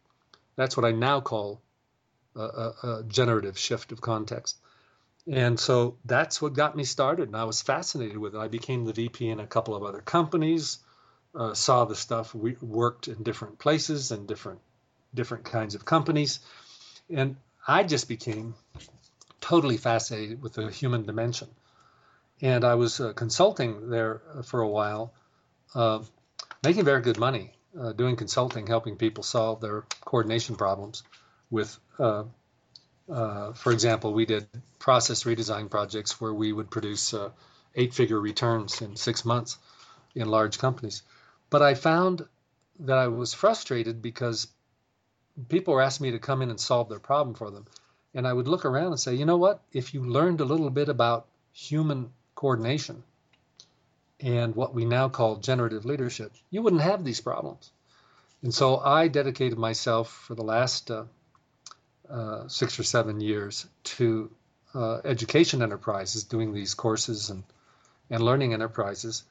That's 0.55 0.77
what 0.77 0.87
I 0.87 0.93
now 0.93 1.21
call 1.21 1.61
a, 2.37 2.41
a, 2.41 2.75
a 2.83 3.05
generative 3.09 3.59
shift 3.59 3.91
of 3.91 4.01
context. 4.01 4.59
And 5.27 5.59
so 5.59 5.97
that's 6.05 6.43
what 6.43 6.53
got 6.53 6.77
me 6.77 6.85
started. 6.85 7.29
And 7.29 7.37
I 7.37 7.45
was 7.45 7.63
fascinated 7.63 8.19
with 8.19 8.35
it. 8.35 8.39
I 8.39 8.49
became 8.49 8.85
the 8.85 8.93
VP 8.93 9.29
in 9.29 9.41
a 9.41 9.47
couple 9.47 9.75
of 9.75 9.83
other 9.83 10.01
companies, 10.01 10.79
uh, 11.35 11.55
saw 11.55 11.85
the 11.87 11.95
stuff. 11.95 12.35
We 12.35 12.57
worked 12.61 13.09
in 13.09 13.23
different 13.23 13.59
places 13.59 14.11
and 14.11 14.27
different 14.27 14.61
different 15.15 15.45
kinds 15.45 15.75
of 15.75 15.85
companies. 15.85 16.41
And 17.09 17.37
I 17.67 17.85
just 17.85 18.09
became 18.09 18.55
totally 19.41 19.77
fascinated 19.77 20.43
with 20.43 20.55
the 20.55 20.71
human 20.71 21.07
dimension. 21.07 21.49
And 22.43 22.65
I 22.65 22.75
was 22.75 23.01
uh, 23.01 23.13
consulting 23.13 23.91
there 23.91 24.21
for 24.45 24.61
a 24.61 24.69
while, 24.69 25.15
uh, 25.75 26.01
making 26.63 26.85
very 26.85 27.01
good 27.01 27.19
money, 27.19 27.53
uh, 27.79 27.93
doing 27.93 28.17
consulting, 28.17 28.67
helping 28.67 28.97
people 28.97 29.23
solve 29.23 29.61
their 29.61 29.85
coordination 30.05 30.57
problems 30.57 31.05
with 31.51 31.79
uh, 31.99 32.25
Uh, 33.11 33.53
for 33.53 33.73
example, 33.73 34.13
we 34.13 34.27
did 34.27 34.47
process 34.79 35.25
redesign 35.25 35.71
projects 35.71 36.21
where 36.21 36.33
we 36.33 36.53
would 36.53 36.71
produce 36.71 37.13
uh, 37.13 37.31
eight-figure 37.75 38.19
returns 38.19 38.81
in 38.81 38.97
six 38.97 39.25
months 39.25 39.59
in 40.15 40.29
large 40.29 40.59
companies. 40.59 41.03
But 41.51 41.63
I 41.63 41.75
found 41.75 42.27
that 42.81 42.99
I 42.99 43.09
was 43.09 43.35
frustrated 43.35 44.01
because 44.01 44.49
people 45.49 45.75
were 45.75 45.83
asking 45.83 46.07
me 46.07 46.11
to 46.13 46.19
come 46.19 46.43
in 46.43 46.51
and 46.51 46.59
solve 46.59 46.89
their 46.89 46.99
problem 46.99 47.35
for 47.35 47.51
them. 47.51 47.67
And 48.15 48.27
I 48.27 48.33
would 48.33 48.49
look 48.49 48.65
around 48.65 48.89
and 48.89 49.01
say, 49.01 49.15
you 49.15 49.25
know 49.25 49.37
what? 49.37 49.61
If 49.73 49.93
you 49.93 50.03
learned 50.05 50.41
a 50.41 50.45
little 50.45 50.71
bit 50.71 50.89
about 50.89 51.27
human 51.53 52.11
coordination 52.35 53.03
and 54.21 54.55
what 54.55 54.75
we 54.75 54.85
now 54.85 55.09
call 55.09 55.37
generative 55.37 55.85
leadership, 55.85 56.33
you 56.51 56.63
wouldn't 56.63 56.83
have 56.83 57.05
these 57.05 57.21
problems. 57.21 57.71
And 58.43 58.55
so 58.55 58.79
I 58.79 59.09
dedicated 59.09 59.59
myself 59.59 60.13
for 60.13 60.35
the 60.35 60.45
last 60.45 60.91
uh, 60.91 61.05
uh, 62.09 62.49
six 62.49 62.79
or 62.79 62.83
seven 62.83 63.21
years 63.21 63.67
to 63.85 64.31
uh, 64.75 65.01
education 65.05 65.63
enterprises, 65.63 66.25
doing 66.25 66.53
these 66.53 66.75
courses 66.75 67.31
and, 67.31 67.45
and 68.11 68.23
learning 68.23 68.53
enterprises, 68.53 69.23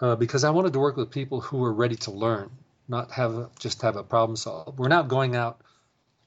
uh, 0.00 0.16
because 0.16 0.44
I 0.44 0.50
wanted 0.50 0.72
to 0.72 0.78
work 0.78 0.96
with 0.96 1.10
people 1.10 1.40
who 1.40 1.58
were 1.58 1.72
ready 1.72 1.96
to 1.96 2.10
learn, 2.10 2.50
not 2.88 3.12
have 3.12 3.54
just 3.58 3.82
have 3.82 3.96
a 3.96 4.02
problem 4.02 4.36
solve. 4.36 4.78
We're 4.78 4.88
now 4.88 5.02
going 5.02 5.36
out 5.36 5.60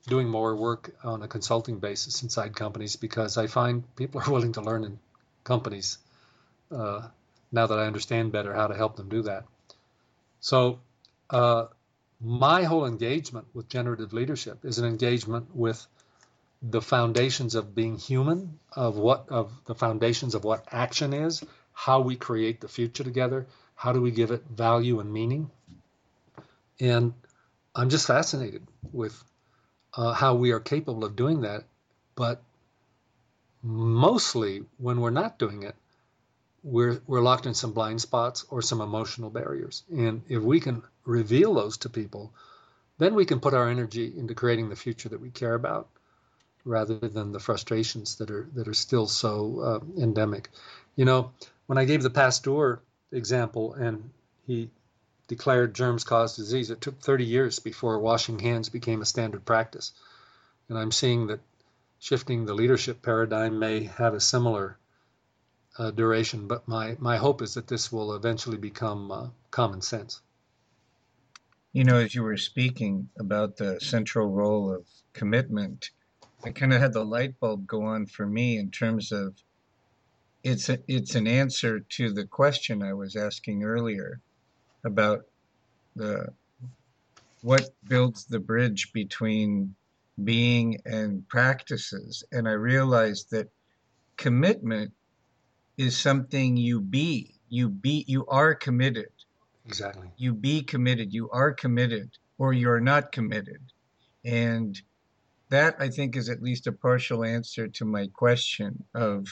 doing 0.07 0.27
more 0.27 0.55
work 0.55 0.95
on 1.03 1.21
a 1.21 1.27
consulting 1.27 1.79
basis 1.79 2.23
inside 2.23 2.55
companies 2.55 2.95
because 2.95 3.37
I 3.37 3.47
find 3.47 3.83
people 3.95 4.21
are 4.21 4.31
willing 4.31 4.53
to 4.53 4.61
learn 4.61 4.83
in 4.83 4.99
companies 5.43 5.97
uh, 6.71 7.07
now 7.51 7.67
that 7.67 7.79
I 7.79 7.85
understand 7.85 8.31
better 8.31 8.53
how 8.53 8.67
to 8.67 8.75
help 8.75 8.95
them 8.95 9.09
do 9.09 9.23
that. 9.23 9.45
So, 10.39 10.79
uh, 11.29 11.65
my 12.19 12.63
whole 12.63 12.85
engagement 12.85 13.47
with 13.53 13.69
generative 13.69 14.13
leadership 14.13 14.65
is 14.65 14.79
an 14.79 14.85
engagement 14.85 15.55
with 15.55 15.85
the 16.61 16.81
foundations 16.81 17.53
of 17.53 17.75
being 17.75 17.97
human, 17.97 18.59
of 18.75 18.97
what 18.97 19.29
of 19.29 19.51
the 19.65 19.75
foundations 19.75 20.33
of 20.33 20.43
what 20.43 20.65
action 20.71 21.13
is, 21.13 21.43
how 21.73 22.01
we 22.01 22.15
create 22.15 22.61
the 22.61 22.67
future 22.67 23.03
together, 23.03 23.45
how 23.75 23.91
do 23.93 24.01
we 24.01 24.11
give 24.11 24.31
it 24.31 24.43
value 24.49 24.99
and 24.99 25.13
meaning, 25.13 25.51
and 26.79 27.13
I'm 27.75 27.89
just 27.89 28.07
fascinated 28.07 28.67
with 28.91 29.23
uh, 29.95 30.13
how 30.13 30.35
we 30.35 30.51
are 30.51 30.59
capable 30.59 31.03
of 31.03 31.15
doing 31.15 31.41
that. 31.41 31.63
But 32.15 32.41
mostly 33.61 34.63
when 34.77 34.99
we're 34.99 35.09
not 35.11 35.37
doing 35.39 35.63
it, 35.63 35.75
we're, 36.63 36.99
we're 37.07 37.21
locked 37.21 37.45
in 37.45 37.53
some 37.53 37.73
blind 37.73 38.01
spots 38.01 38.45
or 38.49 38.61
some 38.61 38.81
emotional 38.81 39.29
barriers. 39.29 39.83
And 39.91 40.23
if 40.27 40.41
we 40.41 40.59
can 40.59 40.83
reveal 41.07 41.53
those 41.55 41.77
to 41.77 41.89
people, 41.89 42.33
then 42.97 43.15
we 43.15 43.25
can 43.25 43.39
put 43.39 43.53
our 43.53 43.69
energy 43.69 44.13
into 44.15 44.35
creating 44.35 44.69
the 44.69 44.75
future 44.75 45.09
that 45.09 45.21
we 45.21 45.29
care 45.29 45.53
about 45.53 45.87
rather 46.65 46.97
than 46.97 47.31
the 47.31 47.39
frustrations 47.39 48.15
that 48.15 48.29
are 48.29 48.47
that 48.53 48.67
are 48.67 48.73
still 48.73 49.07
so 49.07 49.59
uh, 49.59 50.01
endemic. 50.01 50.49
You 50.95 51.05
know, 51.05 51.31
when 51.65 51.77
I 51.77 51.85
gave 51.85 52.03
the 52.03 52.09
Pasteur 52.09 52.81
example 53.11 53.73
and 53.73 54.09
he 54.45 54.69
declared 55.27 55.73
germs 55.75 56.03
cause 56.03 56.35
disease. 56.35 56.69
It 56.69 56.81
took 56.81 56.99
30 56.99 57.25
years 57.25 57.59
before 57.59 57.99
washing 57.99 58.39
hands 58.39 58.69
became 58.69 59.01
a 59.01 59.05
standard 59.05 59.45
practice. 59.45 59.91
And 60.69 60.77
I'm 60.77 60.91
seeing 60.91 61.27
that 61.27 61.41
shifting 61.99 62.45
the 62.45 62.53
leadership 62.53 63.01
paradigm 63.01 63.59
may 63.59 63.83
have 63.83 64.13
a 64.13 64.19
similar 64.19 64.77
uh, 65.77 65.91
duration, 65.91 66.47
but 66.47 66.67
my, 66.67 66.95
my 66.99 67.17
hope 67.17 67.41
is 67.41 67.55
that 67.55 67.67
this 67.67 67.91
will 67.91 68.13
eventually 68.15 68.57
become 68.57 69.11
uh, 69.11 69.27
common 69.51 69.81
sense. 69.81 70.21
You 71.77 71.83
know, 71.83 71.97
as 71.97 72.15
you 72.15 72.23
were 72.23 72.37
speaking 72.37 73.07
about 73.19 73.57
the 73.57 73.79
central 73.79 74.31
role 74.31 74.73
of 74.73 74.87
commitment, 75.13 75.91
I 76.43 76.49
kind 76.49 76.73
of 76.73 76.81
had 76.81 76.91
the 76.91 77.05
light 77.05 77.39
bulb 77.39 77.67
go 77.67 77.83
on 77.83 78.07
for 78.07 78.25
me 78.25 78.57
in 78.57 78.71
terms 78.71 79.11
of 79.11 79.35
it's 80.43 80.69
a, 80.69 80.79
it's 80.87 81.13
an 81.13 81.27
answer 81.27 81.79
to 81.79 82.11
the 82.11 82.25
question 82.25 82.81
I 82.81 82.95
was 82.95 83.15
asking 83.15 83.63
earlier 83.63 84.21
about 84.83 85.25
the 85.95 86.33
what 87.43 87.69
builds 87.87 88.25
the 88.25 88.39
bridge 88.39 88.91
between 88.91 89.75
being 90.23 90.81
and 90.83 91.29
practices. 91.29 92.23
And 92.31 92.49
i 92.49 92.53
realized 92.53 93.29
that 93.29 93.51
commitment 94.15 94.93
is 95.77 95.95
something 95.95 96.57
you 96.57 96.81
be 96.81 97.35
you 97.49 97.69
be 97.69 98.03
you 98.07 98.25
are 98.25 98.55
committed 98.55 99.11
exactly. 99.67 100.07
You 100.17 100.33
be 100.33 100.63
committed 100.63 101.13
you 101.13 101.29
are 101.31 101.53
committed 101.53 102.09
or 102.37 102.53
you're 102.53 102.79
not 102.79 103.11
committed. 103.11 103.61
And 104.25 104.79
that 105.49 105.75
i 105.79 105.89
think 105.89 106.15
is 106.15 106.29
at 106.29 106.41
least 106.41 106.67
a 106.67 106.71
partial 106.71 107.23
answer 107.23 107.67
to 107.67 107.85
my 107.85 108.07
question 108.13 108.83
of 108.93 109.27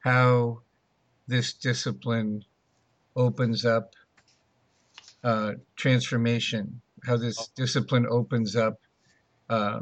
how 0.00 0.60
this 1.26 1.54
discipline 1.54 2.44
opens 3.16 3.64
up 3.64 3.94
uh, 5.24 5.54
transformation, 5.74 6.80
how 7.04 7.16
this 7.16 7.48
discipline 7.56 8.06
opens 8.08 8.54
up 8.54 8.78
uh, 9.48 9.80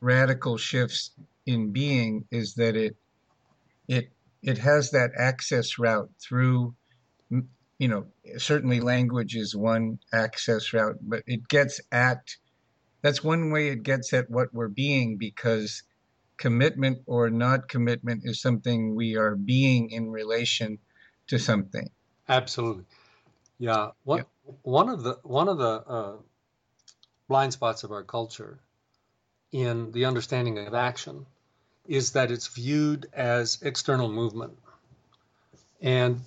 radical 0.00 0.56
shifts 0.56 1.10
in 1.44 1.72
being 1.72 2.24
is 2.30 2.54
that 2.54 2.76
it 2.76 2.96
it 3.88 4.10
it 4.42 4.56
has 4.56 4.92
that 4.92 5.10
access 5.18 5.78
route 5.78 6.10
through 6.18 6.74
you 7.80 7.88
know 7.88 8.06
certainly 8.38 8.78
language 8.78 9.34
is 9.34 9.56
one 9.56 9.98
access 10.12 10.72
route 10.72 10.98
but 11.02 11.24
it 11.26 11.48
gets 11.48 11.80
at 11.90 12.36
that's 13.02 13.24
one 13.24 13.50
way 13.50 13.68
it 13.68 13.82
gets 13.82 14.12
at 14.12 14.30
what 14.30 14.52
we're 14.52 14.68
being 14.68 15.16
because 15.16 15.82
commitment 16.40 16.98
or 17.06 17.30
not 17.30 17.68
commitment 17.68 18.22
is 18.24 18.40
something 18.40 18.94
we 18.94 19.16
are 19.16 19.36
being 19.36 19.90
in 19.90 20.10
relation 20.10 20.78
to 21.28 21.38
something. 21.38 21.88
Absolutely. 22.28 22.84
Yeah, 23.58 23.90
one 24.04 24.18
yeah. 24.18 24.52
one 24.62 24.88
of 24.88 25.02
the 25.02 25.18
one 25.22 25.48
of 25.48 25.58
the 25.58 25.82
uh, 25.86 26.16
blind 27.28 27.52
spots 27.52 27.84
of 27.84 27.92
our 27.92 28.02
culture 28.02 28.58
in 29.52 29.92
the 29.92 30.06
understanding 30.06 30.58
of 30.58 30.72
action 30.72 31.26
is 31.86 32.12
that 32.12 32.30
it's 32.30 32.46
viewed 32.48 33.06
as 33.12 33.58
external 33.62 34.10
movement, 34.10 34.56
and 35.82 36.20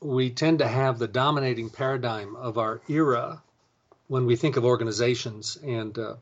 we 0.00 0.30
tend 0.30 0.60
to 0.60 0.68
have 0.68 0.98
the 0.98 1.08
dominating 1.08 1.70
paradigm 1.70 2.36
of 2.36 2.58
our 2.58 2.80
era 2.88 3.42
when 4.08 4.26
we 4.26 4.36
think 4.36 4.56
of 4.56 4.64
organizations 4.64 5.58
and 5.62 5.98
uh, 5.98 6.14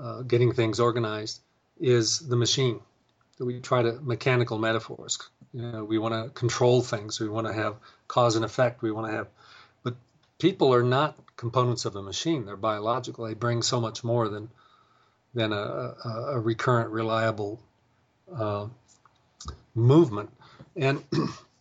uh, 0.00 0.22
getting 0.22 0.52
things 0.52 0.80
organized 0.80 1.40
is 1.78 2.18
the 2.20 2.36
machine. 2.36 2.80
We 3.38 3.60
try 3.60 3.82
to 3.82 3.92
mechanical 4.00 4.58
metaphors. 4.58 5.18
You 5.52 5.62
know, 5.62 5.84
we 5.84 5.98
want 5.98 6.14
to 6.14 6.30
control 6.30 6.80
things. 6.80 7.20
We 7.20 7.28
want 7.28 7.46
to 7.46 7.52
have 7.52 7.76
cause 8.08 8.36
and 8.36 8.44
effect. 8.44 8.82
We 8.82 8.92
want 8.92 9.08
to 9.08 9.12
have 9.12 9.28
but 9.82 9.94
people 10.38 10.72
are 10.74 10.82
not 10.82 11.16
components 11.36 11.84
of 11.84 11.96
a 11.96 12.02
machine. 12.02 12.46
They're 12.46 12.56
biological. 12.56 13.26
They 13.26 13.34
bring 13.34 13.62
so 13.62 13.80
much 13.80 14.02
more 14.04 14.28
than 14.28 14.48
than 15.34 15.52
a, 15.52 15.56
a, 15.56 16.24
a 16.34 16.40
recurrent, 16.40 16.90
reliable 16.90 17.60
uh, 18.34 18.66
movement. 19.74 20.30
And 20.76 21.02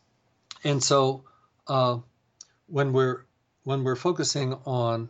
and 0.64 0.84
so 0.84 1.24
uh, 1.68 1.98
when 2.68 2.94
we're 2.94 3.26
when 3.64 3.84
we're 3.84 3.96
focusing 3.96 4.54
on 4.66 5.10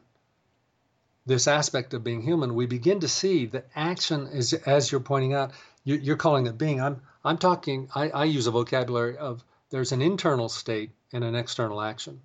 this 1.26 1.47
aspect 1.47 1.93
of 1.93 2.04
being 2.04 2.22
human, 2.22 2.56
we 2.56 2.66
begin 2.66 2.99
to 2.99 3.08
see 3.08 3.45
that 3.45 3.68
action 3.76 4.28
is, 4.28 4.54
as 4.54 4.91
you're 4.91 4.99
pointing 4.99 5.34
out, 5.34 5.52
you, 5.84 6.12
are 6.12 6.18
calling 6.18 6.47
it 6.47 6.58
being. 6.58 6.82
I'm 6.82 7.02
I'm 7.24 7.38
talking. 7.38 7.89
I, 7.95 8.10
I 8.10 8.24
use 8.26 8.47
a 8.47 8.52
vocabulary 8.52 9.18
of 9.18 9.43
there's 9.70 9.91
an 9.91 10.02
internal 10.02 10.49
state 10.49 10.91
and 11.14 11.24
an 11.24 11.36
external 11.36 11.82
action. 11.82 12.22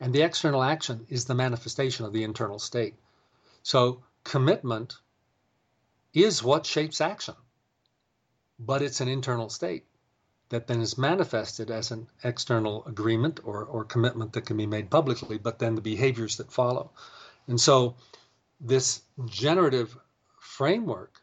And 0.00 0.14
the 0.14 0.22
external 0.22 0.62
action 0.62 1.06
is 1.08 1.24
the 1.24 1.34
manifestation 1.34 2.04
of 2.04 2.12
the 2.12 2.24
internal 2.24 2.58
state. 2.58 2.94
So 3.62 4.02
commitment 4.24 4.96
is 6.12 6.42
what 6.42 6.66
shapes 6.66 7.00
action, 7.00 7.34
but 8.58 8.82
it's 8.82 9.00
an 9.00 9.08
internal 9.08 9.48
state 9.48 9.84
that 10.48 10.66
then 10.66 10.80
is 10.80 10.96
manifested 10.96 11.70
as 11.70 11.90
an 11.90 12.06
external 12.22 12.84
agreement 12.86 13.40
or, 13.44 13.64
or 13.64 13.84
commitment 13.84 14.32
that 14.32 14.46
can 14.46 14.56
be 14.56 14.66
made 14.66 14.90
publicly, 14.90 15.38
but 15.38 15.58
then 15.58 15.74
the 15.74 15.80
behaviors 15.80 16.36
that 16.36 16.52
follow. 16.52 16.90
And 17.48 17.60
so 17.60 17.96
this 18.60 19.02
generative 19.26 19.96
framework 20.40 21.20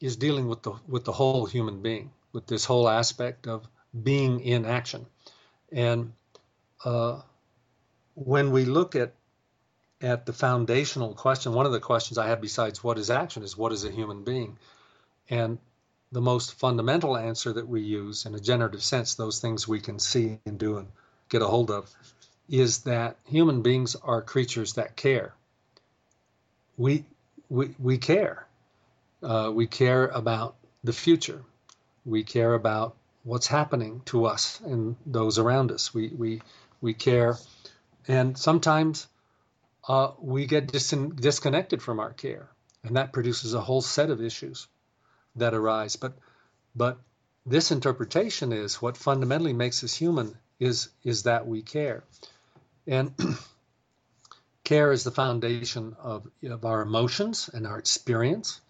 is 0.00 0.16
dealing 0.16 0.48
with 0.48 0.62
the 0.62 0.72
with 0.86 1.04
the 1.04 1.12
whole 1.12 1.46
human 1.46 1.82
being, 1.82 2.10
with 2.32 2.46
this 2.46 2.64
whole 2.64 2.88
aspect 2.88 3.46
of 3.46 3.66
being 4.02 4.40
in 4.40 4.64
action. 4.64 5.06
And 5.72 6.12
uh, 6.84 7.20
when 8.14 8.50
we 8.50 8.64
look 8.64 8.96
at 8.96 9.14
at 10.00 10.24
the 10.24 10.32
foundational 10.32 11.14
question, 11.14 11.52
one 11.52 11.66
of 11.66 11.72
the 11.72 11.80
questions 11.80 12.16
I 12.16 12.28
have 12.28 12.40
besides 12.40 12.82
what 12.82 12.98
is 12.98 13.10
action 13.10 13.42
is 13.42 13.56
what 13.56 13.72
is 13.72 13.84
a 13.84 13.90
human 13.90 14.24
being? 14.24 14.56
And 15.28 15.58
the 16.12 16.20
most 16.20 16.54
fundamental 16.54 17.16
answer 17.16 17.52
that 17.52 17.68
we 17.68 17.82
use 17.82 18.26
in 18.26 18.34
a 18.34 18.40
generative 18.40 18.82
sense, 18.82 19.14
those 19.14 19.38
things 19.38 19.68
we 19.68 19.80
can 19.80 19.98
see 20.00 20.40
and 20.44 20.58
do 20.58 20.78
and 20.78 20.88
get 21.28 21.42
a 21.42 21.46
hold 21.46 21.70
of, 21.70 21.88
is 22.48 22.78
that 22.78 23.16
human 23.26 23.62
beings 23.62 23.94
are 23.94 24.20
creatures 24.20 24.74
that 24.74 24.96
care. 24.96 25.34
We 26.76 27.04
we, 27.48 27.74
we 27.78 27.98
care. 27.98 28.46
Uh, 29.22 29.52
we 29.54 29.66
care 29.66 30.06
about 30.06 30.56
the 30.82 30.92
future. 30.92 31.42
We 32.04 32.24
care 32.24 32.54
about 32.54 32.96
what's 33.22 33.46
happening 33.46 34.02
to 34.06 34.24
us 34.24 34.60
and 34.60 34.96
those 35.06 35.38
around 35.38 35.70
us. 35.70 35.94
We 35.94 36.08
we 36.08 36.42
we 36.80 36.94
care, 36.94 37.36
and 38.08 38.36
sometimes 38.36 39.06
uh, 39.86 40.12
we 40.20 40.46
get 40.46 40.72
dis- 40.72 40.90
disconnected 40.90 41.82
from 41.82 42.00
our 42.00 42.12
care, 42.12 42.48
and 42.82 42.96
that 42.96 43.12
produces 43.12 43.54
a 43.54 43.60
whole 43.60 43.82
set 43.82 44.10
of 44.10 44.20
issues 44.20 44.66
that 45.36 45.54
arise. 45.54 45.96
But 45.96 46.14
but 46.74 46.98
this 47.46 47.70
interpretation 47.70 48.52
is 48.52 48.82
what 48.82 48.96
fundamentally 48.96 49.52
makes 49.52 49.82
us 49.84 49.94
human 49.94 50.36
is 50.58 50.88
is 51.04 51.24
that 51.24 51.46
we 51.46 51.62
care, 51.62 52.04
and 52.86 53.12
care 54.64 54.92
is 54.92 55.04
the 55.04 55.10
foundation 55.10 55.96
of, 55.98 56.28
of 56.44 56.64
our 56.64 56.82
emotions 56.82 57.50
and 57.52 57.66
our 57.66 57.78
experience. 57.78 58.60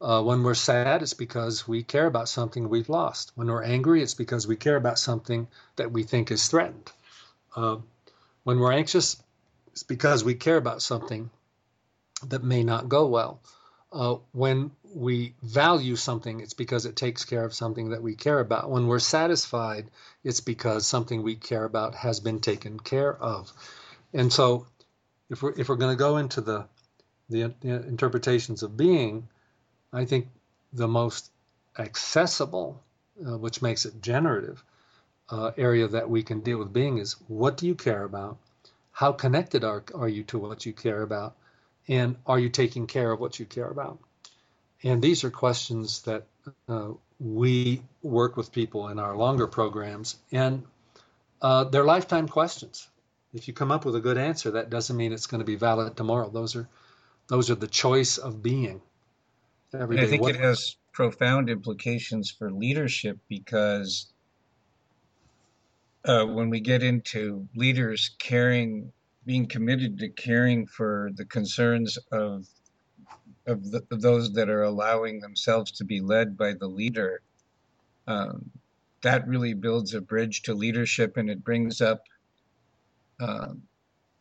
Uh, 0.00 0.20
when 0.20 0.42
we're 0.42 0.54
sad, 0.54 1.00
it's 1.02 1.14
because 1.14 1.68
we 1.68 1.84
care 1.84 2.06
about 2.06 2.28
something 2.28 2.68
we've 2.68 2.88
lost. 2.88 3.30
When 3.36 3.46
we're 3.46 3.62
angry, 3.62 4.02
it's 4.02 4.14
because 4.14 4.48
we 4.48 4.56
care 4.56 4.74
about 4.76 4.98
something 4.98 5.46
that 5.76 5.92
we 5.92 6.02
think 6.02 6.32
is 6.32 6.48
threatened. 6.48 6.90
Uh, 7.54 7.76
when 8.42 8.58
we're 8.58 8.72
anxious, 8.72 9.22
it's 9.72 9.84
because 9.84 10.24
we 10.24 10.34
care 10.34 10.56
about 10.56 10.82
something 10.82 11.30
that 12.28 12.42
may 12.42 12.64
not 12.64 12.88
go 12.88 13.06
well. 13.06 13.40
Uh, 13.92 14.16
when 14.32 14.70
we 14.94 15.34
value 15.42 15.96
something, 15.96 16.40
it's 16.40 16.54
because 16.54 16.86
it 16.86 16.96
takes 16.96 17.24
care 17.24 17.44
of 17.44 17.54
something 17.54 17.90
that 17.90 18.02
we 18.02 18.14
care 18.14 18.40
about. 18.40 18.70
When 18.70 18.86
we're 18.86 18.98
satisfied, 18.98 19.88
it's 20.22 20.40
because 20.40 20.86
something 20.86 21.22
we 21.22 21.36
care 21.36 21.64
about 21.64 21.94
has 21.94 22.20
been 22.20 22.40
taken 22.40 22.78
care 22.78 23.14
of. 23.14 23.52
And 24.12 24.32
so, 24.32 24.66
if 25.30 25.42
we're 25.42 25.54
if 25.58 25.68
we're 25.68 25.76
going 25.76 25.96
to 25.96 25.98
go 25.98 26.18
into 26.18 26.40
the, 26.40 26.66
the 27.30 27.54
the 27.60 27.86
interpretations 27.86 28.62
of 28.62 28.76
being, 28.76 29.28
I 29.92 30.04
think 30.04 30.28
the 30.72 30.88
most 30.88 31.30
accessible, 31.78 32.82
uh, 33.26 33.38
which 33.38 33.62
makes 33.62 33.86
it 33.86 34.02
generative, 34.02 34.62
uh, 35.30 35.52
area 35.56 35.88
that 35.88 36.10
we 36.10 36.22
can 36.22 36.40
deal 36.40 36.58
with 36.58 36.72
being 36.72 36.98
is 36.98 37.16
what 37.28 37.56
do 37.56 37.66
you 37.66 37.74
care 37.74 38.04
about? 38.04 38.38
How 38.92 39.12
connected 39.12 39.64
are, 39.64 39.82
are 39.94 40.08
you 40.08 40.22
to 40.24 40.38
what 40.38 40.66
you 40.66 40.74
care 40.74 41.02
about? 41.02 41.34
And 41.88 42.16
are 42.26 42.38
you 42.38 42.50
taking 42.50 42.86
care 42.86 43.10
of 43.10 43.20
what 43.20 43.38
you 43.38 43.46
care 43.46 43.68
about? 43.68 43.98
And 44.84 45.00
these 45.00 45.24
are 45.24 45.30
questions 45.30 46.02
that 46.02 46.26
uh, 46.68 46.90
we 47.20 47.82
work 48.02 48.36
with 48.36 48.52
people 48.52 48.88
in 48.88 48.98
our 48.98 49.16
longer 49.16 49.46
programs, 49.46 50.16
and 50.32 50.64
uh, 51.40 51.64
they're 51.64 51.84
lifetime 51.84 52.28
questions. 52.28 52.88
If 53.32 53.48
you 53.48 53.54
come 53.54 53.70
up 53.70 53.84
with 53.84 53.94
a 53.96 54.00
good 54.00 54.18
answer, 54.18 54.50
that 54.52 54.70
doesn't 54.70 54.96
mean 54.96 55.12
it's 55.12 55.26
going 55.26 55.40
to 55.40 55.44
be 55.44 55.56
valid 55.56 55.96
tomorrow. 55.96 56.28
Those 56.28 56.56
are 56.56 56.68
those 57.28 57.50
are 57.50 57.54
the 57.54 57.68
choice 57.68 58.18
of 58.18 58.42
being 58.42 58.82
every. 59.72 60.00
I 60.00 60.06
think 60.06 60.22
what, 60.22 60.34
it 60.34 60.40
has 60.40 60.76
profound 60.92 61.48
implications 61.48 62.30
for 62.30 62.50
leadership 62.50 63.18
because 63.28 64.12
uh, 66.04 66.24
when 66.26 66.50
we 66.50 66.60
get 66.60 66.82
into 66.82 67.48
leaders 67.54 68.10
caring, 68.18 68.92
being 69.24 69.46
committed 69.46 69.98
to 70.00 70.08
caring 70.08 70.66
for 70.66 71.10
the 71.14 71.24
concerns 71.24 71.96
of 72.10 72.46
of, 73.46 73.70
the, 73.70 73.84
of 73.90 74.00
those 74.00 74.32
that 74.34 74.48
are 74.48 74.62
allowing 74.62 75.20
themselves 75.20 75.72
to 75.72 75.84
be 75.84 76.00
led 76.00 76.36
by 76.36 76.52
the 76.54 76.66
leader, 76.66 77.22
um, 78.06 78.50
that 79.02 79.26
really 79.26 79.54
builds 79.54 79.94
a 79.94 80.00
bridge 80.00 80.42
to 80.42 80.54
leadership, 80.54 81.16
and 81.16 81.28
it 81.28 81.44
brings 81.44 81.80
up 81.80 82.04
um, 83.20 83.62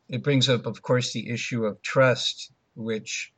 it 0.09 0.23
brings 0.23 0.49
up, 0.49 0.65
of 0.65 0.81
course, 0.81 1.13
the 1.13 1.29
issue 1.29 1.65
of 1.65 1.81
trust, 1.81 2.51
which 2.75 3.33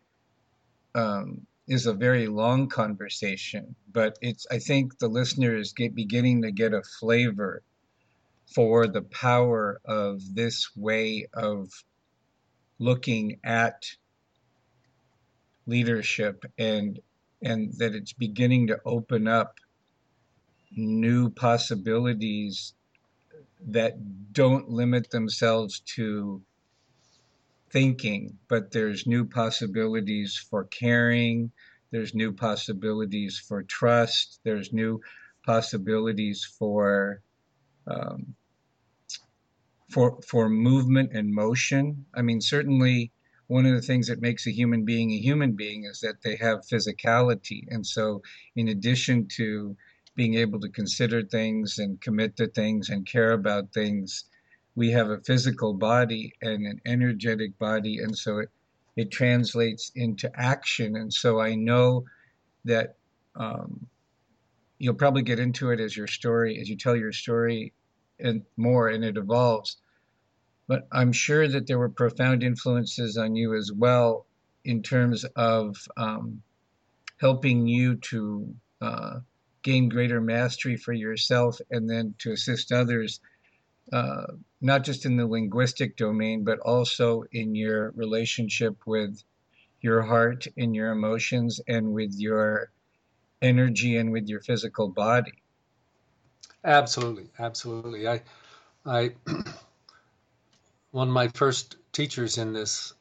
um, 0.95 1.45
is 1.67 1.86
a 1.86 1.93
very 1.93 2.27
long 2.27 2.67
conversation, 2.67 3.75
but 3.91 4.17
it's 4.21 4.45
I 4.51 4.59
think 4.59 4.97
the 4.97 5.07
listener 5.07 5.55
is 5.55 5.73
get, 5.73 5.95
beginning 5.95 6.41
to 6.41 6.51
get 6.51 6.73
a 6.73 6.81
flavor 6.99 7.61
for 8.53 8.88
the 8.88 9.03
power 9.03 9.79
of 9.86 10.19
this 10.36 10.75
way 10.75 11.27
of 11.34 11.69
looking 12.79 13.39
at 13.43 13.86
leadership 15.66 16.45
and 16.57 16.99
and 17.41 17.74
that 17.78 17.93
it's 17.93 18.14
beginning 18.14 18.68
to 18.68 18.80
open 18.86 19.28
up 19.28 19.59
new 20.72 21.30
possibilities 21.30 22.74
that 23.68 24.34
don't 24.34 24.70
limit 24.70 25.09
themselves 25.11 25.82
to 25.82 26.41
thinking, 27.70 28.38
but 28.47 28.72
there's 28.72 29.07
new 29.07 29.26
possibilities 29.26 30.38
for 30.38 30.66
caring, 30.66 31.51
there's 31.91 32.14
new 32.14 32.32
possibilities 32.32 33.39
for 33.39 33.64
trust, 33.64 34.39
there's 34.43 34.72
new 34.72 35.01
possibilities 35.45 36.45
for 36.45 37.22
um, 37.88 38.36
for 39.89 40.20
for 40.22 40.49
movement 40.49 41.11
and 41.14 41.34
motion. 41.34 42.05
I 42.14 42.22
mean, 42.22 42.41
certainly 42.41 43.11
one 43.54 43.68
of 43.68 43.76
the 43.76 43.88
things 43.89 44.08
that 44.08 44.20
makes 44.20 44.47
a 44.47 44.51
human 44.51 44.84
being 44.84 45.12
a 45.12 45.20
human 45.30 45.51
being 45.51 45.86
is 45.86 45.99
that 45.99 46.24
they 46.24 46.36
have 46.36 46.66
physicality, 46.72 47.62
and 47.70 47.86
so 47.86 48.20
in 48.56 48.70
addition 48.70 49.28
to 49.28 49.78
being 50.16 50.34
able 50.34 50.60
to 50.60 50.70
consider 50.70 51.22
things 51.22 51.78
and 51.78 52.01
commit 52.01 52.36
to 52.36 52.47
things 52.47 52.89
and 52.89 53.06
care 53.06 53.34
about 53.34 53.72
things, 53.72 54.26
we 54.74 54.89
have 54.89 55.12
a 55.12 55.22
physical 55.22 55.72
body 55.76 56.34
and 56.41 56.66
an 56.66 56.82
energetic 56.88 57.56
body, 57.60 57.99
and 57.99 58.18
so 58.18 58.39
it, 58.39 58.49
it 58.95 59.12
translates 59.12 59.91
into 59.93 60.32
action. 60.36 60.95
And 60.95 61.14
so 61.14 61.39
I 61.39 61.54
know 61.54 62.06
that 62.66 62.95
um, 63.36 63.86
you'll 64.80 64.95
probably 65.04 65.22
get 65.22 65.39
into 65.39 65.70
it 65.70 65.80
as 65.80 65.95
your 65.95 66.08
story, 66.08 66.60
as 66.60 66.70
you 66.70 66.76
tell 66.76 66.95
your 66.95 67.12
story 67.12 67.72
and 68.20 68.41
more, 68.58 68.88
and 68.88 69.06
it 69.06 69.16
evolves. 69.16 69.78
But 70.68 70.88
I'm 70.91 71.11
sure 71.11 71.47
that 71.47 71.68
there 71.68 71.80
were 71.80 71.89
profound 71.89 72.43
influences 72.43 73.18
on 73.18 73.36
you 73.36 73.55
as 73.55 73.72
well 73.72 74.26
in 74.64 74.82
terms 74.82 75.26
of 75.36 75.76
um, 75.97 76.41
helping 77.20 77.68
you 77.68 77.95
to 77.95 78.55
uh, 78.82 79.20
gain 79.61 79.89
greater 79.89 80.22
mastery 80.22 80.78
for 80.78 80.93
yourself 80.93 81.59
and 81.70 81.89
then 81.89 82.16
to 82.20 82.32
assist 82.32 82.72
others 82.72 83.20
uh, 83.91 84.26
not 84.61 84.84
just 84.84 85.05
in 85.05 85.18
the 85.18 85.28
linguistic 85.28 85.97
domain, 85.97 86.43
but 86.43 86.59
also 86.59 87.24
in 87.32 87.53
your 87.53 87.91
relationship 87.91 88.76
with 88.86 89.22
your 89.82 90.01
heart 90.01 90.47
and 90.55 90.74
your 90.74 90.91
emotions 90.91 91.59
and 91.68 91.93
with 91.93 92.14
your 92.18 92.72
energy 93.41 93.97
and 93.97 94.11
with 94.11 94.28
your 94.28 94.39
physical 94.39 94.88
body. 94.88 95.34
Absolutely, 96.64 97.30
absolutely. 97.38 98.07
I, 98.07 98.22
I, 98.86 99.11
one 100.93 101.07
of 101.07 101.13
my 101.13 101.27
first 101.29 101.75
teachers 101.91 102.37
in 102.37 102.53
this, 102.53 102.93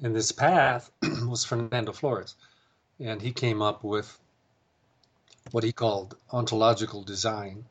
in 0.00 0.12
this 0.12 0.32
path 0.32 0.90
was 1.28 1.44
Fernando 1.44 1.92
Flores, 1.92 2.34
and 2.98 3.22
he 3.22 3.30
came 3.30 3.62
up 3.62 3.84
with 3.84 4.18
what 5.52 5.62
he 5.62 5.70
called 5.70 6.16
ontological 6.32 7.04
design, 7.04 7.64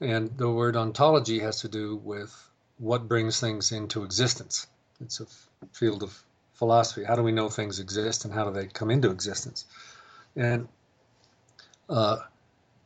and 0.00 0.38
the 0.38 0.48
word 0.48 0.76
ontology 0.76 1.40
has 1.40 1.62
to 1.62 1.68
do 1.68 1.96
with 1.96 2.32
what 2.78 3.08
brings 3.08 3.40
things 3.40 3.72
into 3.72 4.04
existence. 4.04 4.68
It's 5.00 5.18
a 5.18 5.26
field 5.72 6.04
of 6.04 6.22
philosophy. 6.54 7.02
How 7.02 7.16
do 7.16 7.24
we 7.24 7.32
know 7.32 7.48
things 7.48 7.80
exist 7.80 8.24
and 8.24 8.32
how 8.32 8.44
do 8.44 8.52
they 8.52 8.68
come 8.68 8.92
into 8.92 9.10
existence? 9.10 9.64
And 10.36 10.68
uh, 11.88 12.18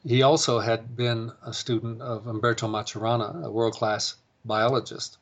he 0.02 0.22
also 0.22 0.60
had 0.60 0.96
been 0.96 1.30
a 1.44 1.52
student 1.52 2.00
of 2.00 2.24
Humberto 2.24 2.70
Maturana, 2.70 3.44
a 3.44 3.50
world 3.50 3.74
class 3.74 4.16
biologist. 4.46 5.18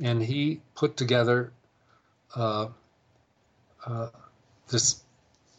And 0.00 0.22
he 0.22 0.60
put 0.74 0.96
together 0.96 1.52
uh, 2.34 2.68
uh, 3.86 4.08
this 4.68 5.02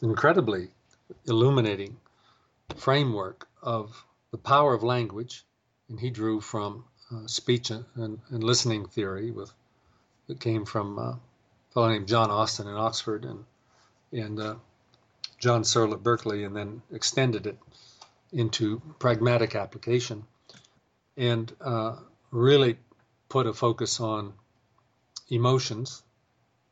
incredibly 0.02 0.70
illuminating 1.26 1.98
framework 2.76 3.48
of 3.62 4.06
the 4.32 4.38
power 4.38 4.74
of 4.74 4.84
language, 4.84 5.46
and 5.90 6.00
he 6.00 6.10
drew 6.10 6.42
from 6.42 6.84
uh, 7.12 7.28
speech 7.28 7.70
and, 7.72 7.86
and, 7.96 8.20
and, 8.30 8.44
listening 8.44 8.88
theory 8.88 9.32
with 9.32 9.54
that 10.28 10.40
came 10.40 10.66
from 10.66 10.98
uh, 10.98 11.02
a 11.02 11.20
fellow 11.72 11.90
named 11.90 12.08
John 12.08 12.32
Austin 12.32 12.68
in 12.68 12.76
Oxford 12.76 13.26
and 13.26 13.46
and 14.12 14.40
uh, 14.40 14.56
John 15.40 15.64
Searle 15.64 15.94
at 15.94 16.04
Berkeley, 16.04 16.44
and 16.46 16.56
then 16.56 16.82
extended 16.92 17.46
it 17.48 17.58
into 18.32 18.82
pragmatic 18.98 19.56
application, 19.56 20.26
and 21.18 21.54
uh, 21.62 21.98
really 22.32 22.78
put 23.36 23.48
a 23.48 23.54
focus 23.54 24.00
on 24.00 24.32
emotions. 25.30 26.02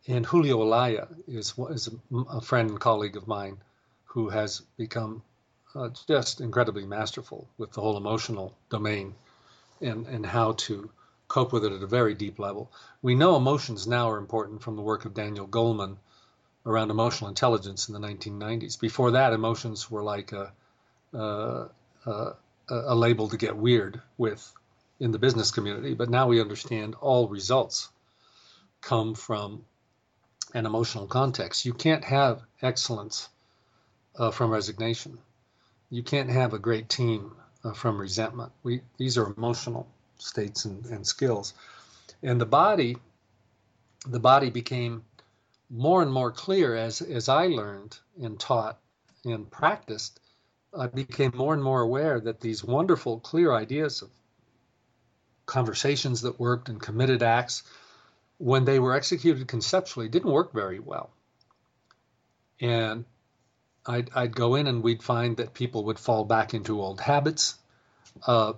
And 0.07 0.25
Julio 0.25 0.59
Olalla 0.63 1.09
is 1.27 1.53
is 1.69 1.89
a, 2.29 2.39
friend 2.39 2.69
and 2.69 2.79
colleague 2.79 3.17
of 3.17 3.27
mine 3.27 3.57
who 4.05 4.29
has 4.29 4.61
become 4.77 5.23
uh, 5.75 5.89
just 6.07 6.39
incredibly 6.39 6.85
masterful 6.85 7.49
with 7.57 7.73
the 7.73 7.81
whole 7.81 7.97
emotional 7.97 8.55
domain 8.69 9.13
and, 9.81 10.07
and 10.07 10.25
how 10.25 10.53
to 10.53 10.89
cope 11.27 11.51
with 11.51 11.65
it 11.65 11.73
at 11.73 11.83
a 11.83 11.95
very 11.99 12.13
deep 12.13 12.39
level. 12.39 12.71
We 13.01 13.13
know 13.13 13.35
emotions 13.35 13.85
now 13.85 14.09
are 14.11 14.17
important 14.17 14.61
from 14.61 14.77
the 14.77 14.87
work 14.91 15.03
of 15.03 15.13
Daniel 15.13 15.49
Goleman, 15.49 15.97
around 16.65 16.91
emotional 16.91 17.27
intelligence 17.27 17.89
in 17.89 17.93
the 17.93 18.07
1990s. 18.07 18.79
Before 18.79 19.11
that, 19.11 19.33
emotions 19.33 19.91
were 19.91 20.03
like 20.03 20.31
a, 20.31 20.53
a, 21.11 21.65
a, 22.05 22.35
a 22.69 22.95
label 22.95 23.27
to 23.27 23.35
get 23.35 23.57
weird 23.57 24.01
with 24.17 24.41
in 24.99 25.11
the 25.11 25.19
business 25.19 25.51
community. 25.51 25.93
But 25.93 26.09
now 26.09 26.27
we 26.27 26.41
understand 26.41 26.95
all 26.95 27.27
results 27.27 27.89
come 28.81 29.15
from 29.15 29.65
an 30.53 30.65
emotional 30.65 31.07
context. 31.07 31.65
You 31.65 31.73
can't 31.73 32.03
have 32.03 32.41
excellence 32.61 33.29
uh, 34.17 34.31
from 34.31 34.51
resignation. 34.51 35.17
You 35.89 36.03
can't 36.03 36.29
have 36.29 36.53
a 36.53 36.59
great 36.59 36.89
team 36.89 37.35
uh, 37.63 37.73
from 37.73 37.99
resentment. 37.99 38.51
We 38.63 38.81
these 38.97 39.17
are 39.17 39.33
emotional 39.35 39.87
states 40.17 40.65
and, 40.65 40.85
and 40.85 41.05
skills, 41.05 41.53
and 42.21 42.39
the 42.39 42.45
body, 42.45 42.97
the 44.07 44.19
body 44.19 44.49
became 44.49 45.03
more 45.69 46.01
and 46.01 46.11
more 46.11 46.31
clear 46.31 46.75
as 46.75 47.01
as 47.01 47.29
I 47.29 47.47
learned 47.47 47.97
and 48.21 48.39
taught 48.39 48.79
and 49.25 49.49
practiced. 49.49 50.19
I 50.77 50.87
became 50.87 51.31
more 51.35 51.53
and 51.53 51.63
more 51.63 51.81
aware 51.81 52.19
that 52.19 52.41
these 52.41 52.63
wonderful, 52.63 53.19
clear 53.19 53.53
ideas 53.53 54.01
of 54.01 54.09
conversations 55.45 56.21
that 56.21 56.39
worked 56.39 56.69
and 56.69 56.81
committed 56.81 57.23
acts, 57.23 57.63
when 58.37 58.65
they 58.65 58.79
were 58.79 58.95
executed 58.95 59.47
conceptually, 59.47 60.09
didn't 60.09 60.31
work 60.31 60.53
very 60.53 60.79
well. 60.79 61.11
And 62.59 63.05
I'd, 63.85 64.09
I'd 64.15 64.35
go 64.35 64.55
in 64.55 64.67
and 64.67 64.83
we'd 64.83 65.03
find 65.03 65.37
that 65.37 65.53
people 65.53 65.85
would 65.85 65.99
fall 65.99 66.25
back 66.25 66.53
into 66.53 66.81
old 66.81 67.01
habits. 67.01 67.55
Uh, 68.25 68.53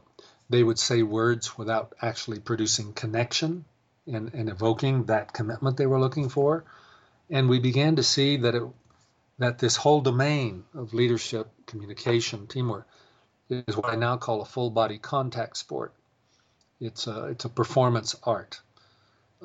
they 0.50 0.64
would 0.64 0.80
say 0.80 1.02
words 1.02 1.58
without 1.58 1.94
actually 2.02 2.40
producing 2.40 2.94
connection 2.94 3.66
and, 4.06 4.34
and 4.34 4.50
evoking 4.50 5.06
that 5.06 5.34
commitment 5.34 5.78
they 5.78 5.88
were 5.88 6.00
looking 6.00 6.30
for. 6.30 6.66
And 7.30 7.50
we 7.50 7.60
began 7.60 7.96
to 7.96 8.04
see 8.04 8.38
that 8.38 8.54
it, 8.54 8.64
that 9.40 9.58
this 9.58 9.76
whole 9.76 10.02
domain 10.02 10.64
of 10.74 10.94
leadership, 10.94 11.50
communication, 11.66 12.48
teamwork 12.48 12.88
is 13.50 13.76
what 13.76 13.92
I 13.92 13.96
now 13.96 14.18
call 14.18 14.42
a 14.42 14.46
full 14.46 14.70
body 14.70 14.98
contact 14.98 15.58
sport. 15.58 15.94
It's 16.80 17.08
a, 17.08 17.26
it's 17.26 17.46
a 17.46 17.50
performance 17.50 18.16
art. 18.24 18.60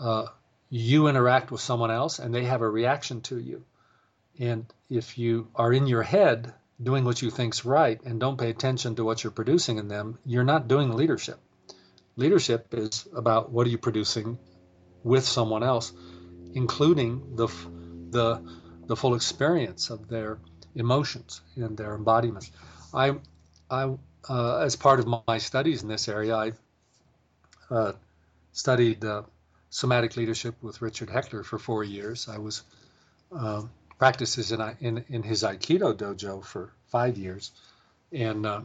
Uh, 0.00 0.26
you 0.68 1.08
interact 1.08 1.50
with 1.50 1.60
someone 1.60 1.90
else 1.90 2.18
and 2.18 2.34
they 2.34 2.44
have 2.44 2.62
a 2.62 2.68
reaction 2.68 3.20
to 3.22 3.38
you. 3.38 3.64
And 4.38 4.66
if 4.88 5.18
you 5.18 5.48
are 5.54 5.72
in 5.72 5.86
your 5.86 6.02
head 6.02 6.54
doing 6.82 7.04
what 7.04 7.20
you 7.20 7.30
think's 7.30 7.64
right 7.64 8.00
and 8.04 8.18
don't 8.18 8.38
pay 8.38 8.50
attention 8.50 8.94
to 8.96 9.04
what 9.04 9.22
you're 9.22 9.30
producing 9.32 9.78
in 9.78 9.88
them, 9.88 10.18
you're 10.24 10.44
not 10.44 10.68
doing 10.68 10.92
leadership. 10.92 11.38
Leadership 12.16 12.68
is 12.72 13.06
about 13.14 13.50
what 13.50 13.66
are 13.66 13.70
you 13.70 13.78
producing 13.78 14.38
with 15.02 15.24
someone 15.24 15.62
else, 15.62 15.92
including 16.54 17.36
the 17.36 17.48
the 18.10 18.42
the 18.86 18.96
full 18.96 19.14
experience 19.14 19.90
of 19.90 20.08
their 20.08 20.38
emotions 20.74 21.40
and 21.56 21.76
their 21.76 21.94
embodiment. 21.94 22.50
I 22.92 23.16
I 23.70 23.94
uh, 24.28 24.58
as 24.58 24.76
part 24.76 25.00
of 25.00 25.06
my 25.26 25.38
studies 25.38 25.82
in 25.82 25.88
this 25.88 26.08
area, 26.08 26.36
I 26.36 26.52
uh, 27.70 27.92
studied 28.52 29.04
uh, 29.04 29.22
somatic 29.70 30.16
leadership 30.16 30.54
with 30.62 30.82
Richard 30.82 31.10
Heckler 31.10 31.44
for 31.44 31.58
four 31.58 31.84
years. 31.84 32.28
I 32.28 32.38
was 32.38 32.62
um, 33.32 33.70
practices 33.98 34.52
in, 34.52 34.60
in, 34.80 35.04
in 35.08 35.22
his 35.22 35.42
Aikido 35.42 35.94
dojo 35.94 36.44
for 36.44 36.72
five 36.88 37.16
years, 37.16 37.52
and 38.12 38.44
uh, 38.44 38.60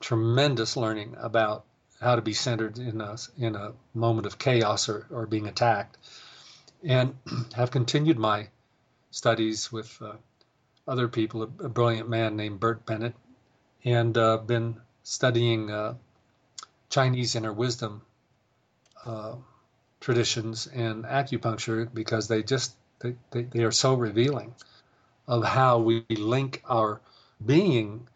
tremendous 0.00 0.76
learning 0.76 1.16
about 1.18 1.64
how 2.00 2.16
to 2.16 2.22
be 2.22 2.34
centered 2.34 2.78
in 2.78 3.00
a, 3.00 3.16
in 3.38 3.56
a 3.56 3.72
moment 3.94 4.26
of 4.26 4.38
chaos 4.38 4.88
or, 4.88 5.06
or 5.10 5.26
being 5.26 5.46
attacked, 5.46 5.96
and 6.84 7.16
have 7.54 7.70
continued 7.70 8.18
my 8.18 8.48
studies 9.10 9.72
with 9.72 9.96
uh, 10.02 10.12
other 10.86 11.08
people, 11.08 11.42
a, 11.42 11.46
brilliant 11.46 12.08
man 12.08 12.36
named 12.36 12.60
Bert 12.60 12.84
Bennett, 12.84 13.14
and 13.84 14.16
uh, 14.18 14.36
been 14.36 14.76
studying 15.02 15.70
uh, 15.70 15.94
Chinese 16.90 17.34
inner 17.34 17.52
wisdom 17.52 18.02
uh, 19.04 19.34
traditions 20.00 20.66
and 20.66 21.04
acupuncture 21.04 21.92
because 21.92 22.28
they 22.28 22.42
just 22.42 22.74
they, 23.00 23.14
they, 23.30 23.42
they 23.42 23.64
are 23.64 23.72
so 23.72 23.94
revealing 23.94 24.54
of 25.26 25.44
how 25.44 25.78
we 25.78 26.04
link 26.08 26.62
our 26.68 27.00
being 27.44 28.06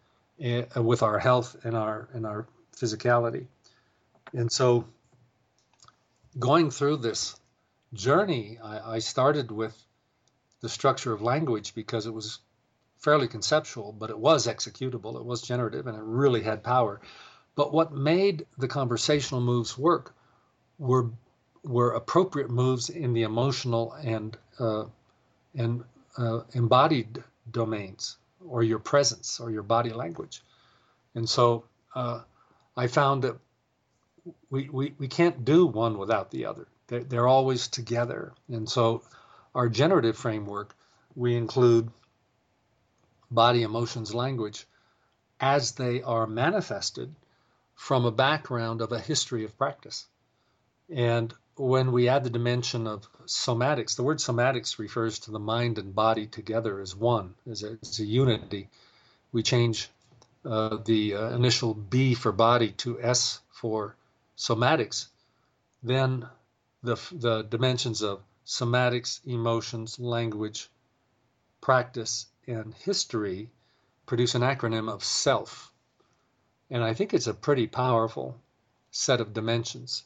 uh, 0.43 0.81
with 0.81 1.03
our 1.03 1.19
health 1.19 1.55
and 1.63 1.75
our 1.75 2.07
and 2.13 2.25
our 2.25 2.47
physicality. 2.75 3.45
And 4.33 4.51
so 4.51 4.85
going 6.39 6.71
through 6.71 6.97
this 6.97 7.35
journey, 7.93 8.57
I, 8.63 8.95
I 8.95 8.99
started 8.99 9.51
with 9.51 9.77
the 10.61 10.69
structure 10.69 11.11
of 11.11 11.21
language 11.21 11.75
because 11.75 12.05
it 12.05 12.13
was 12.13 12.39
fairly 12.99 13.27
conceptual, 13.27 13.91
but 13.91 14.09
it 14.09 14.17
was 14.17 14.47
executable, 14.47 15.15
it 15.15 15.25
was 15.25 15.41
generative, 15.41 15.87
and 15.87 15.97
it 15.97 16.03
really 16.03 16.41
had 16.43 16.63
power. 16.63 17.01
But 17.55 17.73
what 17.73 17.91
made 17.91 18.45
the 18.57 18.67
conversational 18.67 19.41
moves 19.41 19.77
work 19.77 20.15
were 20.81 21.11
were 21.63 21.91
appropriate 21.91 22.49
moves 22.49 22.89
in 22.89 23.13
the 23.13 23.21
emotional 23.21 23.93
and 23.93 24.35
uh, 24.59 24.85
and 25.53 25.83
uh, 26.17 26.41
embodied 26.53 27.23
domains, 27.51 28.17
or 28.45 28.63
your 28.63 28.79
presence, 28.79 29.39
or 29.39 29.51
your 29.51 29.63
body 29.63 29.91
language. 29.91 30.41
And 31.13 31.29
so 31.29 31.65
uh, 31.93 32.21
I 32.75 32.87
found 32.87 33.23
that 33.23 33.37
we, 34.49 34.69
we, 34.69 34.93
we 34.97 35.07
can't 35.07 35.45
do 35.45 35.65
one 35.65 35.97
without 35.97 36.31
the 36.31 36.45
other. 36.45 36.67
They're, 36.87 37.03
they're 37.03 37.27
always 37.27 37.67
together. 37.67 38.33
And 38.49 38.67
so 38.67 39.03
our 39.53 39.69
generative 39.69 40.17
framework, 40.17 40.75
we 41.15 41.35
include 41.35 41.91
body, 43.29 43.63
emotions, 43.63 44.13
language 44.13 44.65
as 45.39 45.73
they 45.73 46.01
are 46.01 46.27
manifested 46.27 47.13
from 47.75 48.05
a 48.05 48.11
background 48.11 48.81
of 48.81 48.91
a 48.91 48.99
history 48.99 49.43
of 49.43 49.57
practice. 49.57 50.07
And 50.93 51.33
when 51.55 51.93
we 51.93 52.09
add 52.09 52.25
the 52.25 52.29
dimension 52.29 52.85
of 52.85 53.07
somatics, 53.25 53.95
the 53.95 54.03
word 54.03 54.17
somatics 54.17 54.77
refers 54.77 55.19
to 55.19 55.31
the 55.31 55.39
mind 55.39 55.77
and 55.77 55.95
body 55.95 56.27
together 56.27 56.81
as 56.81 56.93
one, 56.93 57.35
as 57.49 57.63
a, 57.63 57.77
as 57.81 57.99
a 57.99 58.05
unity. 58.05 58.69
We 59.31 59.41
change 59.41 59.89
uh, 60.43 60.77
the 60.83 61.15
uh, 61.15 61.29
initial 61.29 61.73
B 61.73 62.13
for 62.13 62.33
body 62.33 62.71
to 62.83 63.01
S 63.01 63.39
for 63.49 63.95
somatics, 64.37 65.07
then 65.81 66.27
the, 66.83 66.97
the 67.11 67.43
dimensions 67.43 68.01
of 68.01 68.21
somatics, 68.45 69.21
emotions, 69.25 69.97
language, 69.97 70.69
practice, 71.61 72.25
and 72.47 72.73
history 72.73 73.49
produce 74.05 74.35
an 74.35 74.41
acronym 74.41 74.89
of 74.91 75.05
self. 75.05 75.71
And 76.69 76.83
I 76.83 76.93
think 76.95 77.13
it's 77.13 77.27
a 77.27 77.33
pretty 77.33 77.67
powerful 77.67 78.37
set 78.89 79.21
of 79.21 79.33
dimensions 79.33 80.03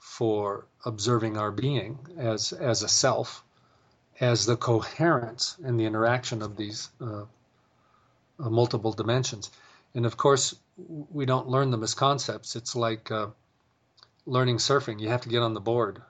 for 0.00 0.66
observing 0.84 1.36
our 1.36 1.52
being 1.52 1.98
as 2.16 2.52
as 2.52 2.82
a 2.82 2.88
self, 2.88 3.44
as 4.18 4.46
the 4.46 4.56
coherence 4.56 5.56
and 5.62 5.78
the 5.78 5.84
interaction 5.84 6.42
of 6.42 6.56
these 6.56 6.88
uh, 7.00 7.24
uh, 8.40 8.50
multiple 8.50 8.92
dimensions. 8.92 9.50
And 9.94 10.06
of 10.06 10.16
course, 10.16 10.56
we 10.78 11.26
don't 11.26 11.48
learn 11.48 11.70
them 11.70 11.82
as 11.82 11.94
concepts. 11.94 12.56
It's 12.56 12.74
like 12.74 13.10
uh, 13.10 13.28
learning 14.24 14.56
surfing. 14.56 15.00
You 15.00 15.08
have 15.10 15.22
to 15.22 15.28
get 15.28 15.42
on 15.42 15.54
the 15.54 15.60
board 15.60 16.00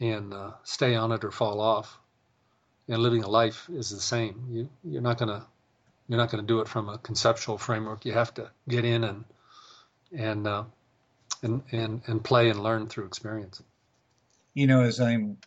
and 0.00 0.32
uh, 0.32 0.52
stay 0.64 0.94
on 0.94 1.12
it 1.12 1.24
or 1.24 1.30
fall 1.30 1.60
off. 1.60 1.98
And 2.88 3.02
living 3.02 3.22
a 3.22 3.28
life 3.28 3.68
is 3.72 3.90
the 3.90 4.00
same. 4.00 4.46
You 4.50 4.68
you're 4.82 5.02
not 5.02 5.18
gonna 5.18 5.46
you're 6.08 6.18
not 6.18 6.30
gonna 6.30 6.42
do 6.42 6.60
it 6.60 6.68
from 6.68 6.88
a 6.88 6.98
conceptual 6.98 7.58
framework. 7.58 8.04
You 8.06 8.12
have 8.12 8.34
to 8.34 8.50
get 8.66 8.84
in 8.84 9.04
and 9.04 9.24
and 10.10 10.46
uh, 10.46 10.64
and, 11.42 11.62
and, 11.72 12.02
and 12.06 12.22
play 12.24 12.50
and 12.50 12.62
learn 12.62 12.88
through 12.88 13.06
experience. 13.06 13.62
You 14.54 14.66
know, 14.66 14.82
as 14.82 15.00
I'm 15.00 15.38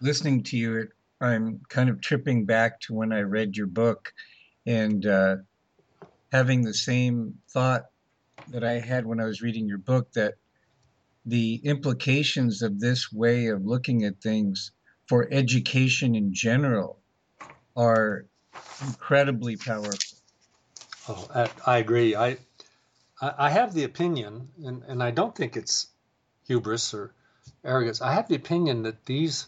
listening 0.00 0.42
to 0.44 0.56
you, 0.56 0.88
I'm 1.20 1.60
kind 1.68 1.88
of 1.88 2.00
tripping 2.00 2.44
back 2.44 2.80
to 2.80 2.94
when 2.94 3.12
I 3.12 3.20
read 3.20 3.56
your 3.56 3.66
book 3.66 4.12
and 4.66 5.04
uh, 5.06 5.36
having 6.32 6.62
the 6.62 6.74
same 6.74 7.34
thought 7.52 7.84
that 8.48 8.64
I 8.64 8.74
had 8.74 9.06
when 9.06 9.20
I 9.20 9.24
was 9.24 9.42
reading 9.42 9.66
your 9.66 9.78
book 9.78 10.12
that 10.12 10.34
the 11.26 11.60
implications 11.64 12.62
of 12.62 12.80
this 12.80 13.10
way 13.12 13.46
of 13.46 13.64
looking 13.64 14.04
at 14.04 14.20
things 14.20 14.72
for 15.08 15.28
education 15.30 16.14
in 16.14 16.32
general 16.32 17.00
are 17.76 18.26
incredibly 18.86 19.56
powerful. 19.56 20.18
Oh, 21.08 21.28
I, 21.34 21.50
I 21.66 21.78
agree. 21.78 22.16
I 22.16 22.38
I, 23.38 23.50
have 23.50 23.72
the 23.72 23.84
opinion, 23.84 24.48
and, 24.64 24.82
and 24.84 25.02
I 25.02 25.10
don't 25.10 25.34
think 25.34 25.56
it's 25.56 25.88
hubris 26.46 26.92
or 26.94 27.14
arrogance. 27.64 28.02
I 28.02 28.12
have 28.12 28.28
the 28.28 28.34
opinion 28.34 28.82
that 28.82 29.06
these 29.06 29.46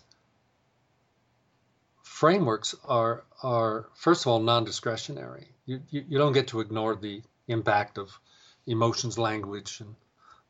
frameworks 2.02 2.74
are 2.84 3.24
are 3.42 3.88
first 3.94 4.22
of 4.22 4.28
all 4.28 4.40
non-discretionary. 4.40 5.48
You, 5.66 5.82
you, 5.90 6.04
you 6.08 6.18
don't 6.18 6.32
get 6.32 6.48
to 6.48 6.60
ignore 6.60 6.94
the 6.94 7.22
impact 7.48 7.98
of 7.98 8.18
emotions, 8.66 9.18
language, 9.18 9.80
and 9.80 9.94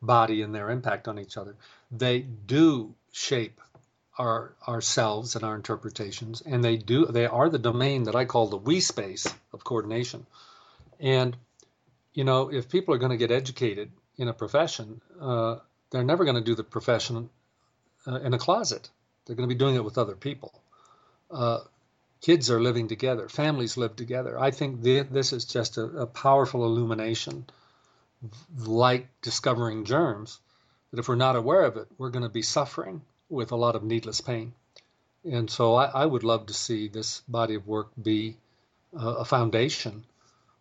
body 0.00 0.42
and 0.42 0.54
their 0.54 0.70
impact 0.70 1.08
on 1.08 1.18
each 1.18 1.36
other. 1.36 1.56
They 1.90 2.20
do 2.20 2.94
shape 3.12 3.60
our 4.18 4.54
ourselves 4.66 5.34
and 5.34 5.44
our 5.44 5.56
interpretations, 5.56 6.42
and 6.42 6.62
they 6.62 6.76
do 6.76 7.06
they 7.06 7.26
are 7.26 7.48
the 7.48 7.58
domain 7.58 8.04
that 8.04 8.14
I 8.14 8.24
call 8.24 8.46
the 8.46 8.56
we 8.56 8.80
space 8.80 9.26
of 9.52 9.64
coordination. 9.64 10.26
And 11.00 11.36
you 12.16 12.24
know, 12.24 12.50
if 12.50 12.70
people 12.70 12.94
are 12.94 12.98
going 12.98 13.10
to 13.10 13.18
get 13.18 13.30
educated 13.30 13.92
in 14.16 14.26
a 14.26 14.32
profession, 14.32 15.02
uh, 15.20 15.56
they're 15.90 16.02
never 16.02 16.24
going 16.24 16.36
to 16.36 16.42
do 16.42 16.54
the 16.54 16.64
profession 16.64 17.28
uh, 18.06 18.20
in 18.20 18.32
a 18.32 18.38
closet. 18.38 18.88
They're 19.24 19.36
going 19.36 19.48
to 19.48 19.54
be 19.54 19.58
doing 19.58 19.74
it 19.74 19.84
with 19.84 19.98
other 19.98 20.16
people. 20.16 20.58
Uh, 21.30 21.58
kids 22.22 22.50
are 22.50 22.60
living 22.60 22.88
together. 22.88 23.28
Families 23.28 23.76
live 23.76 23.96
together. 23.96 24.40
I 24.40 24.50
think 24.50 24.82
this 24.82 25.34
is 25.34 25.44
just 25.44 25.76
a, 25.76 25.82
a 25.82 26.06
powerful 26.06 26.64
illumination, 26.64 27.44
like 28.56 29.08
discovering 29.20 29.84
germs. 29.84 30.38
That 30.90 31.00
if 31.00 31.08
we're 31.08 31.16
not 31.16 31.36
aware 31.36 31.64
of 31.64 31.76
it, 31.76 31.86
we're 31.98 32.10
going 32.10 32.22
to 32.22 32.30
be 32.30 32.42
suffering 32.42 33.02
with 33.28 33.52
a 33.52 33.56
lot 33.56 33.76
of 33.76 33.82
needless 33.82 34.22
pain. 34.22 34.54
And 35.22 35.50
so 35.50 35.74
I, 35.74 35.84
I 35.84 36.06
would 36.06 36.24
love 36.24 36.46
to 36.46 36.54
see 36.54 36.88
this 36.88 37.20
body 37.28 37.56
of 37.56 37.66
work 37.66 37.88
be 38.02 38.36
uh, 38.98 39.16
a 39.16 39.24
foundation 39.26 40.04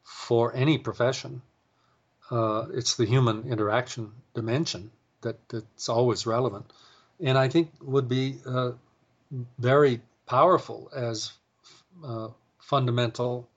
for 0.05 0.55
any 0.55 0.77
profession. 0.77 1.41
Uh, 2.31 2.67
it's 2.73 2.95
the 2.95 3.05
human 3.05 3.51
interaction 3.51 4.11
dimension 4.33 4.91
that, 5.21 5.37
that's 5.49 5.89
always 5.89 6.25
relevant. 6.25 6.71
And 7.19 7.37
I 7.37 7.49
think 7.49 7.71
would 7.81 8.07
be 8.07 8.37
uh, 8.45 8.71
very 9.59 10.01
powerful 10.25 10.89
as 10.95 11.33
uh, 12.03 12.29
fundamental 12.59 13.47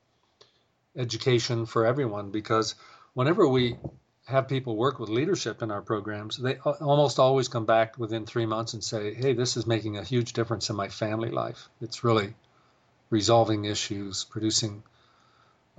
education 0.96 1.66
for 1.66 1.86
everyone 1.86 2.30
because 2.30 2.74
whenever 3.14 3.46
we 3.46 3.76
have 4.26 4.48
people 4.48 4.76
work 4.76 4.98
with 4.98 5.08
leadership 5.08 5.62
in 5.62 5.70
our 5.70 5.80
programs, 5.80 6.36
they 6.36 6.56
almost 6.58 7.18
always 7.18 7.48
come 7.48 7.64
back 7.64 7.98
within 7.98 8.26
three 8.26 8.46
months 8.46 8.74
and 8.74 8.84
say, 8.84 9.14
"Hey, 9.14 9.32
this 9.32 9.56
is 9.56 9.66
making 9.66 9.96
a 9.96 10.04
huge 10.04 10.34
difference 10.34 10.68
in 10.68 10.76
my 10.76 10.88
family 10.88 11.30
life. 11.30 11.68
It's 11.80 12.04
really 12.04 12.34
resolving 13.10 13.64
issues, 13.64 14.24
producing 14.24 14.82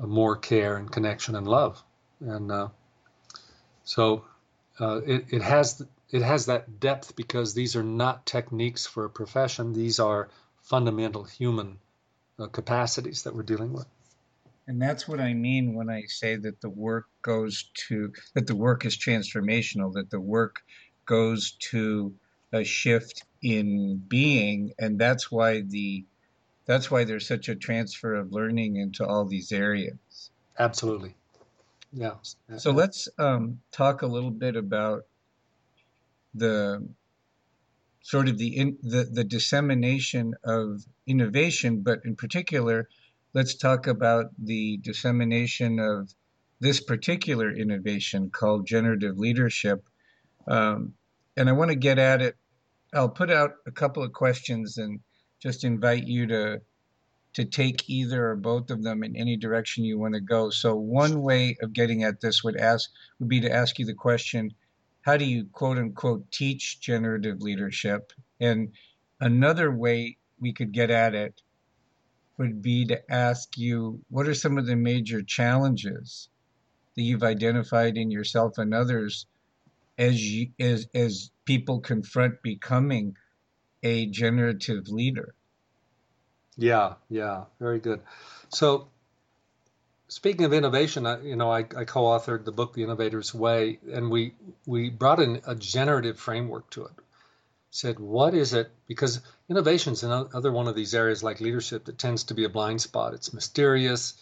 more 0.07 0.35
care 0.37 0.77
and 0.77 0.91
connection 0.91 1.35
and 1.35 1.47
love." 1.47 1.83
And 2.19 2.51
uh, 2.51 2.69
so 3.83 4.25
uh, 4.79 5.01
it, 5.05 5.25
it 5.29 5.41
has 5.41 5.81
it 6.11 6.21
has 6.21 6.47
that 6.47 6.79
depth 6.79 7.15
because 7.15 7.53
these 7.53 7.75
are 7.75 7.83
not 7.83 8.25
techniques 8.25 8.85
for 8.85 9.05
a 9.05 9.09
profession; 9.09 9.73
these 9.73 9.99
are 9.99 10.29
fundamental 10.61 11.23
human 11.23 11.79
uh, 12.39 12.47
capacities 12.47 13.23
that 13.23 13.35
we're 13.35 13.43
dealing 13.43 13.73
with. 13.73 13.87
And 14.67 14.79
that's 14.79 15.07
what 15.07 15.19
I 15.19 15.33
mean 15.33 15.73
when 15.73 15.89
I 15.89 16.03
say 16.05 16.35
that 16.35 16.61
the 16.61 16.69
work 16.69 17.07
goes 17.23 17.71
to, 17.87 18.13
that 18.35 18.45
the 18.45 18.55
work 18.55 18.85
is 18.85 18.95
transformational, 18.95 19.93
that 19.93 20.11
the 20.11 20.19
work 20.19 20.61
goes 21.07 21.53
to 21.71 22.13
a 22.53 22.63
shift 22.63 23.23
in 23.41 23.97
being. 24.07 24.73
And 24.77 24.99
that's 24.99 25.31
why 25.31 25.61
the, 25.61 26.05
that's 26.69 26.91
why 26.91 27.03
there's 27.03 27.27
such 27.27 27.49
a 27.49 27.55
transfer 27.55 28.13
of 28.13 28.31
learning 28.31 28.75
into 28.75 29.03
all 29.03 29.25
these 29.25 29.51
areas. 29.51 30.29
Absolutely. 30.59 31.15
Yeah. 31.91 32.13
So 32.57 32.69
let's 32.69 33.09
um, 33.17 33.59
talk 33.71 34.03
a 34.03 34.05
little 34.05 34.29
bit 34.29 34.55
about 34.55 35.05
the 36.35 36.87
sort 38.01 38.29
of 38.29 38.37
the, 38.37 38.55
in, 38.55 38.77
the 38.83 39.03
the 39.03 39.23
dissemination 39.23 40.35
of 40.43 40.85
innovation, 41.07 41.81
but 41.81 42.01
in 42.05 42.15
particular 42.15 42.87
let's 43.33 43.55
talk 43.55 43.87
about 43.87 44.27
the 44.37 44.77
dissemination 44.77 45.79
of 45.79 46.13
this 46.59 46.79
particular 46.79 47.51
innovation 47.51 48.29
called 48.29 48.67
generative 48.67 49.17
leadership. 49.17 49.83
Um, 50.47 50.93
and 51.35 51.49
I 51.49 51.53
want 51.53 51.71
to 51.71 51.75
get 51.75 51.97
at 51.97 52.21
it. 52.21 52.35
I'll 52.93 53.09
put 53.09 53.31
out 53.31 53.53
a 53.65 53.71
couple 53.71 54.03
of 54.03 54.13
questions 54.13 54.77
and 54.77 54.99
just 55.39 55.63
invite 55.63 56.07
you 56.07 56.27
to 56.27 56.61
to 57.33 57.45
take 57.45 57.87
either 57.89 58.29
or 58.29 58.35
both 58.35 58.71
of 58.71 58.83
them 58.83 59.03
in 59.03 59.15
any 59.15 59.37
direction 59.37 59.83
you 59.83 59.99
want 59.99 60.15
to 60.15 60.19
go. 60.19 60.49
So 60.49 60.75
one 60.75 61.21
way 61.21 61.55
of 61.61 61.73
getting 61.73 62.03
at 62.03 62.21
this 62.21 62.43
would 62.43 62.57
ask 62.57 62.89
would 63.19 63.29
be 63.29 63.39
to 63.41 63.51
ask 63.51 63.77
you 63.77 63.85
the 63.85 63.93
question, 63.93 64.51
how 65.01 65.15
do 65.15 65.25
you 65.25 65.45
quote 65.51 65.77
unquote 65.77 66.31
teach 66.31 66.79
generative 66.81 67.41
leadership? 67.41 68.11
And 68.39 68.73
another 69.19 69.71
way 69.71 70.17
we 70.39 70.53
could 70.53 70.71
get 70.71 70.89
at 70.89 71.13
it 71.13 71.41
would 72.37 72.61
be 72.61 72.85
to 72.85 73.11
ask 73.11 73.57
you 73.57 74.01
what 74.09 74.27
are 74.27 74.33
some 74.33 74.57
of 74.57 74.65
the 74.65 74.75
major 74.75 75.21
challenges 75.21 76.29
that 76.95 77.03
you've 77.03 77.23
identified 77.23 77.97
in 77.97 78.09
yourself 78.09 78.57
and 78.57 78.73
others 78.73 79.27
as 79.97 80.21
you, 80.21 80.47
as 80.59 80.87
as 80.95 81.31
people 81.45 81.79
confront 81.79 82.41
becoming 82.41 83.15
a 83.83 84.05
generative 84.07 84.89
leader 84.89 85.33
yeah 86.57 86.93
yeah 87.09 87.45
very 87.59 87.79
good 87.79 88.01
so 88.49 88.87
speaking 90.07 90.45
of 90.45 90.53
innovation 90.53 91.05
I, 91.05 91.21
you 91.21 91.35
know 91.35 91.51
I, 91.51 91.59
I 91.59 91.85
co-authored 91.85 92.45
the 92.45 92.51
book 92.51 92.73
the 92.73 92.83
innovator's 92.83 93.33
way 93.33 93.79
and 93.91 94.09
we 94.09 94.33
we 94.65 94.89
brought 94.89 95.19
in 95.19 95.41
a 95.45 95.55
generative 95.55 96.19
framework 96.19 96.69
to 96.71 96.85
it 96.85 96.91
said, 97.71 97.99
what 97.99 98.33
is 98.33 98.53
it? 98.53 98.71
Because 98.87 99.21
innovation 99.49 99.93
is 99.93 100.03
another 100.03 100.51
one 100.51 100.67
of 100.67 100.75
these 100.75 100.95
areas 100.95 101.23
like 101.23 101.39
leadership 101.39 101.85
that 101.85 101.97
tends 101.97 102.25
to 102.25 102.33
be 102.33 102.43
a 102.43 102.49
blind 102.49 102.81
spot. 102.81 103.13
It's 103.13 103.33
mysterious. 103.33 104.15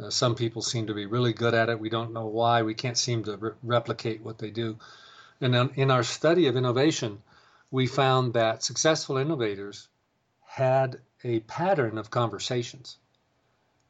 Uh, 0.00 0.10
some 0.10 0.34
people 0.34 0.62
seem 0.62 0.86
to 0.86 0.94
be 0.94 1.06
really 1.06 1.32
good 1.32 1.54
at 1.54 1.68
it. 1.68 1.80
We 1.80 1.88
don't 1.88 2.12
know 2.12 2.26
why. 2.26 2.62
We 2.62 2.74
can't 2.74 2.98
seem 2.98 3.24
to 3.24 3.36
re- 3.36 3.52
replicate 3.62 4.22
what 4.22 4.38
they 4.38 4.50
do. 4.50 4.78
And 5.40 5.54
in 5.76 5.90
our 5.90 6.02
study 6.02 6.46
of 6.48 6.56
innovation, 6.56 7.22
we 7.70 7.86
found 7.86 8.34
that 8.34 8.62
successful 8.62 9.16
innovators 9.16 9.88
had 10.44 11.00
a 11.22 11.40
pattern 11.40 11.98
of 11.98 12.10
conversations 12.10 12.96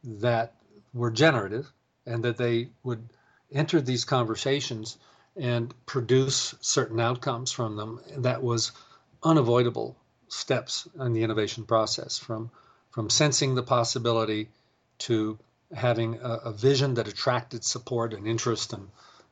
that 0.03 0.53
were 0.93 1.11
generative 1.11 1.71
and 2.05 2.23
that 2.23 2.37
they 2.37 2.69
would 2.83 3.09
enter 3.51 3.81
these 3.81 4.05
conversations 4.05 4.97
and 5.35 5.73
produce 5.85 6.55
certain 6.61 6.99
outcomes 6.99 7.51
from 7.51 7.75
them 7.75 7.99
that 8.17 8.43
was 8.43 8.71
unavoidable 9.23 9.95
steps 10.27 10.87
in 10.99 11.13
the 11.13 11.23
innovation 11.23 11.65
process 11.65 12.17
from 12.17 12.49
from 12.89 13.09
sensing 13.09 13.55
the 13.55 13.63
possibility 13.63 14.49
to 14.97 15.37
having 15.73 16.15
a, 16.15 16.33
a, 16.45 16.51
vision 16.51 16.95
that 16.95 17.07
attracted 17.07 17.63
support 17.63 18.13
and 18.13 18.27
interest 18.27 18.73
and, 18.73 18.89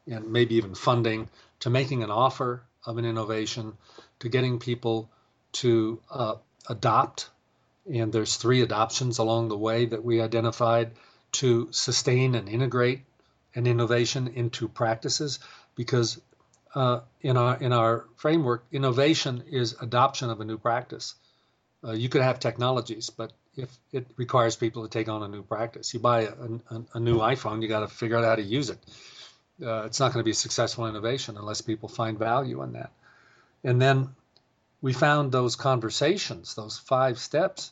and 0.08 0.32
maybe 0.32 0.56
even 0.56 0.74
funding 0.74 1.28
to 1.60 1.70
making 1.70 2.02
an 2.02 2.10
offer 2.10 2.64
of 2.86 2.98
an 2.98 3.06
innovation 3.06 3.74
to 4.20 4.30
getting 4.30 4.60
people 4.60 5.10
to 5.52 6.00
uh, 6.12 6.36
adopt 6.68 7.30
and 7.92 8.14
there's 8.14 8.36
three 8.36 8.62
adoptions 8.62 9.18
along 9.18 9.50
the 9.50 9.58
way 9.58 9.86
that 9.86 10.04
we 10.04 10.22
identified 10.22 10.92
to 11.32 11.68
sustain 11.72 12.36
and 12.36 12.48
integrate 12.48 13.02
an 13.56 13.66
innovation 13.66 14.28
into 14.28 14.68
practices 14.68 15.40
because 15.76 16.22
uh, 16.76 17.00
in 17.22 17.36
our 17.36 17.58
in 17.58 17.74
our 17.74 18.06
framework, 18.16 18.64
innovation 18.72 19.44
is 19.50 19.76
adoption 19.82 20.30
of 20.30 20.40
a 20.40 20.46
new 20.46 20.58
practice. 20.58 21.16
Uh, 21.84 21.94
you 21.94 22.10
could 22.10 22.22
have 22.22 22.40
technologies, 22.40 23.10
but 23.10 23.32
if 23.56 23.70
it 23.92 24.06
requires 24.18 24.56
people 24.56 24.84
to 24.84 24.90
take 24.90 25.10
on 25.10 25.24
a 25.24 25.28
new 25.28 25.42
practice, 25.42 25.94
you 25.94 26.00
buy 26.00 26.22
a, 26.22 26.34
a, 26.70 26.84
a 26.94 27.00
new 27.00 27.18
iPhone, 27.18 27.62
you 27.62 27.68
got 27.68 27.80
to 27.80 27.88
figure 27.88 28.18
out 28.18 28.26
how 28.26 28.36
to 28.36 28.44
use 28.44 28.70
it. 28.70 28.78
Uh, 29.62 29.84
it's 29.84 30.00
not 30.00 30.14
going 30.14 30.22
to 30.22 30.26
be 30.26 30.32
a 30.32 30.36
successful 30.36 30.88
innovation 30.88 31.38
unless 31.38 31.62
people 31.62 31.90
find 31.90 32.18
value 32.18 32.62
in 32.64 32.74
that. 32.74 32.92
And 33.64 33.82
then 33.82 34.10
we 34.82 34.94
found 34.94 35.32
those 35.32 35.56
conversations, 35.56 36.56
those 36.56 36.78
five 36.78 37.20
steps, 37.20 37.72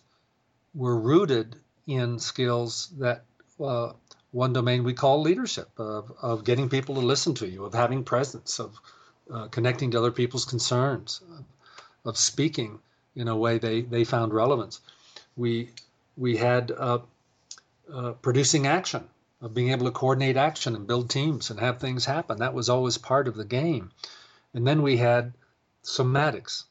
were 0.74 0.98
rooted 0.98 1.56
in 1.88 2.20
skills 2.20 2.90
that 3.00 3.24
uh, 3.64 3.94
one 4.32 4.54
domain 4.54 4.84
we 4.84 4.94
call 4.94 5.22
leadership 5.22 5.70
of, 5.78 6.12
of 6.22 6.44
getting 6.44 6.70
people 6.70 6.96
to 6.96 7.02
listen 7.02 7.34
to 7.36 7.48
you, 7.48 7.66
of 7.66 7.74
having 7.74 8.04
presence, 8.04 8.60
of 8.60 8.78
uh, 9.32 9.48
connecting 9.48 9.92
to 9.92 9.98
other 9.98 10.12
people's 10.12 10.46
concerns, 10.46 11.22
of, 11.32 11.46
of, 12.06 12.18
speaking 12.18 12.80
in 13.16 13.28
a 13.28 13.36
way 13.36 13.58
they, 13.58 13.82
they 13.82 14.04
found 14.04 14.34
relevance. 14.34 14.80
We, 15.36 15.70
we 16.16 16.38
had 16.38 16.72
uh, 16.72 17.00
uh, 17.92 18.12
producing 18.22 18.68
action, 18.68 19.06
of 19.42 19.54
being 19.54 19.70
able 19.70 19.86
to 19.86 19.92
coordinate 19.92 20.38
action 20.38 20.76
and 20.76 20.88
build 20.88 21.10
teams 21.10 21.50
and 21.50 21.60
have 21.60 21.80
things 21.80 22.06
happen. 22.06 22.40
That 22.40 22.54
was 22.54 22.70
always 22.70 22.98
part 22.98 23.28
of 23.28 23.36
the 23.36 23.46
game. 23.46 23.92
And 24.54 24.66
then 24.66 24.82
we 24.82 24.98
had 24.98 25.34
somatics, 25.84 26.64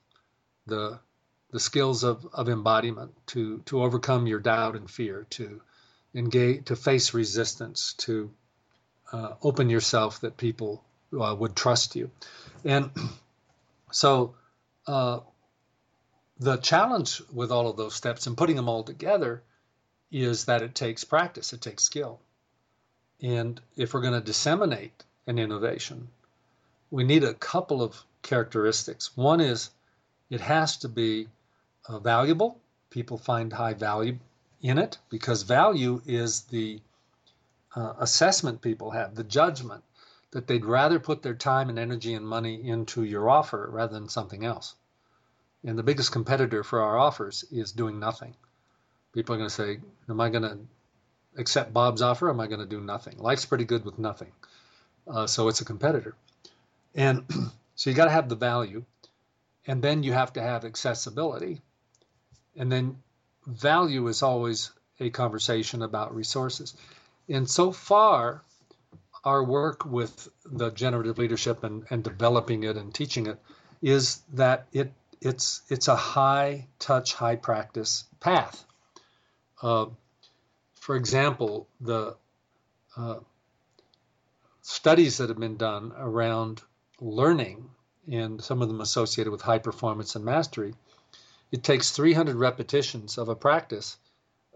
the 0.67 0.99
the 1.51 1.61
skills 1.61 2.03
of, 2.03 2.27
of 2.33 2.49
embodiment 2.49 3.15
to 3.29 3.59
to 3.67 3.83
overcome 3.83 4.27
your 4.27 4.41
doubt 4.41 4.75
and 4.75 4.91
fear, 4.91 5.27
to 5.31 5.61
engage, 6.15 6.65
to 6.67 6.77
face 6.77 7.15
resistance, 7.15 7.95
to 7.99 8.33
uh, 9.13 9.35
open 9.43 9.71
yourself 9.71 10.21
that 10.21 10.37
people 10.37 10.85
uh, 11.19 11.35
would 11.39 11.55
trust 11.55 11.95
you. 11.95 12.11
And 12.65 12.91
so 13.93 14.35
uh, 14.87 15.21
the 16.39 16.57
challenge 16.57 17.23
with 17.33 17.53
all 17.53 17.69
of 17.69 17.77
those 17.77 17.95
steps 17.95 18.27
and 18.27 18.37
putting 18.37 18.57
them 18.57 18.69
all 18.69 18.83
together 18.83 19.43
is 20.11 20.47
that 20.47 20.63
it 20.63 20.75
takes 20.75 21.05
practice, 21.05 21.53
it 21.53 21.61
takes 21.61 21.85
skill. 21.85 22.21
And 23.23 23.61
if 23.77 23.95
we're 23.95 24.03
going 24.03 24.21
to 24.21 24.21
disseminate 24.21 25.05
an 25.27 25.39
innovation, 25.39 26.09
we 26.91 27.05
need 27.05 27.25
a 27.25 27.35
couple 27.35 27.83
of 27.83 28.05
characteristics. 28.23 29.17
One 29.17 29.41
is 29.41 29.71
it 30.31 30.41
has 30.41 30.77
to 30.79 30.89
be 30.89 31.29
uh, 31.89 31.99
valuable. 31.99 32.59
People 32.91 33.19
find 33.19 33.53
high 33.53 33.75
value 33.75 34.19
in 34.61 34.79
it 34.79 34.99
because 35.09 35.43
value 35.43 36.03
is 36.07 36.43
the 36.43 36.81
uh, 37.75 37.95
assessment 37.99 38.61
people 38.61 38.91
have, 38.91 39.15
the 39.15 39.25
judgment 39.25 39.85
that 40.31 40.47
they'd 40.47 40.65
rather 40.65 40.99
put 40.99 41.23
their 41.23 41.35
time 41.35 41.69
and 41.69 41.79
energy 41.79 42.15
and 42.15 42.27
money 42.27 42.67
into 42.69 43.05
your 43.05 43.31
offer 43.31 43.69
rather 43.71 43.95
than 43.95 44.09
something 44.09 44.45
else. 44.45 44.75
And 45.65 45.79
the 45.79 45.83
biggest 45.83 46.13
competitor 46.13 46.63
for 46.63 46.83
our 46.83 46.99
offers 46.99 47.45
is 47.51 47.73
doing 47.73 47.99
nothing. 47.99 48.35
People 49.13 49.35
are 49.35 49.39
going 49.39 49.49
to 49.49 49.55
say, 49.55 49.79
Am 50.09 50.21
I 50.21 50.29
going 50.29 50.43
to 50.43 50.59
accept 51.37 51.73
Bob's 51.73 52.03
offer? 52.03 52.29
am 52.31 52.41
I 52.41 52.47
going 52.47 52.61
to 52.61 52.67
do 52.67 52.81
nothing? 52.81 53.19
Life's 53.19 53.47
pretty 53.47 53.65
good 53.65 53.85
with 53.85 53.99
nothing. 53.99 54.33
Uh, 55.07 55.27
so 55.27 55.49
it's 55.49 55.61
a 55.61 55.65
competitor. 55.65 56.15
And 56.95 57.25
so 57.75 57.91
you 57.91 57.97
got 57.97 58.07
to 58.07 58.11
have 58.11 58.29
the 58.29 58.37
value. 58.37 58.85
And 59.67 59.83
then 59.83 60.03
you 60.03 60.13
have 60.13 60.33
to 60.35 60.43
have 60.43 60.65
accessibility. 60.65 61.61
And 62.57 62.71
then 62.71 62.99
value 63.47 64.07
is 64.09 64.23
always 64.23 64.71
a 65.01 65.11
conversation 65.11 65.83
about 65.83 66.15
resources. 66.15 66.75
And 67.29 67.49
so 67.49 67.73
far, 67.73 68.43
our 69.25 69.43
work 69.43 69.85
with 69.85 70.29
the 70.45 70.71
generative 70.71 71.19
leadership 71.19 71.65
and, 71.65 71.85
and 71.91 72.05
developing 72.05 72.63
it 72.63 72.77
and 72.77 72.95
teaching 72.95 73.27
it 73.27 73.39
is 73.83 74.21
that 74.35 74.67
it 74.73 74.93
it's 75.21 75.63
it's 75.69 75.89
a 75.89 75.97
high 75.97 76.67
touch, 76.79 77.15
high 77.15 77.37
practice 77.37 78.05
path. 78.21 78.65
Uh, 79.61 79.87
for 80.87 80.95
example, 80.95 81.67
the 81.81 82.15
uh, 82.97 83.19
studies 84.63 85.19
that 85.19 85.31
have 85.31 85.39
been 85.41 85.57
done 85.57 85.93
around 85.97 86.63
learning, 87.01 87.69
and 88.09 88.41
some 88.41 88.63
of 88.63 88.69
them 88.69 88.81
associated 88.81 89.33
with 89.33 89.43
high 89.43 89.59
performance 89.59 90.15
and 90.15 90.25
mastery, 90.25 90.75
it 91.51 91.65
takes 91.65 91.91
300 91.91 92.37
repetitions 92.37 93.19
of 93.19 93.29
a 93.29 93.35
practice 93.35 93.97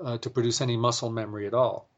uh, 0.01 0.19
to 0.19 0.31
produce 0.31 0.61
any 0.61 0.77
muscle 0.77 1.11
memory 1.11 1.49
at 1.49 1.53
all. 1.53 1.89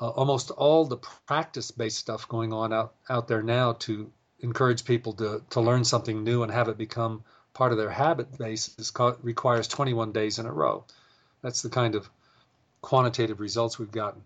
Uh, 0.00 0.10
almost 0.10 0.52
all 0.52 0.84
the 0.84 0.98
practice 1.26 1.72
based 1.72 1.98
stuff 1.98 2.28
going 2.28 2.52
on 2.52 2.72
out, 2.72 2.94
out 3.10 3.26
there 3.26 3.42
now 3.42 3.72
to 3.72 4.12
encourage 4.38 4.84
people 4.84 5.12
to, 5.14 5.42
to 5.50 5.60
learn 5.60 5.82
something 5.82 6.22
new 6.22 6.44
and 6.44 6.52
have 6.52 6.68
it 6.68 6.78
become 6.78 7.24
part 7.52 7.72
of 7.72 7.78
their 7.78 7.90
habit 7.90 8.38
base 8.38 8.78
is 8.78 8.92
called, 8.92 9.16
requires 9.22 9.66
21 9.66 10.12
days 10.12 10.38
in 10.38 10.46
a 10.46 10.52
row. 10.52 10.84
That's 11.42 11.62
the 11.62 11.68
kind 11.68 11.96
of 11.96 12.08
quantitative 12.86 13.40
results 13.40 13.80
we've 13.80 13.90
gotten. 13.90 14.22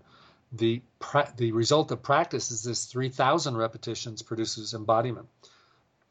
The, 0.52 0.82
pra- 0.98 1.32
the 1.38 1.52
result 1.52 1.90
of 1.92 2.02
practice 2.02 2.50
is 2.50 2.62
this 2.62 2.84
3,000 2.84 3.56
repetitions 3.56 4.20
produces 4.20 4.74
embodiment. 4.74 5.28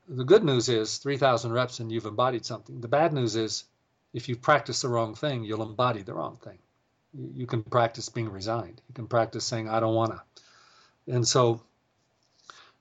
The 0.07 0.23
good 0.23 0.43
news 0.43 0.67
is 0.67 0.97
3,000 0.97 1.53
reps 1.53 1.79
and 1.79 1.91
you've 1.91 2.07
embodied 2.07 2.43
something. 2.47 2.81
The 2.81 2.87
bad 2.87 3.13
news 3.13 3.35
is 3.35 3.65
if 4.13 4.27
you 4.27 4.35
practice 4.35 4.81
the 4.81 4.89
wrong 4.89 5.13
thing, 5.13 5.43
you'll 5.43 5.61
embody 5.61 6.01
the 6.01 6.15
wrong 6.15 6.39
thing. 6.43 6.57
You 7.35 7.45
can 7.45 7.61
practice 7.61 8.09
being 8.09 8.31
resigned. 8.31 8.81
You 8.87 8.95
can 8.95 9.05
practice 9.05 9.45
saying, 9.45 9.69
I 9.69 9.79
don't 9.79 9.93
want 9.93 10.13
to. 10.13 11.13
And 11.13 11.27
so 11.27 11.61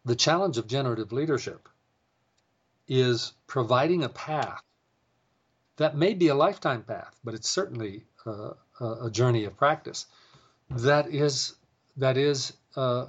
the 0.07 0.16
challenge 0.16 0.57
of 0.57 0.66
generative 0.66 1.12
leadership 1.12 1.69
is 2.89 3.35
providing 3.47 4.03
a 4.03 4.09
path 4.09 4.62
that 5.77 5.95
may 5.95 6.14
be 6.14 6.29
a 6.29 6.35
lifetime 6.35 6.85
path, 6.85 7.14
but 7.23 7.35
it's 7.35 7.51
certainly 7.51 8.05
uh, 8.25 8.53
a 8.81 9.11
journey 9.11 9.45
of 9.45 9.57
practice. 9.57 10.07
That 10.70 11.09
is 11.09 11.55
that 11.97 12.16
is 12.16 12.53
uh, 12.76 13.07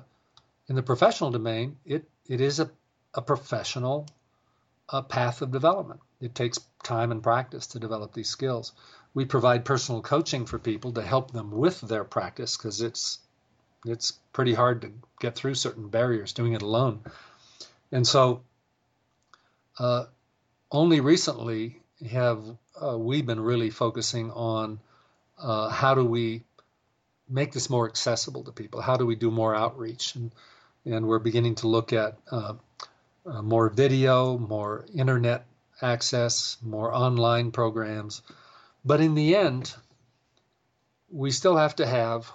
in 0.68 0.76
the 0.76 0.84
professional 0.84 1.32
domain 1.32 1.78
it 1.86 2.10
it 2.28 2.42
is 2.42 2.60
a, 2.60 2.70
a 3.14 3.22
professional 3.22 4.08
uh, 4.90 5.02
path 5.02 5.42
of 5.42 5.52
development. 5.52 6.00
It 6.22 6.36
takes 6.36 6.60
time 6.84 7.12
and 7.12 7.24
practice 7.24 7.68
to 7.68 7.80
develop 7.80 8.14
these 8.14 8.30
skills. 8.30 8.74
We 9.14 9.26
provide 9.26 9.66
personal 9.66 10.02
coaching 10.02 10.46
for 10.46 10.60
people 10.60 10.94
to 10.94 11.02
help 11.02 11.32
them 11.32 11.52
with 11.52 11.82
their 11.82 12.04
practice 12.04 12.58
because 12.58 12.82
it's 12.82 13.20
it's 13.86 14.12
pretty 14.34 14.54
hard 14.54 14.82
to 14.82 14.92
get 15.20 15.36
through 15.36 15.56
certain 15.56 15.88
barriers 15.88 16.34
doing 16.34 16.54
it 16.54 16.62
alone. 16.62 17.02
And 17.92 18.06
so 18.06 18.44
uh, 19.78 20.06
only 20.72 21.00
recently 21.00 21.82
have 22.10 22.44
uh, 22.82 22.98
we 22.98 23.22
been 23.22 23.40
really 23.40 23.70
focusing 23.70 24.32
on 24.32 24.80
uh, 25.42 25.70
how 25.70 25.96
do 25.96 26.06
we 26.06 26.44
make 27.28 27.52
this 27.52 27.70
more 27.70 27.88
accessible 27.88 28.44
to 28.44 28.52
people? 28.52 28.82
How 28.82 28.98
do 28.98 29.06
we 29.06 29.16
do 29.16 29.32
more 29.32 29.56
outreach? 29.56 30.16
And, 30.16 30.32
and 30.86 31.08
we're 31.08 31.20
beginning 31.20 31.56
to 31.56 31.68
look 31.68 31.94
at 31.94 32.18
uh, 32.32 32.56
uh, 33.26 33.42
more 33.42 33.70
video, 33.70 34.38
more 34.38 34.86
internet 34.94 35.46
access, 35.82 36.58
more 36.62 36.94
online 36.94 37.52
programs. 37.52 38.22
But 38.84 39.02
in 39.02 39.16
the 39.16 39.36
end, 39.36 39.74
we 41.12 41.32
still 41.32 41.58
have 41.58 41.76
to 41.78 41.86
have 41.86 42.32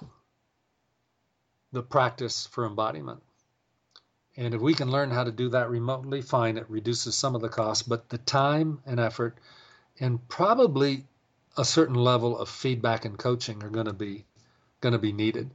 the 1.73 1.83
practice 1.83 2.47
for 2.47 2.67
embodiment. 2.67 3.23
And 4.37 4.55
if 4.55 4.61
we 4.61 4.75
can 4.75 4.91
learn 4.91 5.11
how 5.11 5.25
to 5.25 5.33
do 5.33 5.51
that 5.51 5.71
remotely, 5.71 6.23
fine, 6.23 6.57
it 6.57 6.69
reduces 6.69 7.15
some 7.15 7.35
of 7.35 7.41
the 7.41 7.49
cost, 7.49 7.89
but 7.89 8.09
the 8.09 8.19
time 8.19 8.81
and 8.85 8.99
effort, 8.99 9.39
and 10.01 10.27
probably 10.29 11.05
a 11.57 11.65
certain 11.65 11.95
level 11.95 12.39
of 12.39 12.49
feedback 12.49 13.05
and 13.05 13.19
coaching 13.19 13.63
are 13.63 13.71
going 13.71 13.87
to 13.87 13.93
be 13.93 14.25
going 14.81 14.93
to 14.93 14.99
be 14.99 15.13
needed. 15.13 15.51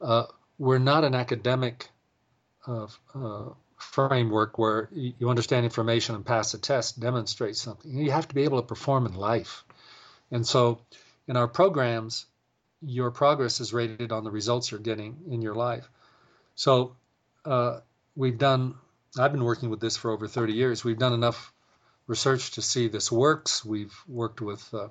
Uh, 0.00 0.24
we're 0.58 0.78
not 0.78 1.04
an 1.04 1.14
academic 1.14 1.88
uh, 2.66 2.86
uh, 3.14 3.44
framework 3.76 4.58
where 4.58 4.88
you 4.92 5.28
understand 5.28 5.64
information 5.64 6.14
and 6.14 6.26
pass 6.26 6.54
a 6.54 6.58
test, 6.58 7.00
demonstrate 7.00 7.56
something. 7.56 7.90
You 7.90 8.10
have 8.10 8.28
to 8.28 8.34
be 8.34 8.44
able 8.44 8.60
to 8.60 8.66
perform 8.66 9.06
in 9.06 9.14
life, 9.14 9.64
and 10.30 10.46
so 10.46 10.80
in 11.26 11.36
our 11.36 11.48
programs, 11.48 12.26
your 12.82 13.10
progress 13.10 13.60
is 13.60 13.72
rated 13.72 14.12
on 14.12 14.24
the 14.24 14.30
results 14.30 14.70
you're 14.70 14.80
getting 14.80 15.16
in 15.30 15.40
your 15.40 15.54
life. 15.54 15.88
So 16.54 16.96
uh, 17.44 17.80
we've 18.14 18.38
done. 18.38 18.74
I've 19.18 19.32
been 19.32 19.44
working 19.44 19.70
with 19.70 19.80
this 19.80 19.96
for 19.96 20.10
over 20.10 20.26
30 20.26 20.54
years. 20.54 20.82
We've 20.82 20.98
done 20.98 21.12
enough 21.12 21.52
research 22.06 22.52
to 22.52 22.62
see 22.62 22.88
this 22.88 23.10
works. 23.10 23.64
We've 23.64 23.94
worked 24.08 24.40
with 24.40 24.74
uh, 24.74 24.88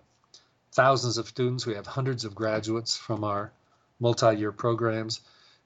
thousands 0.73 1.17
of 1.17 1.27
students. 1.27 1.65
We 1.65 1.75
have 1.75 1.87
hundreds 1.87 2.25
of 2.25 2.35
graduates 2.35 2.97
from 2.97 3.23
our 3.23 3.51
multi 3.99 4.35
year 4.35 4.51
programs. 4.51 5.21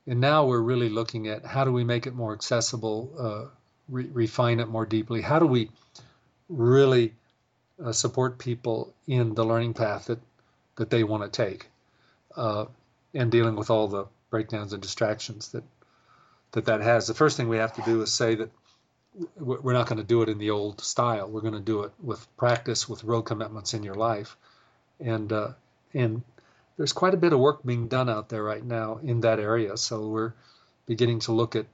And 0.05 0.21
now 0.21 0.45
we're 0.45 0.61
really 0.61 0.89
looking 0.89 1.27
at 1.27 1.45
how 1.45 1.65
do 1.65 1.71
we 1.71 1.83
make 1.83 2.07
it 2.07 2.15
more 2.15 2.33
accessible, 2.33 3.11
uh, 3.19 3.45
re- 3.89 4.09
refine 4.11 4.59
it 4.59 4.69
more 4.69 4.85
deeply? 4.85 5.21
How 5.21 5.39
do 5.39 5.45
we 5.45 5.69
really 6.49 7.13
uh, 7.83 7.91
support 7.91 8.37
people 8.37 8.93
in 9.07 9.33
the 9.33 9.43
learning 9.45 9.73
path 9.73 10.05
that, 10.05 10.19
that 10.75 10.89
they 10.89 11.03
want 11.03 11.23
to 11.23 11.29
take 11.29 11.67
uh, 12.35 12.65
and 13.13 13.31
dealing 13.31 13.55
with 13.55 13.69
all 13.69 13.87
the 13.87 14.05
breakdowns 14.29 14.71
and 14.71 14.81
distractions 14.81 15.49
that, 15.49 15.63
that 16.51 16.65
that 16.65 16.81
has? 16.81 17.07
The 17.07 17.13
first 17.13 17.35
thing 17.35 17.49
we 17.49 17.57
have 17.57 17.73
to 17.73 17.81
do 17.81 18.01
is 18.01 18.13
say 18.13 18.35
that 18.35 18.49
we're 19.37 19.73
not 19.73 19.87
going 19.87 19.97
to 19.97 20.03
do 20.03 20.21
it 20.21 20.29
in 20.29 20.37
the 20.37 20.51
old 20.51 20.79
style. 20.79 21.27
We're 21.27 21.41
going 21.41 21.53
to 21.53 21.59
do 21.59 21.83
it 21.83 21.91
with 22.01 22.25
practice, 22.37 22.87
with 22.87 23.03
real 23.03 23.23
commitments 23.23 23.73
in 23.73 23.83
your 23.83 23.95
life 23.95 24.37
and 24.99 25.31
uh, 25.31 25.49
and 25.93 26.21
there's 26.77 26.93
quite 26.93 27.13
a 27.13 27.17
bit 27.17 27.33
of 27.33 27.39
work 27.39 27.63
being 27.63 27.87
done 27.87 28.09
out 28.09 28.29
there 28.29 28.43
right 28.43 28.63
now 28.63 28.99
in 29.03 29.21
that 29.21 29.39
area. 29.39 29.77
So 29.77 30.07
we're 30.07 30.33
beginning 30.85 31.19
to 31.21 31.31
look 31.31 31.55
at 31.55 31.65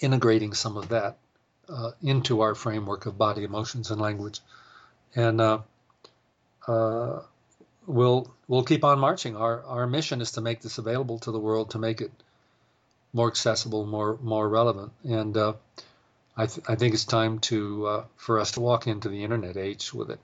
integrating 0.00 0.54
some 0.54 0.76
of 0.76 0.88
that 0.90 1.16
uh, 1.68 1.90
into 2.02 2.40
our 2.40 2.54
framework 2.54 3.06
of 3.06 3.18
body, 3.18 3.44
emotions, 3.44 3.90
and 3.90 4.00
language, 4.00 4.40
and 5.14 5.40
uh, 5.40 5.58
uh, 6.66 7.20
we'll 7.86 8.32
we'll 8.48 8.64
keep 8.64 8.84
on 8.84 8.98
marching. 8.98 9.36
Our 9.36 9.62
our 9.64 9.86
mission 9.86 10.20
is 10.20 10.32
to 10.32 10.40
make 10.40 10.60
this 10.62 10.78
available 10.78 11.18
to 11.20 11.32
the 11.32 11.40
world, 11.40 11.70
to 11.70 11.78
make 11.78 12.00
it 12.00 12.12
more 13.12 13.28
accessible, 13.28 13.86
more 13.86 14.18
more 14.22 14.48
relevant, 14.48 14.92
and 15.04 15.36
uh, 15.36 15.54
I, 16.36 16.46
th- 16.46 16.66
I 16.68 16.74
think 16.76 16.94
it's 16.94 17.04
time 17.04 17.38
to 17.40 17.86
uh, 17.86 18.04
for 18.16 18.38
us 18.38 18.52
to 18.52 18.60
walk 18.60 18.86
into 18.86 19.08
the 19.08 19.24
internet 19.24 19.56
age 19.56 19.92
with 19.92 20.10
it. 20.10 20.20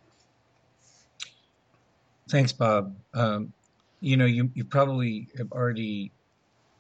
Thanks, 2.33 2.51
Bob. 2.51 2.97
Um, 3.13 3.53
you 4.01 4.17
know, 4.17 4.25
you, 4.25 4.51
you 4.55 4.65
probably 4.65 5.29
have 5.37 5.53
already 5.53 6.13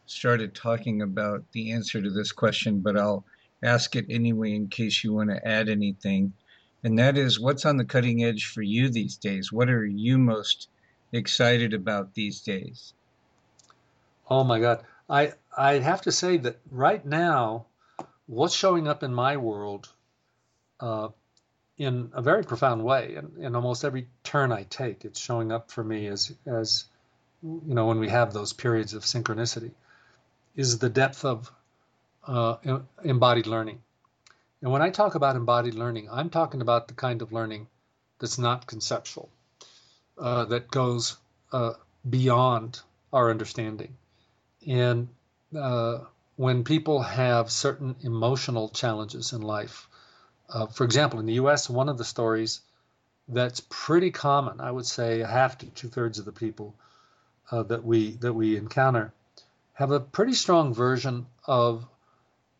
started 0.06 0.54
talking 0.54 1.02
about 1.02 1.44
the 1.52 1.72
answer 1.72 2.00
to 2.00 2.08
this 2.08 2.32
question, 2.32 2.80
but 2.80 2.96
I'll 2.96 3.26
ask 3.62 3.94
it 3.94 4.06
anyway 4.08 4.54
in 4.54 4.68
case 4.68 5.04
you 5.04 5.12
want 5.12 5.28
to 5.28 5.46
add 5.46 5.68
anything. 5.68 6.32
And 6.82 6.98
that 6.98 7.18
is 7.18 7.38
what's 7.38 7.66
on 7.66 7.76
the 7.76 7.84
cutting 7.84 8.24
edge 8.24 8.46
for 8.46 8.62
you 8.62 8.88
these 8.88 9.18
days? 9.18 9.52
What 9.52 9.68
are 9.68 9.84
you 9.84 10.16
most 10.16 10.70
excited 11.12 11.74
about 11.74 12.14
these 12.14 12.40
days? 12.40 12.94
Oh 14.30 14.44
my 14.44 14.58
God. 14.58 14.82
I 15.06 15.34
I 15.54 15.80
have 15.80 16.00
to 16.02 16.12
say 16.12 16.38
that 16.38 16.60
right 16.70 17.04
now, 17.04 17.66
what's 18.24 18.54
showing 18.54 18.88
up 18.88 19.02
in 19.02 19.12
my 19.12 19.36
world 19.36 19.90
uh, 20.80 21.08
in 21.86 22.10
a 22.14 22.22
very 22.22 22.44
profound 22.44 22.84
way. 22.84 23.16
In, 23.16 23.44
in 23.44 23.56
almost 23.56 23.84
every 23.84 24.08
turn 24.24 24.52
I 24.52 24.64
take, 24.64 25.04
it's 25.04 25.20
showing 25.20 25.52
up 25.52 25.70
for 25.70 25.84
me 25.84 26.08
as 26.08 26.32
as 26.46 26.86
you 27.42 27.74
know 27.74 27.86
when 27.86 28.00
we 28.00 28.10
have 28.10 28.32
those 28.32 28.54
periods 28.54 28.94
of 28.94 29.04
synchronicity, 29.04 29.72
is 30.56 30.78
the 30.78 30.90
depth 30.90 31.24
of 31.24 31.52
uh, 32.26 32.56
embodied 33.04 33.46
learning. 33.46 33.82
And 34.62 34.72
when 34.72 34.82
I 34.82 34.90
talk 34.90 35.14
about 35.16 35.36
embodied 35.36 35.74
learning, 35.74 36.08
I'm 36.10 36.30
talking 36.30 36.62
about 36.62 36.88
the 36.88 36.94
kind 36.94 37.22
of 37.22 37.32
learning 37.32 37.68
that's 38.20 38.38
not 38.38 38.66
conceptual. 38.66 39.30
uh, 40.18 40.46
that 40.46 40.70
goes 40.70 41.16
uh, 41.52 41.74
beyond 42.08 42.80
our 43.12 43.30
understanding. 43.30 43.96
And 44.66 45.08
uh, 45.58 46.00
when 46.36 46.64
people 46.64 47.02
have 47.02 47.50
certain 47.50 47.96
emotional 48.02 48.70
challenges 48.70 49.32
in 49.32 49.42
life, 49.42 49.88
uh, 50.52 50.66
for 50.66 50.84
example, 50.84 51.18
in 51.18 51.26
the 51.26 51.34
US, 51.34 51.68
one 51.68 51.88
of 51.88 51.98
the 51.98 52.04
stories 52.04 52.60
that's 53.28 53.60
pretty 53.68 54.10
common, 54.10 54.60
I 54.60 54.70
would 54.70 54.86
say 54.86 55.20
half 55.20 55.58
to 55.58 55.66
two 55.66 55.88
thirds 55.88 56.18
of 56.18 56.24
the 56.24 56.32
people 56.32 56.74
uh, 57.50 57.62
that 57.64 57.84
we 57.84 58.12
that 58.16 58.32
we 58.32 58.56
encounter 58.56 59.12
have 59.74 59.90
a 59.90 60.00
pretty 60.00 60.34
strong 60.34 60.74
version 60.74 61.26
of 61.46 61.86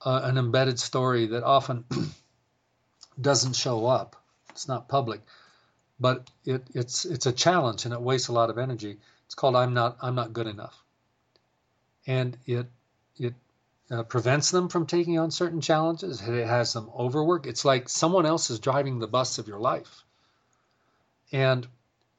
uh, 0.04 0.20
an 0.24 0.38
embedded 0.38 0.78
story 0.78 1.26
that 1.26 1.44
often 1.44 1.84
doesn't 3.20 3.54
show 3.54 3.86
up. 3.86 4.16
It's 4.50 4.68
not 4.68 4.88
public, 4.88 5.20
but 6.00 6.30
it, 6.44 6.62
it's 6.74 7.04
it's 7.04 7.26
a 7.26 7.32
challenge 7.32 7.84
and 7.84 7.94
it 7.94 8.00
wastes 8.00 8.28
a 8.28 8.32
lot 8.32 8.50
of 8.50 8.58
energy. 8.58 8.98
It's 9.26 9.34
called 9.34 9.56
"I'm 9.56 9.74
not 9.74 9.98
I'm 10.00 10.14
not 10.14 10.32
good 10.32 10.46
enough," 10.46 10.82
and 12.06 12.36
it 12.46 12.66
it 13.18 13.34
uh, 13.90 14.02
prevents 14.04 14.50
them 14.50 14.68
from 14.68 14.86
taking 14.86 15.18
on 15.18 15.30
certain 15.30 15.60
challenges. 15.60 16.20
It 16.20 16.46
has 16.46 16.72
them 16.72 16.90
overwork. 16.96 17.46
It's 17.46 17.64
like 17.64 17.88
someone 17.88 18.26
else 18.26 18.50
is 18.50 18.58
driving 18.58 18.98
the 18.98 19.06
bus 19.06 19.38
of 19.38 19.48
your 19.48 19.60
life, 19.60 20.04
and 21.32 21.66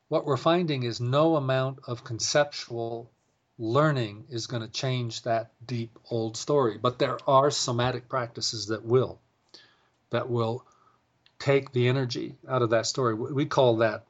what 0.10 0.26
we're 0.26 0.38
finding 0.38 0.84
is 0.84 1.00
no 1.02 1.36
amount 1.36 1.80
of 1.88 2.04
conceptual 2.04 3.10
learning 3.58 4.26
is 4.30 4.48
going 4.48 4.62
to 4.62 4.68
change 4.68 5.24
that 5.24 5.52
deep 5.66 5.98
old 6.10 6.38
story. 6.38 6.78
But 6.78 7.00
there 7.00 7.18
are 7.28 7.52
somatic 7.52 8.10
practices 8.10 8.68
that 8.68 8.86
will, 8.86 9.20
that 10.10 10.30
will 10.30 10.66
take 11.40 11.72
the 11.72 11.88
energy 11.88 12.36
out 12.48 12.62
of 12.62 12.72
that 12.72 12.86
story. 12.86 13.14
We 13.16 13.46
call 13.46 13.78
that 13.78 14.06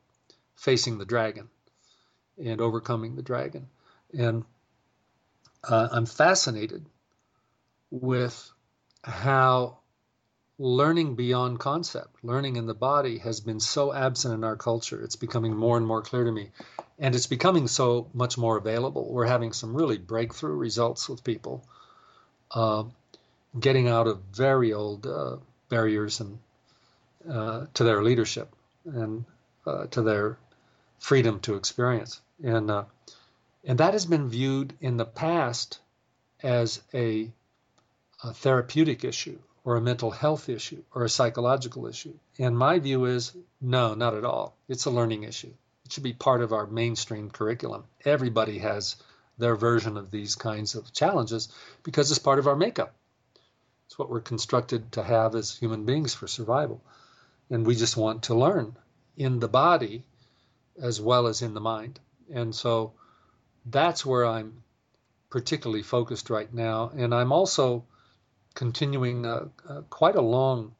facing 0.55 0.97
the 0.97 1.05
dragon 1.05 1.49
and 2.43 2.61
overcoming 2.61 3.15
the 3.15 3.21
dragon. 3.21 3.67
And 4.17 4.43
uh, 5.63 5.89
I'm 5.91 6.05
fascinated 6.05 6.85
with 8.01 8.51
how 9.03 9.77
learning 10.57 11.13
beyond 11.15 11.59
concept, 11.59 12.15
learning 12.23 12.55
in 12.55 12.65
the 12.65 12.73
body, 12.73 13.19
has 13.19 13.39
been 13.39 13.59
so 13.59 13.93
absent 13.93 14.33
in 14.33 14.43
our 14.43 14.55
culture. 14.55 14.99
It's 15.03 15.15
becoming 15.15 15.55
more 15.55 15.77
and 15.77 15.85
more 15.85 16.01
clear 16.01 16.23
to 16.23 16.31
me. 16.31 16.49
And 16.97 17.13
it's 17.13 17.27
becoming 17.27 17.67
so 17.67 18.07
much 18.13 18.35
more 18.35 18.57
available. 18.57 19.11
We're 19.11 19.27
having 19.27 19.53
some 19.53 19.75
really 19.75 19.99
breakthrough 19.99 20.55
results 20.55 21.07
with 21.07 21.23
people 21.23 21.63
uh, 22.49 22.85
getting 23.59 23.87
out 23.87 24.07
of 24.07 24.21
very 24.33 24.73
old 24.73 25.05
uh, 25.05 25.37
barriers 25.69 26.19
and 26.19 26.39
uh, 27.29 27.67
to 27.75 27.83
their 27.83 28.03
leadership 28.03 28.53
and 28.85 29.25
uh, 29.67 29.85
to 29.87 30.01
their 30.01 30.37
freedom 30.97 31.39
to 31.41 31.55
experience. 31.55 32.21
And 32.43 32.71
uh, 32.71 32.85
and 33.63 33.77
that 33.77 33.93
has 33.93 34.05
been 34.05 34.29
viewed 34.29 34.73
in 34.81 34.97
the 34.97 35.05
past 35.05 35.79
as 36.41 36.81
a, 36.93 37.31
a 38.23 38.33
therapeutic 38.33 39.03
issue 39.03 39.37
or 39.65 39.75
a 39.75 39.81
mental 39.81 40.11
health 40.11 40.49
issue 40.49 40.83
or 40.93 41.03
a 41.03 41.09
psychological 41.09 41.87
issue. 41.87 42.13
And 42.39 42.57
my 42.57 42.79
view 42.79 43.05
is 43.05 43.33
no, 43.61 43.93
not 43.93 44.13
at 44.13 44.25
all. 44.25 44.55
It's 44.67 44.85
a 44.85 44.91
learning 44.91 45.23
issue. 45.23 45.53
It 45.85 45.91
should 45.91 46.03
be 46.03 46.13
part 46.13 46.41
of 46.41 46.53
our 46.53 46.65
mainstream 46.65 47.29
curriculum. 47.29 47.83
Everybody 48.05 48.59
has 48.59 48.95
their 49.37 49.55
version 49.55 49.97
of 49.97 50.11
these 50.11 50.35
kinds 50.35 50.75
of 50.75 50.93
challenges 50.93 51.49
because 51.83 52.09
it's 52.11 52.19
part 52.19 52.39
of 52.39 52.47
our 52.47 52.55
makeup. 52.55 52.93
It's 53.87 53.99
what 53.99 54.09
we're 54.09 54.21
constructed 54.21 54.93
to 54.93 55.03
have 55.03 55.35
as 55.35 55.57
human 55.57 55.85
beings 55.85 56.13
for 56.13 56.27
survival. 56.27 56.81
And 57.49 57.65
we 57.65 57.75
just 57.75 57.97
want 57.97 58.23
to 58.23 58.35
learn 58.35 58.75
in 59.17 59.39
the 59.39 59.47
body 59.47 60.03
as 60.81 60.99
well 60.99 61.27
as 61.27 61.41
in 61.41 61.53
the 61.53 61.61
mind. 61.61 61.99
And 62.33 62.55
so 62.55 62.93
that's 63.65 64.05
where 64.05 64.25
I'm 64.25 64.63
particularly 65.29 65.83
focused 65.83 66.29
right 66.29 66.51
now. 66.53 66.91
And 66.95 67.13
I'm 67.13 67.31
also 67.31 67.85
continuing 68.53 69.25
uh, 69.25 69.47
uh, 69.67 69.81
quite 69.89 70.15
a 70.15 70.21
long, 70.21 70.75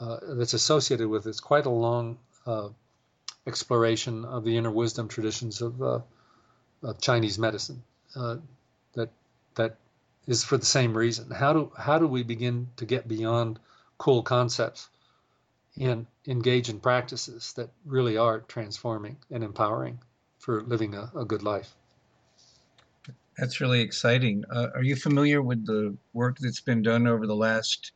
uh, 0.00 0.18
that's 0.30 0.54
associated 0.54 1.08
with 1.08 1.26
it's 1.26 1.40
quite 1.40 1.66
a 1.66 1.70
long 1.70 2.18
uh, 2.46 2.68
exploration 3.46 4.24
of 4.24 4.44
the 4.44 4.56
inner 4.56 4.70
wisdom 4.70 5.08
traditions 5.08 5.60
of, 5.62 5.82
uh, 5.82 6.00
of 6.82 7.00
Chinese 7.00 7.38
medicine. 7.38 7.82
That 8.14 9.10
that 9.54 9.76
is 10.26 10.42
for 10.42 10.56
the 10.56 10.66
same 10.66 10.96
reason. 10.96 11.30
How 11.30 11.52
do 11.52 11.72
how 11.76 11.98
do 11.98 12.06
we 12.06 12.22
begin 12.22 12.68
to 12.76 12.84
get 12.84 13.06
beyond 13.06 13.60
cool 13.98 14.22
concepts 14.22 14.88
and 15.80 16.06
engage 16.26 16.68
in 16.68 16.80
practices 16.80 17.52
that 17.52 17.70
really 17.84 18.16
are 18.16 18.40
transforming 18.40 19.16
and 19.30 19.44
empowering 19.44 20.00
for 20.38 20.62
living 20.62 20.94
a, 20.94 21.10
a 21.14 21.24
good 21.24 21.42
life? 21.44 21.74
That's 23.40 23.58
really 23.58 23.80
exciting. 23.80 24.44
Uh, 24.50 24.66
are 24.74 24.82
you 24.82 24.94
familiar 24.96 25.40
with 25.40 25.64
the 25.64 25.96
work 26.12 26.36
that's 26.38 26.60
been 26.60 26.82
done 26.82 27.06
over 27.06 27.26
the 27.26 27.34
last 27.34 27.92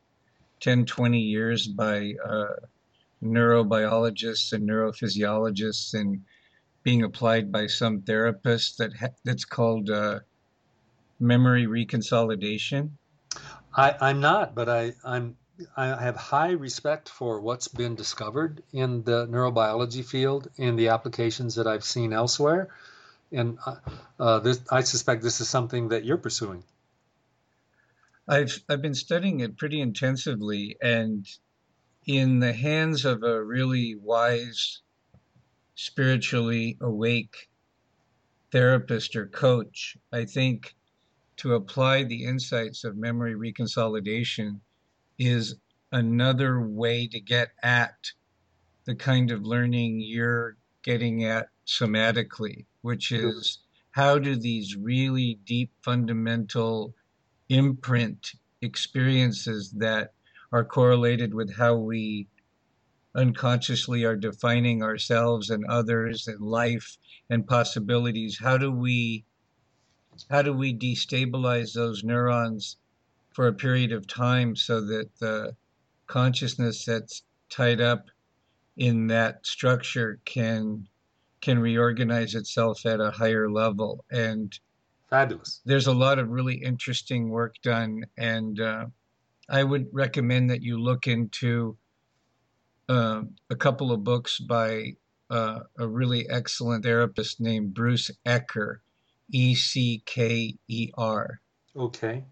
10, 0.61 0.85
20 0.85 1.19
years 1.19 1.67
by 1.67 2.15
uh, 2.25 2.55
neurobiologists 3.23 4.53
and 4.53 4.67
neurophysiologists 4.67 5.93
and 5.93 6.23
being 6.81 7.03
applied 7.03 7.51
by 7.51 7.67
some 7.67 8.01
therapists 8.01 8.75
that 8.77 8.95
ha- 8.95 9.13
that's 9.23 9.45
called 9.45 9.91
uh, 9.91 10.21
memory 11.19 11.67
reconsolidation? 11.67 12.89
I, 13.75 13.93
I'm 14.01 14.21
not, 14.21 14.55
but 14.55 14.67
I, 14.67 14.93
I'm 15.03 15.37
I 15.77 15.85
have 15.85 16.15
high 16.15 16.51
respect 16.51 17.07
for 17.07 17.39
what's 17.39 17.67
been 17.67 17.93
discovered 17.93 18.63
in 18.73 19.03
the 19.03 19.27
neurobiology 19.27 20.03
field 20.03 20.49
and 20.57 20.77
the 20.77 20.87
applications 20.87 21.55
that 21.55 21.67
I've 21.67 21.83
seen 21.83 22.13
elsewhere. 22.13 22.69
And 23.35 23.59
uh, 23.65 23.75
uh, 24.17 24.39
this, 24.39 24.61
I 24.71 24.81
suspect 24.81 25.21
this 25.21 25.41
is 25.41 25.49
something 25.49 25.89
that 25.89 26.05
you're 26.05 26.17
pursuing. 26.17 26.63
I've 28.27 28.63
I've 28.69 28.81
been 28.81 28.95
studying 28.95 29.41
it 29.41 29.57
pretty 29.57 29.81
intensively, 29.81 30.77
and 30.81 31.27
in 32.07 32.39
the 32.39 32.53
hands 32.53 33.03
of 33.03 33.23
a 33.23 33.43
really 33.43 33.95
wise, 33.95 34.81
spiritually 35.75 36.77
awake 36.79 37.49
therapist 38.51 39.15
or 39.17 39.27
coach, 39.27 39.97
I 40.13 40.25
think 40.25 40.73
to 41.37 41.55
apply 41.55 42.03
the 42.03 42.23
insights 42.23 42.85
of 42.85 42.95
memory 42.95 43.35
reconsolidation 43.35 44.61
is 45.19 45.55
another 45.91 46.61
way 46.61 47.07
to 47.07 47.19
get 47.19 47.49
at 47.61 48.11
the 48.85 48.95
kind 48.95 49.31
of 49.31 49.45
learning 49.45 49.99
you're 49.99 50.55
getting 50.83 51.25
at 51.25 51.49
somatically, 51.65 52.65
which 52.81 53.11
is 53.11 53.59
how 53.91 54.19
do 54.19 54.35
these 54.35 54.75
really 54.75 55.39
deep 55.45 55.71
fundamental 55.81 56.93
imprint 57.49 58.33
experiences 58.61 59.71
that 59.71 60.13
are 60.51 60.65
correlated 60.65 61.33
with 61.33 61.55
how 61.55 61.75
we 61.75 62.27
unconsciously 63.15 64.03
are 64.03 64.15
defining 64.15 64.83
ourselves 64.83 65.49
and 65.49 65.65
others 65.65 66.27
and 66.27 66.41
life 66.41 66.97
and 67.29 67.47
possibilities 67.47 68.37
how 68.39 68.57
do 68.57 68.69
we 68.71 69.23
how 70.29 70.41
do 70.41 70.51
we 70.53 70.77
destabilize 70.77 71.73
those 71.73 72.03
neurons 72.03 72.77
for 73.33 73.47
a 73.47 73.53
period 73.53 73.91
of 73.91 74.07
time 74.07 74.55
so 74.55 74.81
that 74.81 75.09
the 75.19 75.55
consciousness 76.07 76.85
that's 76.85 77.23
tied 77.49 77.79
up 77.81 78.07
in 78.77 79.07
that 79.07 79.45
structure 79.45 80.19
can 80.25 80.87
can 81.45 81.59
reorganize 81.59 82.35
itself 82.35 82.85
at 82.85 82.99
a 82.99 83.11
higher 83.11 83.49
level 83.49 84.03
and 84.11 84.59
fabulous 85.09 85.61
there's 85.65 85.87
a 85.87 85.93
lot 85.93 86.19
of 86.19 86.29
really 86.29 86.55
interesting 86.55 87.29
work 87.29 87.55
done 87.61 88.03
and 88.17 88.59
uh, 88.59 88.85
I 89.49 89.63
would 89.63 89.87
recommend 89.91 90.49
that 90.49 90.61
you 90.61 90.79
look 90.79 91.07
into 91.07 91.77
uh, 92.89 93.21
a 93.49 93.55
couple 93.55 93.91
of 93.91 94.03
books 94.03 94.39
by 94.39 94.93
uh, 95.29 95.59
a 95.77 95.87
really 95.87 96.27
excellent 96.29 96.83
therapist 96.83 97.39
named 97.39 97.73
Bruce 97.73 98.11
Ecker, 98.25 98.77
E 99.31 99.55
C 99.55 100.03
K 100.05 100.55
E 100.67 100.91
R. 100.97 101.41
Okay. 101.75 102.23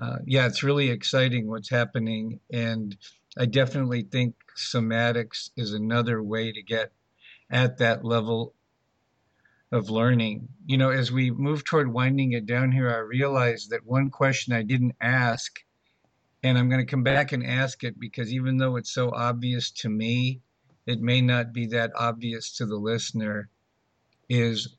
Uh, 0.00 0.16
yeah, 0.26 0.46
it's 0.46 0.62
really 0.62 0.90
exciting 0.90 1.48
what's 1.48 1.70
happening. 1.70 2.40
And 2.52 2.96
I 3.38 3.46
definitely 3.46 4.02
think 4.02 4.34
somatics 4.56 5.50
is 5.56 5.72
another 5.72 6.22
way 6.22 6.52
to 6.52 6.62
get 6.62 6.92
at 7.54 7.78
that 7.78 8.04
level 8.04 8.52
of 9.72 9.88
learning. 9.88 10.48
You 10.66 10.76
know, 10.76 10.90
as 10.90 11.10
we 11.10 11.30
move 11.30 11.64
toward 11.64 11.90
winding 11.90 12.32
it 12.32 12.46
down 12.46 12.72
here, 12.72 12.90
I 12.90 12.98
realized 12.98 13.70
that 13.70 13.86
one 13.86 14.10
question 14.10 14.52
I 14.52 14.62
didn't 14.62 14.96
ask 15.00 15.60
and 16.42 16.58
I'm 16.58 16.68
going 16.68 16.84
to 16.84 16.90
come 16.90 17.02
back 17.02 17.32
and 17.32 17.46
ask 17.46 17.84
it 17.84 17.98
because 17.98 18.30
even 18.30 18.58
though 18.58 18.76
it's 18.76 18.92
so 18.92 19.10
obvious 19.14 19.70
to 19.70 19.88
me, 19.88 20.42
it 20.86 21.00
may 21.00 21.22
not 21.22 21.54
be 21.54 21.66
that 21.68 21.92
obvious 21.96 22.54
to 22.58 22.66
the 22.66 22.76
listener. 22.76 23.48
Is 24.28 24.76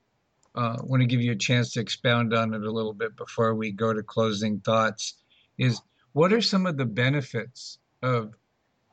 uh, 0.54 0.78
want 0.84 1.02
to 1.02 1.08
give 1.08 1.22
you 1.22 1.32
a 1.32 1.38
chance 1.38 1.72
to 1.74 1.80
expound 1.80 2.34
on 2.34 2.54
it 2.54 2.62
a 2.62 2.72
little 2.72 2.94
bit 2.94 3.16
before 3.16 3.56
we 3.56 3.72
go 3.72 3.94
to 3.94 4.04
closing 4.04 4.60
thoughts. 4.60 5.16
Is 5.58 5.82
what 6.14 6.34
are 6.34 6.42
some 6.42 6.66
of 6.66 6.78
the 6.78 6.86
benefits 6.86 7.80
of 8.04 8.36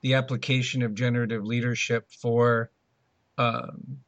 the 0.02 0.14
application 0.14 0.82
of 0.82 0.94
generative 0.94 1.44
leadership 1.44 2.10
for 2.10 2.70
um, 3.38 3.98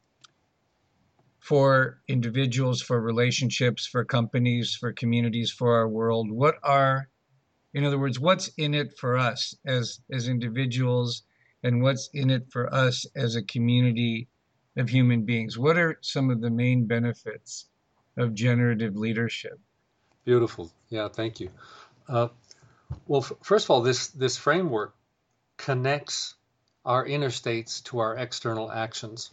for 1.39 2.01
individuals, 2.07 2.81
for 2.81 2.99
relationships, 2.99 3.85
for 3.85 4.03
companies, 4.03 4.75
for 4.75 4.91
communities, 4.91 5.51
for 5.51 5.75
our 5.75 5.87
world? 5.87 6.31
What 6.31 6.55
are, 6.63 7.09
in 7.73 7.83
other 7.83 7.99
words, 7.99 8.19
what's 8.19 8.47
in 8.57 8.73
it 8.73 8.97
for 8.97 9.17
us 9.17 9.55
as 9.65 9.99
as 10.11 10.27
individuals, 10.27 11.23
and 11.63 11.81
what's 11.81 12.09
in 12.13 12.29
it 12.29 12.51
for 12.51 12.73
us 12.73 13.05
as 13.15 13.35
a 13.35 13.43
community 13.43 14.27
of 14.77 14.89
human 14.89 15.23
beings? 15.23 15.57
What 15.57 15.77
are 15.77 15.97
some 16.01 16.29
of 16.29 16.41
the 16.41 16.49
main 16.49 16.85
benefits 16.85 17.67
of 18.17 18.33
generative 18.33 18.95
leadership? 18.95 19.59
Beautiful. 20.23 20.71
Yeah, 20.89 21.07
thank 21.07 21.39
you. 21.39 21.49
Uh, 22.07 22.29
well, 23.07 23.21
f- 23.21 23.33
first 23.43 23.65
of 23.65 23.71
all, 23.71 23.81
this 23.81 24.07
this 24.07 24.37
framework 24.37 24.95
connects 25.57 26.35
our 26.85 27.05
inner 27.05 27.31
states 27.31 27.81
to 27.81 27.99
our 27.99 28.15
external 28.15 28.71
actions 28.71 29.31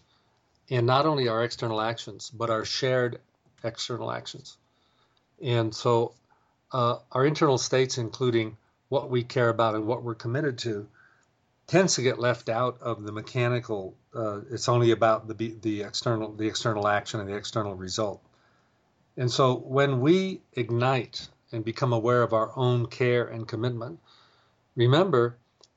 and 0.71 0.87
not 0.87 1.07
only 1.07 1.29
our 1.29 1.45
external 1.45 1.81
actions, 1.81 2.31
but 2.31 2.51
our 2.51 2.65
shared 2.65 3.21
external 3.63 4.11
actions. 4.11 4.57
And 5.43 5.75
so 5.75 6.15
uh, 6.73 6.99
our 7.11 7.27
internal 7.27 7.59
states, 7.59 7.99
including 7.99 8.57
what 8.89 9.11
we 9.11 9.23
care 9.23 9.49
about 9.49 9.75
and 9.75 9.87
what 9.87 10.03
we're 10.03 10.15
committed 10.15 10.59
to, 10.59 10.89
tends 11.67 11.95
to 11.97 12.03
get 12.03 12.19
left 12.19 12.49
out 12.49 12.81
of 12.81 13.03
the 13.03 13.13
mechanical. 13.13 13.95
Uh, 14.15 14.41
it's 14.51 14.69
only 14.69 14.91
about 14.91 15.29
the 15.29 15.55
the 15.61 15.83
external 15.83 16.33
the 16.35 16.47
external 16.47 16.89
action 16.89 17.21
and 17.21 17.29
the 17.29 17.37
external 17.37 17.75
result. 17.75 18.23
And 19.17 19.31
so 19.31 19.57
when 19.57 20.01
we 20.01 20.41
ignite 20.55 21.29
and 21.51 21.65
become 21.65 21.93
aware 21.93 22.23
of 22.23 22.33
our 22.33 22.51
own 22.57 22.87
care 22.87 23.27
and 23.27 23.47
commitment, 23.47 24.01
remember 24.75 25.37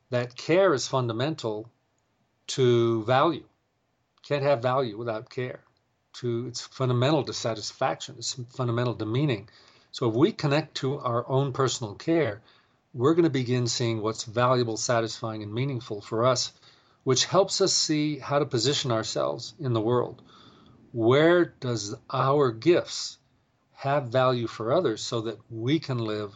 that 0.09 0.35
care 0.35 0.73
is 0.73 0.87
fundamental 0.87 1.69
to 2.47 3.03
value 3.05 3.45
can't 4.25 4.43
have 4.43 4.61
value 4.61 4.97
without 4.97 5.29
care. 5.29 5.59
To 6.13 6.47
it's 6.47 6.61
fundamental 6.61 7.23
to 7.25 7.33
satisfaction. 7.33 8.15
It's 8.17 8.33
fundamental 8.55 8.95
to 8.95 9.05
meaning. 9.05 9.49
So 9.91 10.09
if 10.09 10.15
we 10.15 10.31
connect 10.31 10.75
to 10.77 10.97
our 10.97 11.29
own 11.29 11.53
personal 11.53 11.93
care, 11.93 12.41
we're 12.93 13.13
going 13.13 13.25
to 13.25 13.29
begin 13.29 13.67
seeing 13.67 14.01
what's 14.01 14.23
valuable, 14.23 14.77
satisfying, 14.77 15.43
and 15.43 15.53
meaningful 15.53 16.01
for 16.01 16.25
us, 16.25 16.53
which 17.03 17.25
helps 17.25 17.61
us 17.61 17.73
see 17.73 18.17
how 18.17 18.39
to 18.39 18.45
position 18.45 18.91
ourselves 18.91 19.53
in 19.59 19.73
the 19.73 19.81
world. 19.81 20.21
Where 20.91 21.45
does 21.45 21.93
our 22.09 22.51
gifts 22.51 23.17
have 23.73 24.07
value 24.07 24.47
for 24.47 24.73
others 24.73 25.01
so 25.01 25.21
that 25.21 25.37
we 25.51 25.79
can 25.79 25.99
live 25.99 26.35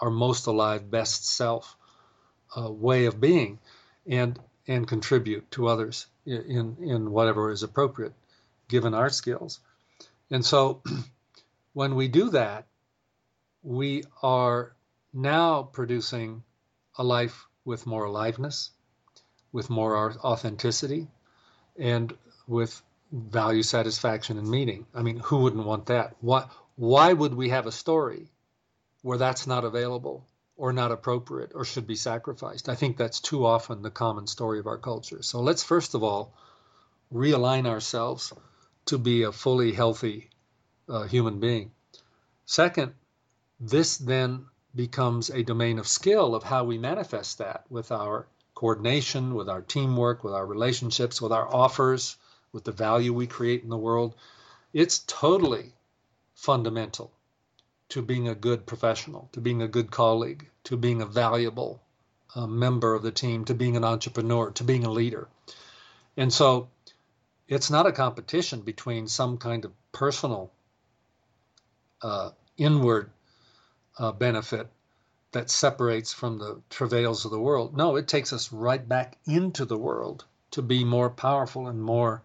our 0.00 0.10
most 0.10 0.46
alive, 0.46 0.90
best 0.90 1.26
self 1.26 1.76
uh, 2.56 2.70
way 2.70 3.06
of 3.06 3.20
being 3.20 3.58
and 4.06 4.38
and 4.66 4.86
contribute 4.86 5.50
to 5.52 5.66
others? 5.66 6.06
in 6.28 6.76
in 6.80 7.10
whatever 7.10 7.50
is 7.50 7.62
appropriate 7.62 8.12
given 8.68 8.94
our 8.94 9.08
skills. 9.10 9.60
And 10.30 10.44
so 10.44 10.82
when 11.72 11.94
we 11.94 12.08
do 12.08 12.30
that, 12.30 12.66
we 13.62 14.04
are 14.22 14.74
now 15.12 15.62
producing 15.62 16.42
a 16.96 17.04
life 17.04 17.46
with 17.64 17.86
more 17.86 18.04
aliveness, 18.04 18.70
with 19.52 19.70
more 19.70 20.12
authenticity, 20.18 21.08
and 21.78 22.14
with 22.46 22.82
value, 23.10 23.62
satisfaction, 23.62 24.36
and 24.36 24.48
meaning. 24.48 24.86
I 24.94 25.02
mean, 25.02 25.18
who 25.18 25.38
wouldn't 25.38 25.64
want 25.64 25.86
that? 25.86 26.16
Why, 26.20 26.46
why 26.76 27.12
would 27.12 27.34
we 27.34 27.48
have 27.48 27.66
a 27.66 27.72
story 27.72 28.28
where 29.02 29.18
that's 29.18 29.46
not 29.46 29.64
available 29.64 30.26
or 30.58 30.72
not 30.72 30.90
appropriate 30.90 31.52
or 31.54 31.64
should 31.64 31.86
be 31.86 31.94
sacrificed. 31.94 32.68
I 32.68 32.74
think 32.74 32.96
that's 32.96 33.20
too 33.20 33.46
often 33.46 33.80
the 33.80 33.90
common 33.90 34.26
story 34.26 34.58
of 34.58 34.66
our 34.66 34.76
culture. 34.76 35.22
So 35.22 35.40
let's 35.40 35.62
first 35.62 35.94
of 35.94 36.02
all 36.02 36.34
realign 37.14 37.66
ourselves 37.66 38.32
to 38.86 38.98
be 38.98 39.22
a 39.22 39.32
fully 39.32 39.72
healthy 39.72 40.30
uh, 40.88 41.04
human 41.04 41.38
being. 41.38 41.70
Second, 42.44 42.94
this 43.60 43.98
then 43.98 44.46
becomes 44.74 45.30
a 45.30 45.44
domain 45.44 45.78
of 45.78 45.86
skill 45.86 46.34
of 46.34 46.42
how 46.42 46.64
we 46.64 46.76
manifest 46.76 47.38
that 47.38 47.64
with 47.70 47.92
our 47.92 48.26
coordination, 48.54 49.34
with 49.34 49.48
our 49.48 49.62
teamwork, 49.62 50.24
with 50.24 50.34
our 50.34 50.44
relationships, 50.44 51.22
with 51.22 51.32
our 51.32 51.46
offers, 51.54 52.16
with 52.52 52.64
the 52.64 52.72
value 52.72 53.12
we 53.12 53.28
create 53.28 53.62
in 53.62 53.68
the 53.68 53.76
world. 53.76 54.16
It's 54.72 55.04
totally 55.06 55.72
fundamental 56.34 57.12
to 57.88 58.02
being 58.02 58.28
a 58.28 58.34
good 58.34 58.66
professional, 58.66 59.28
to 59.32 59.40
being 59.40 59.62
a 59.62 59.68
good 59.68 59.90
colleague, 59.90 60.48
to 60.64 60.76
being 60.76 61.00
a 61.00 61.06
valuable 61.06 61.80
uh, 62.34 62.46
member 62.46 62.94
of 62.94 63.02
the 63.02 63.10
team, 63.10 63.44
to 63.44 63.54
being 63.54 63.76
an 63.76 63.84
entrepreneur, 63.84 64.50
to 64.50 64.64
being 64.64 64.84
a 64.84 64.90
leader. 64.90 65.28
And 66.16 66.32
so 66.32 66.68
it's 67.48 67.70
not 67.70 67.86
a 67.86 67.92
competition 67.92 68.60
between 68.60 69.08
some 69.08 69.38
kind 69.38 69.64
of 69.64 69.72
personal 69.92 70.52
uh, 72.02 72.30
inward 72.56 73.10
uh, 73.98 74.12
benefit 74.12 74.68
that 75.32 75.50
separates 75.50 76.12
from 76.12 76.38
the 76.38 76.60
travails 76.70 77.24
of 77.24 77.30
the 77.30 77.40
world. 77.40 77.76
No, 77.76 77.96
it 77.96 78.08
takes 78.08 78.32
us 78.32 78.52
right 78.52 78.86
back 78.86 79.16
into 79.26 79.64
the 79.64 79.78
world 79.78 80.24
to 80.50 80.62
be 80.62 80.84
more 80.84 81.10
powerful 81.10 81.68
and 81.68 81.82
more 81.82 82.22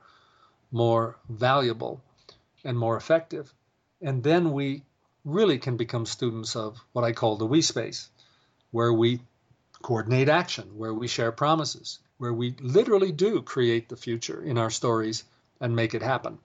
more 0.71 1.15
valuable 1.29 2.01
and 2.63 2.77
more 2.77 2.97
effective. 2.97 3.53
And 4.01 4.23
then 4.23 4.51
we 4.51 4.83
really 5.25 5.57
can 5.57 5.77
become 5.77 6.05
students 6.05 6.55
of 6.55 6.79
what 6.91 7.05
I 7.05 7.13
call 7.13 7.37
the 7.37 7.45
we 7.45 7.61
space, 7.61 8.09
where 8.71 8.91
we 8.91 9.19
coordinate 9.81 10.29
action, 10.29 10.77
where 10.77 10.93
we 10.93 11.07
share 11.07 11.31
promises, 11.31 11.99
where 12.17 12.33
we 12.33 12.55
literally 12.59 13.11
do 13.11 13.41
create 13.41 13.89
the 13.89 13.97
future 13.97 14.41
in 14.41 14.57
our 14.57 14.69
stories 14.69 15.23
and 15.59 15.75
make 15.75 15.93
it 15.93 16.01
happen. 16.01 16.39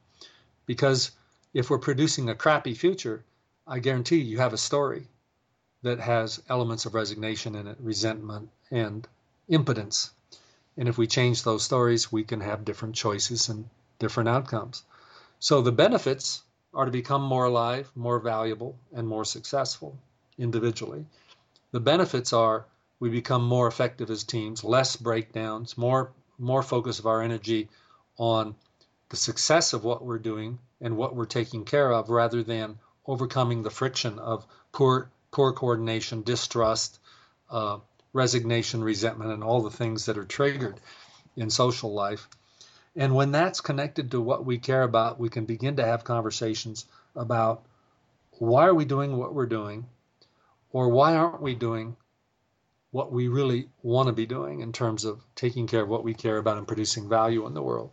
Because 0.67 1.11
if 1.55 1.71
we're 1.71 1.79
producing 1.79 2.29
a 2.29 2.35
crappy 2.35 2.75
future, 2.75 3.25
I 3.67 3.79
guarantee 3.79 4.21
you 4.21 4.39
have 4.39 4.53
a 4.53 4.59
story 4.59 5.07
that 5.83 6.01
has 6.01 6.43
elements 6.49 6.87
of 6.87 6.95
resignation 6.95 7.55
in 7.55 7.67
it, 7.67 7.77
resentment, 7.81 8.51
and 8.71 9.07
impotence. 9.49 10.11
And 10.77 10.89
if 10.89 10.99
we 10.99 11.07
change 11.07 11.43
those 11.43 11.63
stories, 11.63 12.13
we 12.13 12.25
can 12.25 12.41
have 12.41 12.65
different 12.65 12.95
choices 12.95 13.49
and 13.49 13.69
different 13.99 14.29
outcomes. 14.29 14.83
So 15.39 15.63
the 15.63 15.73
benefits 15.73 16.43
are 16.75 16.85
to 16.85 16.91
become 16.91 17.23
more 17.23 17.47
alive, 17.47 17.91
more 17.95 18.19
valuable, 18.19 18.79
and 18.95 19.07
more 19.07 19.25
successful 19.25 19.99
individually. 20.39 21.05
The 21.73 21.81
benefits 21.81 22.33
are 22.33 22.67
we 23.01 23.11
become 23.11 23.45
more 23.45 23.67
effective 23.67 24.11
as 24.11 24.25
teams, 24.25 24.65
less 24.65 24.97
breakdowns, 24.97 25.77
more 25.77 26.13
more 26.39 26.63
focus 26.63 27.01
of 27.01 27.07
our 27.07 27.21
energy 27.21 27.69
on 28.17 28.55
the 29.09 29.17
success 29.17 29.73
of 29.73 29.83
what 29.85 30.05
we're 30.05 30.19
doing 30.19 30.59
and 30.81 30.97
what 30.97 31.17
we're 31.17 31.27
taking 31.27 31.65
care 31.65 31.93
of 31.93 32.11
rather 32.11 32.43
than 32.43 32.79
overcoming 33.07 33.63
the 33.63 33.71
friction 33.71 34.19
of 34.19 34.47
poor 34.73 35.11
poor 35.31 35.53
coordination, 35.53 36.23
distrust, 36.23 36.99
uh, 37.51 37.79
resignation, 38.13 38.83
resentment, 38.83 39.33
and 39.33 39.45
all 39.45 39.63
the 39.63 39.71
things 39.71 40.07
that 40.07 40.19
are 40.19 40.25
triggered 40.25 40.81
in 41.37 41.51
social 41.51 41.93
life. 41.93 42.29
And 42.97 43.15
when 43.15 43.33
that's 43.33 43.61
connected 43.61 44.11
to 44.11 44.21
what 44.21 44.45
we 44.45 44.59
care 44.59 44.83
about, 44.83 45.21
we 45.21 45.29
can 45.29 45.45
begin 45.45 45.77
to 45.77 45.85
have 45.85 46.05
conversations 46.05 46.85
about 47.15 47.63
why 48.39 48.67
are 48.67 48.75
we 48.75 48.85
doing 48.85 49.17
what 49.17 49.35
we're 49.35 49.47
doing, 49.47 49.87
or 50.73 50.89
why 50.89 51.17
aren't 51.17 51.43
we 51.43 51.55
doing 51.55 51.97
what 52.91 53.13
we 53.13 53.29
really 53.29 53.69
want 53.83 54.07
to 54.07 54.13
be 54.13 54.27
doing 54.27 54.61
in 54.61 54.73
terms 54.73 55.05
of 55.05 55.21
taking 55.35 55.67
care 55.67 55.83
of 55.83 55.89
what 55.89 56.05
we 56.05 56.15
care 56.15 56.39
about 56.39 56.57
and 56.57 56.67
producing 56.67 57.09
value 57.09 57.47
in 57.47 57.55
the 57.55 57.63
world. 57.63 57.91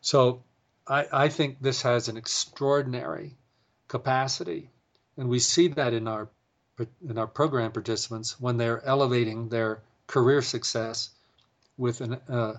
So 0.00 0.42
I, 0.86 1.06
I 1.12 1.28
think 1.28 1.60
this 1.60 1.82
has 1.82 2.08
an 2.08 2.16
extraordinary 2.16 3.36
capacity, 3.88 4.70
and 5.16 5.28
we 5.28 5.38
see 5.38 5.68
that 5.68 5.94
in 5.94 6.08
our 6.08 6.28
in 7.08 7.18
our 7.18 7.28
program 7.28 7.70
participants 7.70 8.40
when 8.40 8.56
they're 8.56 8.84
elevating 8.84 9.48
their 9.48 9.80
career 10.08 10.42
success 10.42 11.10
with 11.78 12.00
an, 12.00 12.14
uh, 12.28 12.54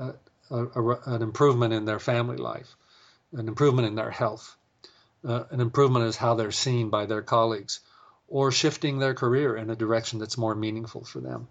uh, 0.00 0.12
a, 0.50 0.90
an 1.06 1.22
improvement 1.22 1.72
in 1.72 1.84
their 1.84 1.98
family 1.98 2.36
life, 2.36 2.76
an 3.32 3.48
improvement 3.48 3.88
in 3.88 3.94
their 3.94 4.10
health, 4.10 4.56
uh, 5.24 5.44
an 5.50 5.60
improvement 5.60 6.06
is 6.06 6.16
how 6.16 6.34
they're 6.34 6.52
seen 6.52 6.90
by 6.90 7.06
their 7.06 7.22
colleagues, 7.22 7.80
or 8.28 8.52
shifting 8.52 8.98
their 8.98 9.14
career 9.14 9.56
in 9.56 9.70
a 9.70 9.76
direction 9.76 10.18
that's 10.18 10.38
more 10.38 10.54
meaningful 10.54 11.04
for 11.04 11.20
them. 11.20 11.48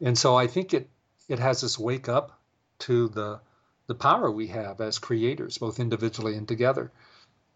And 0.00 0.16
so 0.16 0.36
I 0.36 0.46
think 0.46 0.74
it 0.74 0.88
it 1.28 1.38
has 1.38 1.62
us 1.64 1.78
wake 1.78 2.08
up 2.08 2.38
to 2.80 3.08
the 3.08 3.40
the 3.86 3.94
power 3.94 4.30
we 4.30 4.48
have 4.48 4.80
as 4.80 4.98
creators, 4.98 5.58
both 5.58 5.80
individually 5.80 6.36
and 6.36 6.46
together. 6.46 6.92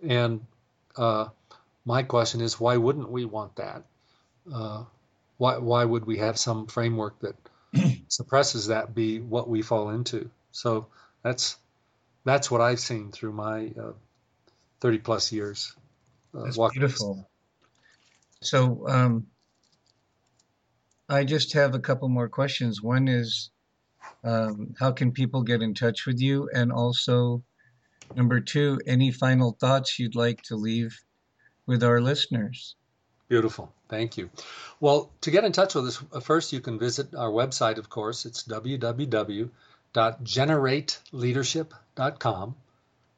And 0.03 0.47
uh, 0.97 1.29
my 1.85 2.03
question 2.03 2.41
is, 2.41 2.59
why 2.59 2.77
wouldn't 2.77 3.11
we 3.11 3.25
want 3.25 3.57
that? 3.57 3.85
Uh, 4.53 4.85
why 5.37 5.59
why 5.59 5.85
would 5.85 6.07
we 6.07 6.19
have 6.19 6.39
some 6.39 6.67
framework 6.67 7.19
that 7.21 7.37
suppresses 8.09 8.69
that 8.69 8.95
be 8.95 9.21
what 9.21 9.49
we 9.49 9.63
fall 9.63 9.91
into? 9.91 10.31
So 10.53 10.87
that's 11.23 11.57
that's 12.25 12.51
what 12.51 12.61
I've 12.61 12.81
seen 12.81 13.11
through 13.11 13.33
my 13.33 13.73
uh, 13.79 13.93
30 14.81 14.99
plus 14.99 15.33
years. 15.33 15.75
Uh, 16.35 16.45
that's 16.45 16.59
beautiful. 16.73 17.29
So 18.41 18.89
um, 18.89 19.27
I 21.09 21.25
just 21.25 21.53
have 21.55 21.75
a 21.75 21.81
couple 21.81 22.09
more 22.09 22.29
questions. 22.29 22.83
One 22.83 23.09
is, 23.09 23.51
um, 24.25 24.75
how 24.79 24.93
can 24.93 25.13
people 25.13 25.43
get 25.43 25.63
in 25.63 25.75
touch 25.75 26.07
with 26.07 26.21
you? 26.21 26.49
And 26.55 26.73
also, 26.73 27.43
Number 28.17 28.41
two, 28.41 28.81
any 28.87 29.11
final 29.11 29.53
thoughts 29.53 29.99
you'd 29.99 30.15
like 30.15 30.43
to 30.43 30.57
leave 30.57 31.03
with 31.67 31.83
our 31.83 32.01
listeners? 32.01 32.77
Beautiful. 33.29 33.73
Thank 33.89 34.19
you. 34.19 34.31
Well, 34.81 35.11
to 35.23 35.31
get 35.31 35.45
in 35.45 35.53
touch 35.53 35.75
with 35.75 35.87
us, 35.87 36.03
uh, 36.13 36.21
first 36.21 36.53
you 36.53 36.61
can 36.61 36.79
visit 36.79 37.15
our 37.15 37.31
website, 37.31 37.79
of 37.79 37.89
course. 37.89 38.27
It's 38.27 38.43
www.generateleadership.com. 39.95 42.55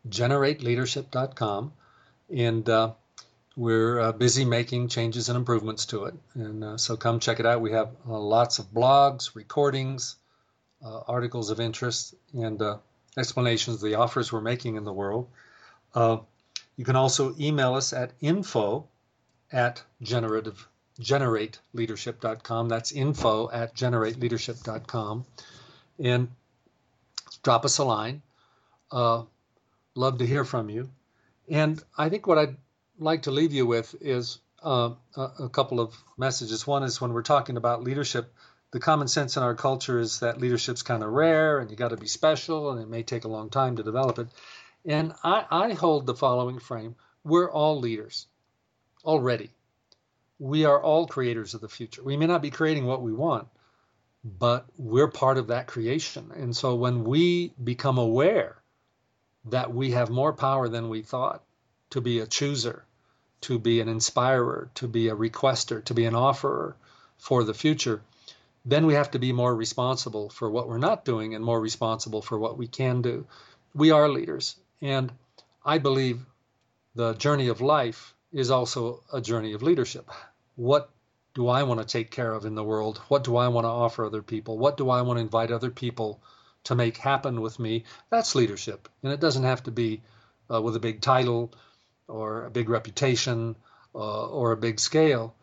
Generateleadership.com. 0.09 1.73
And 2.35 2.69
uh, 2.69 2.93
we're 3.57 4.01
uh, 4.01 4.13
busy 4.13 4.45
making 4.45 4.89
changes 4.89 5.29
and 5.29 5.37
improvements 5.37 5.87
to 5.87 6.07
it. 6.07 6.15
And 6.35 6.65
uh, 6.65 6.77
so 6.77 6.97
come 6.97 7.21
check 7.21 7.39
it 7.41 7.47
out. 7.47 7.61
We 7.61 7.73
have 7.73 7.91
uh, 8.09 8.19
lots 8.19 8.59
of 8.59 8.73
blogs, 8.73 9.35
recordings, 9.35 10.17
uh, 10.85 11.01
articles 11.07 11.51
of 11.51 11.61
interest, 11.61 12.15
and 12.33 12.61
explanations 13.17 13.77
of 13.77 13.83
the 13.83 13.95
offers 13.95 14.33
we're 14.33 14.41
making 14.41 14.77
in 14.77 14.85
the 14.85 14.93
world. 14.93 15.29
you 15.95 16.85
can 16.85 16.97
also 16.97 17.35
email 17.39 17.75
us 17.75 17.93
at 17.93 18.11
info 18.21 18.89
at 19.53 19.83
generative 20.03 20.67
generateleadership.com. 21.01 22.69
That's 22.69 22.93
info 22.93 23.51
at 23.51 23.75
generateleadership.com. 23.75 25.25
And 25.99 26.29
drop 27.45 27.65
us 27.65 27.79
a 27.79 27.85
line. 27.85 28.23
Uh, 28.91 29.23
love 29.95 30.19
to 30.19 30.27
hear 30.27 30.45
from 30.45 30.69
you. 30.69 30.91
And 31.49 31.81
I 31.97 32.09
think 32.09 32.27
what 32.27 32.39
I'd 32.39 32.57
like 32.99 33.23
to 33.23 33.31
leave 33.31 33.53
you 33.53 33.67
with 33.67 33.95
is 34.01 34.39
uh, 34.63 34.91
a, 35.17 35.49
couple 35.51 35.79
of 35.79 35.95
messages. 36.17 36.67
One 36.67 36.83
is 36.83 37.01
when 37.01 37.13
we're 37.13 37.23
talking 37.23 37.57
about 37.57 37.85
leadership, 37.85 38.33
the 38.71 38.81
common 38.81 39.09
sense 39.09 39.37
in 39.37 39.43
our 39.43 39.55
culture 39.55 40.01
is 40.01 40.21
that 40.21 40.41
leadership's 40.41 40.83
kind 40.83 41.03
of 41.03 41.11
rare 41.11 41.61
and 41.61 41.71
you 41.71 41.77
got 41.77 41.91
to 41.91 41.97
be 41.97 42.07
special 42.07 42.73
and 42.73 42.81
it 42.81 42.89
may 42.89 43.03
take 43.03 43.25
a 43.25 43.29
long 43.29 43.51
time 43.51 43.77
to 43.77 43.83
develop 43.83 44.19
it. 44.19 44.29
And 44.87 45.13
I, 45.23 45.45
I 45.51 45.73
hold 45.75 46.07
the 46.07 46.15
following 46.15 46.59
frame 46.59 46.97
we're 47.25 47.51
all 47.51 47.81
leaders 47.81 48.27
already. 49.05 49.51
We 50.39 50.65
are 50.67 50.81
all 50.81 51.07
creators 51.07 51.55
of 51.55 51.61
the 51.61 51.69
future. 51.69 52.03
We 52.03 52.17
may 52.17 52.27
not 52.27 52.43
be 52.43 52.51
creating 52.51 52.85
what 52.85 53.03
we 53.03 53.13
want, 53.13 53.49
but 54.25 54.67
we're 54.79 55.09
part 55.09 55.37
of 55.37 55.49
that 55.49 55.67
creation. 55.67 56.33
And 56.35 56.57
so 56.57 56.75
when 56.75 57.05
we 57.05 57.53
become 57.63 57.99
aware 57.99 58.57
that 59.47 59.75
we 59.75 59.91
have 59.91 60.09
more 60.09 60.33
power 60.33 60.69
than 60.69 60.89
we 60.89 61.03
thought 61.03 61.43
to 61.91 62.01
be 62.01 62.21
a 62.21 62.27
chooser, 62.27 62.85
to 63.43 63.59
be 63.59 63.81
an 63.81 63.89
inspirer, 63.89 64.71
to 64.77 64.89
be 64.89 65.09
a 65.09 65.15
requester, 65.15 65.85
to 65.85 65.95
be 65.95 66.07
an 66.07 66.15
offerer 66.15 66.75
for 67.19 67.45
the 67.45 67.53
future, 67.53 68.01
then 68.65 68.87
we 68.87 68.95
have 68.95 69.11
to 69.11 69.19
be 69.19 69.33
more 69.33 69.55
responsible 69.55 70.31
for 70.31 70.51
what 70.51 70.69
we're 70.69 70.79
not 70.79 71.05
doing 71.05 71.35
and 71.35 71.45
more 71.45 71.61
responsible 71.61 72.23
for 72.23 72.39
what 72.39 72.57
we 72.57 72.67
can 72.67 73.03
do. 73.03 73.27
We 73.75 73.91
are 73.91 74.09
leaders. 74.09 74.57
And 74.81 75.13
I 75.63 75.77
believe 75.77 76.25
the 76.95 77.13
journey 77.13 77.49
of 77.49 77.61
life 77.61 78.15
is 78.33 78.51
also 78.51 79.03
a 79.13 79.21
journey 79.21 79.53
of 79.53 79.63
leadership. 79.63 80.11
What 80.57 80.89
do 81.35 81.49
I 81.49 81.65
want 81.65 81.81
to 81.81 81.87
take 81.87 82.11
care 82.11 82.33
of 82.33 82.45
in 82.45 82.55
the 82.55 82.65
world? 82.65 82.99
What 83.09 83.25
do 83.25 83.37
I 83.37 83.49
want 83.49 83.65
to 83.65 83.71
offer 83.71 84.05
other 84.05 84.23
people? 84.23 84.57
What 84.57 84.77
do 84.77 84.89
I 84.89 85.03
want 85.03 85.19
to 85.19 85.23
invite 85.23 85.51
other 85.51 85.71
people 85.71 86.23
to 86.65 86.75
make 86.75 86.97
happen 86.97 87.41
with 87.41 87.59
me? 87.59 87.85
That's 88.09 88.37
leadership. 88.37 88.89
And 89.03 89.13
it 89.13 89.21
doesn't 89.21 89.43
have 89.43 89.65
to 89.65 89.73
be 89.73 90.03
uh, 90.51 90.63
with 90.63 90.77
a 90.77 90.81
big 90.81 91.01
title 91.01 91.53
or 92.07 92.47
a 92.47 92.51
big 92.51 92.69
reputation 92.69 93.57
uh, 93.95 94.27
or 94.27 94.53
a 94.53 94.57
big 94.57 94.79
scale, 94.79 95.35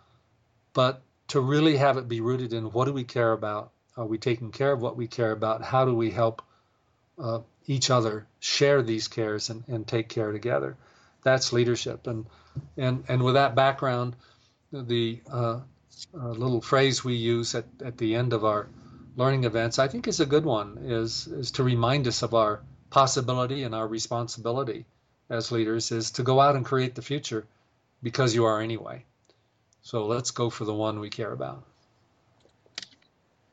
but 0.74 1.02
to 1.30 1.40
really 1.40 1.78
have 1.78 1.98
it 1.98 2.08
be 2.08 2.22
rooted 2.22 2.54
in 2.54 2.72
what 2.72 2.86
do 2.86 2.94
we 2.94 3.04
care 3.04 3.32
about? 3.32 3.72
Are 3.98 4.06
we 4.06 4.18
taking 4.18 4.52
care 4.52 4.72
of 4.72 4.82
what 4.82 4.96
we 4.96 5.08
care 5.08 5.32
about? 5.32 5.64
How 5.64 5.86
do 5.86 5.94
we 5.94 6.12
help 6.12 6.42
uh, 7.18 7.40
each 7.66 7.90
other 7.90 8.28
share 8.40 8.82
these 8.82 9.08
cares 9.08 9.50
and, 9.50 9.64
and 9.68 9.86
take 9.86 10.08
care 10.08 10.32
together? 10.32 10.78
That's 11.24 11.54
leadership. 11.54 12.08
And 12.08 12.26
and 12.78 13.04
and 13.08 13.24
with 13.24 13.36
that 13.36 13.56
background, 13.56 14.16
the 14.72 15.22
uh, 15.32 15.60
uh, 16.14 16.30
little 16.30 16.62
phrase 16.62 17.04
we 17.04 17.16
use 17.16 17.56
at, 17.56 17.66
at 17.84 17.98
the 17.98 18.16
end 18.16 18.34
of 18.34 18.44
our 18.44 18.68
learning 19.16 19.44
events, 19.44 19.80
I 19.80 19.88
think, 19.88 20.08
is 20.08 20.20
a 20.20 20.26
good 20.26 20.46
one. 20.46 20.78
Is 20.84 21.28
is 21.28 21.52
to 21.52 21.64
remind 21.64 22.08
us 22.08 22.24
of 22.24 22.34
our 22.34 22.62
possibility 22.90 23.64
and 23.64 23.74
our 23.76 23.88
responsibility 23.88 24.86
as 25.30 25.52
leaders 25.52 25.92
is 25.92 26.12
to 26.12 26.24
go 26.24 26.40
out 26.40 26.56
and 26.56 26.66
create 26.66 26.96
the 26.96 27.02
future 27.02 27.46
because 28.04 28.36
you 28.36 28.46
are 28.46 28.62
anyway. 28.62 29.06
So 29.82 30.06
let's 30.06 30.32
go 30.32 30.50
for 30.50 30.66
the 30.66 30.74
one 30.74 31.00
we 31.00 31.10
care 31.10 31.32
about. 31.32 31.64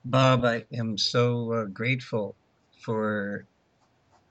Bob, 0.04 0.44
I 0.44 0.64
am 0.72 0.98
so 0.98 1.52
uh, 1.52 1.64
grateful 1.64 2.34
for 2.80 3.46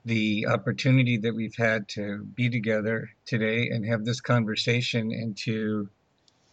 the 0.04 0.46
opportunity 0.46 1.18
that 1.18 1.34
we've 1.34 1.56
had 1.56 1.88
to 1.88 2.24
be 2.24 2.48
together 2.48 3.10
today 3.26 3.70
and 3.70 3.84
have 3.84 4.04
this 4.04 4.20
conversation 4.20 5.12
and 5.12 5.36
to 5.36 5.88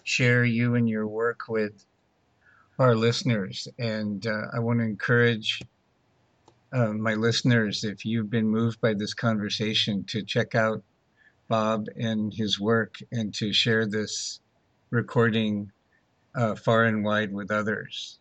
share 0.05 0.45
you 0.45 0.75
and 0.75 0.87
your 0.87 1.07
work 1.07 1.49
with 1.49 1.85
our 2.79 2.95
listeners. 2.95 3.67
And 3.77 4.25
uh, 4.25 4.47
I 4.53 4.59
want 4.59 4.79
to 4.79 4.85
encourage 4.85 5.61
uh, 6.71 6.93
my 6.93 7.15
listeners, 7.15 7.83
if 7.83 8.05
you've 8.05 8.29
been 8.29 8.47
moved 8.47 8.79
by 8.79 8.93
this 8.93 9.13
conversation, 9.13 10.03
to 10.05 10.23
check 10.23 10.55
out 10.55 10.83
Bob 11.47 11.87
and 11.95 12.33
his 12.33 12.59
work 12.59 12.95
and 13.11 13.33
to 13.35 13.51
share 13.51 13.87
this 13.87 14.39
recording 14.91 15.71
uh, 16.35 16.55
far 16.55 16.83
and 16.83 17.03
wide 17.03 17.33
with 17.33 17.49
others. 17.49 18.19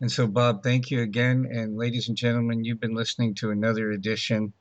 And 0.00 0.12
so, 0.12 0.26
Bob, 0.26 0.62
thank 0.62 0.90
you 0.90 1.00
again. 1.00 1.46
And 1.50 1.78
ladies 1.78 2.08
and 2.08 2.16
gentlemen, 2.16 2.64
you've 2.64 2.80
been 2.80 2.94
listening 2.94 3.34
to 3.36 3.50
another 3.50 3.90
edition 3.90 4.52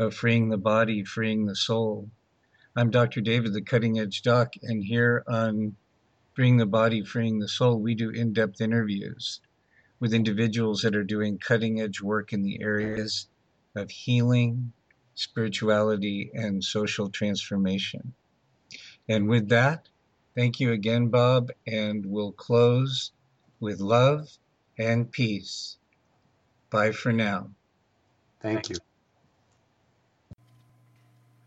of 0.00 0.14
Freeing 0.14 0.48
the 0.48 0.58
Body, 0.58 1.04
Freeing 1.04 1.46
the 1.46 1.54
Soul. 1.54 2.10
I'm 2.74 2.90
Dr. 2.90 3.20
David, 3.20 3.52
the 3.52 3.62
Cutting 3.62 4.00
Edge 4.00 4.22
Doc, 4.22 4.54
and 4.62 4.82
here 4.82 5.22
on 5.28 5.76
Freeing 6.34 6.56
the 6.56 6.66
Body, 6.66 7.04
Freeing 7.04 7.38
the 7.38 7.48
Soul, 7.48 7.78
we 7.78 7.94
do 7.94 8.10
in 8.10 8.32
depth 8.32 8.60
interviews 8.60 9.40
with 10.00 10.12
individuals 10.12 10.82
that 10.82 10.96
are 10.96 11.04
doing 11.04 11.38
cutting 11.38 11.80
edge 11.80 12.00
work 12.00 12.32
in 12.32 12.42
the 12.42 12.60
areas 12.60 13.28
of 13.76 13.90
healing, 13.90 14.72
spirituality, 15.14 16.30
and 16.34 16.62
social 16.62 17.08
transformation. 17.08 18.14
And 19.08 19.28
with 19.28 19.48
that, 19.50 19.88
thank 20.34 20.58
you 20.58 20.72
again, 20.72 21.08
Bob, 21.08 21.50
and 21.66 22.04
we'll 22.04 22.32
close 22.32 23.12
with 23.60 23.80
love 23.80 24.28
and 24.76 25.10
peace. 25.10 25.76
Bye 26.70 26.90
for 26.90 27.12
now. 27.12 27.50
Thank 28.42 28.70
you. 28.70 28.76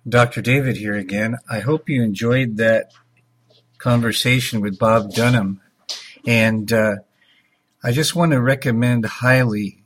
Dr. 0.07 0.41
David 0.41 0.77
here 0.77 0.95
again. 0.95 1.35
I 1.49 1.59
hope 1.59 1.89
you 1.89 2.01
enjoyed 2.01 2.55
that 2.57 2.91
conversation 3.77 4.61
with 4.61 4.79
Bob 4.79 5.11
Dunham. 5.11 5.61
And 6.25 6.71
uh, 6.71 6.95
I 7.83 7.91
just 7.91 8.15
want 8.15 8.31
to 8.31 8.41
recommend 8.41 9.05
highly, 9.05 9.83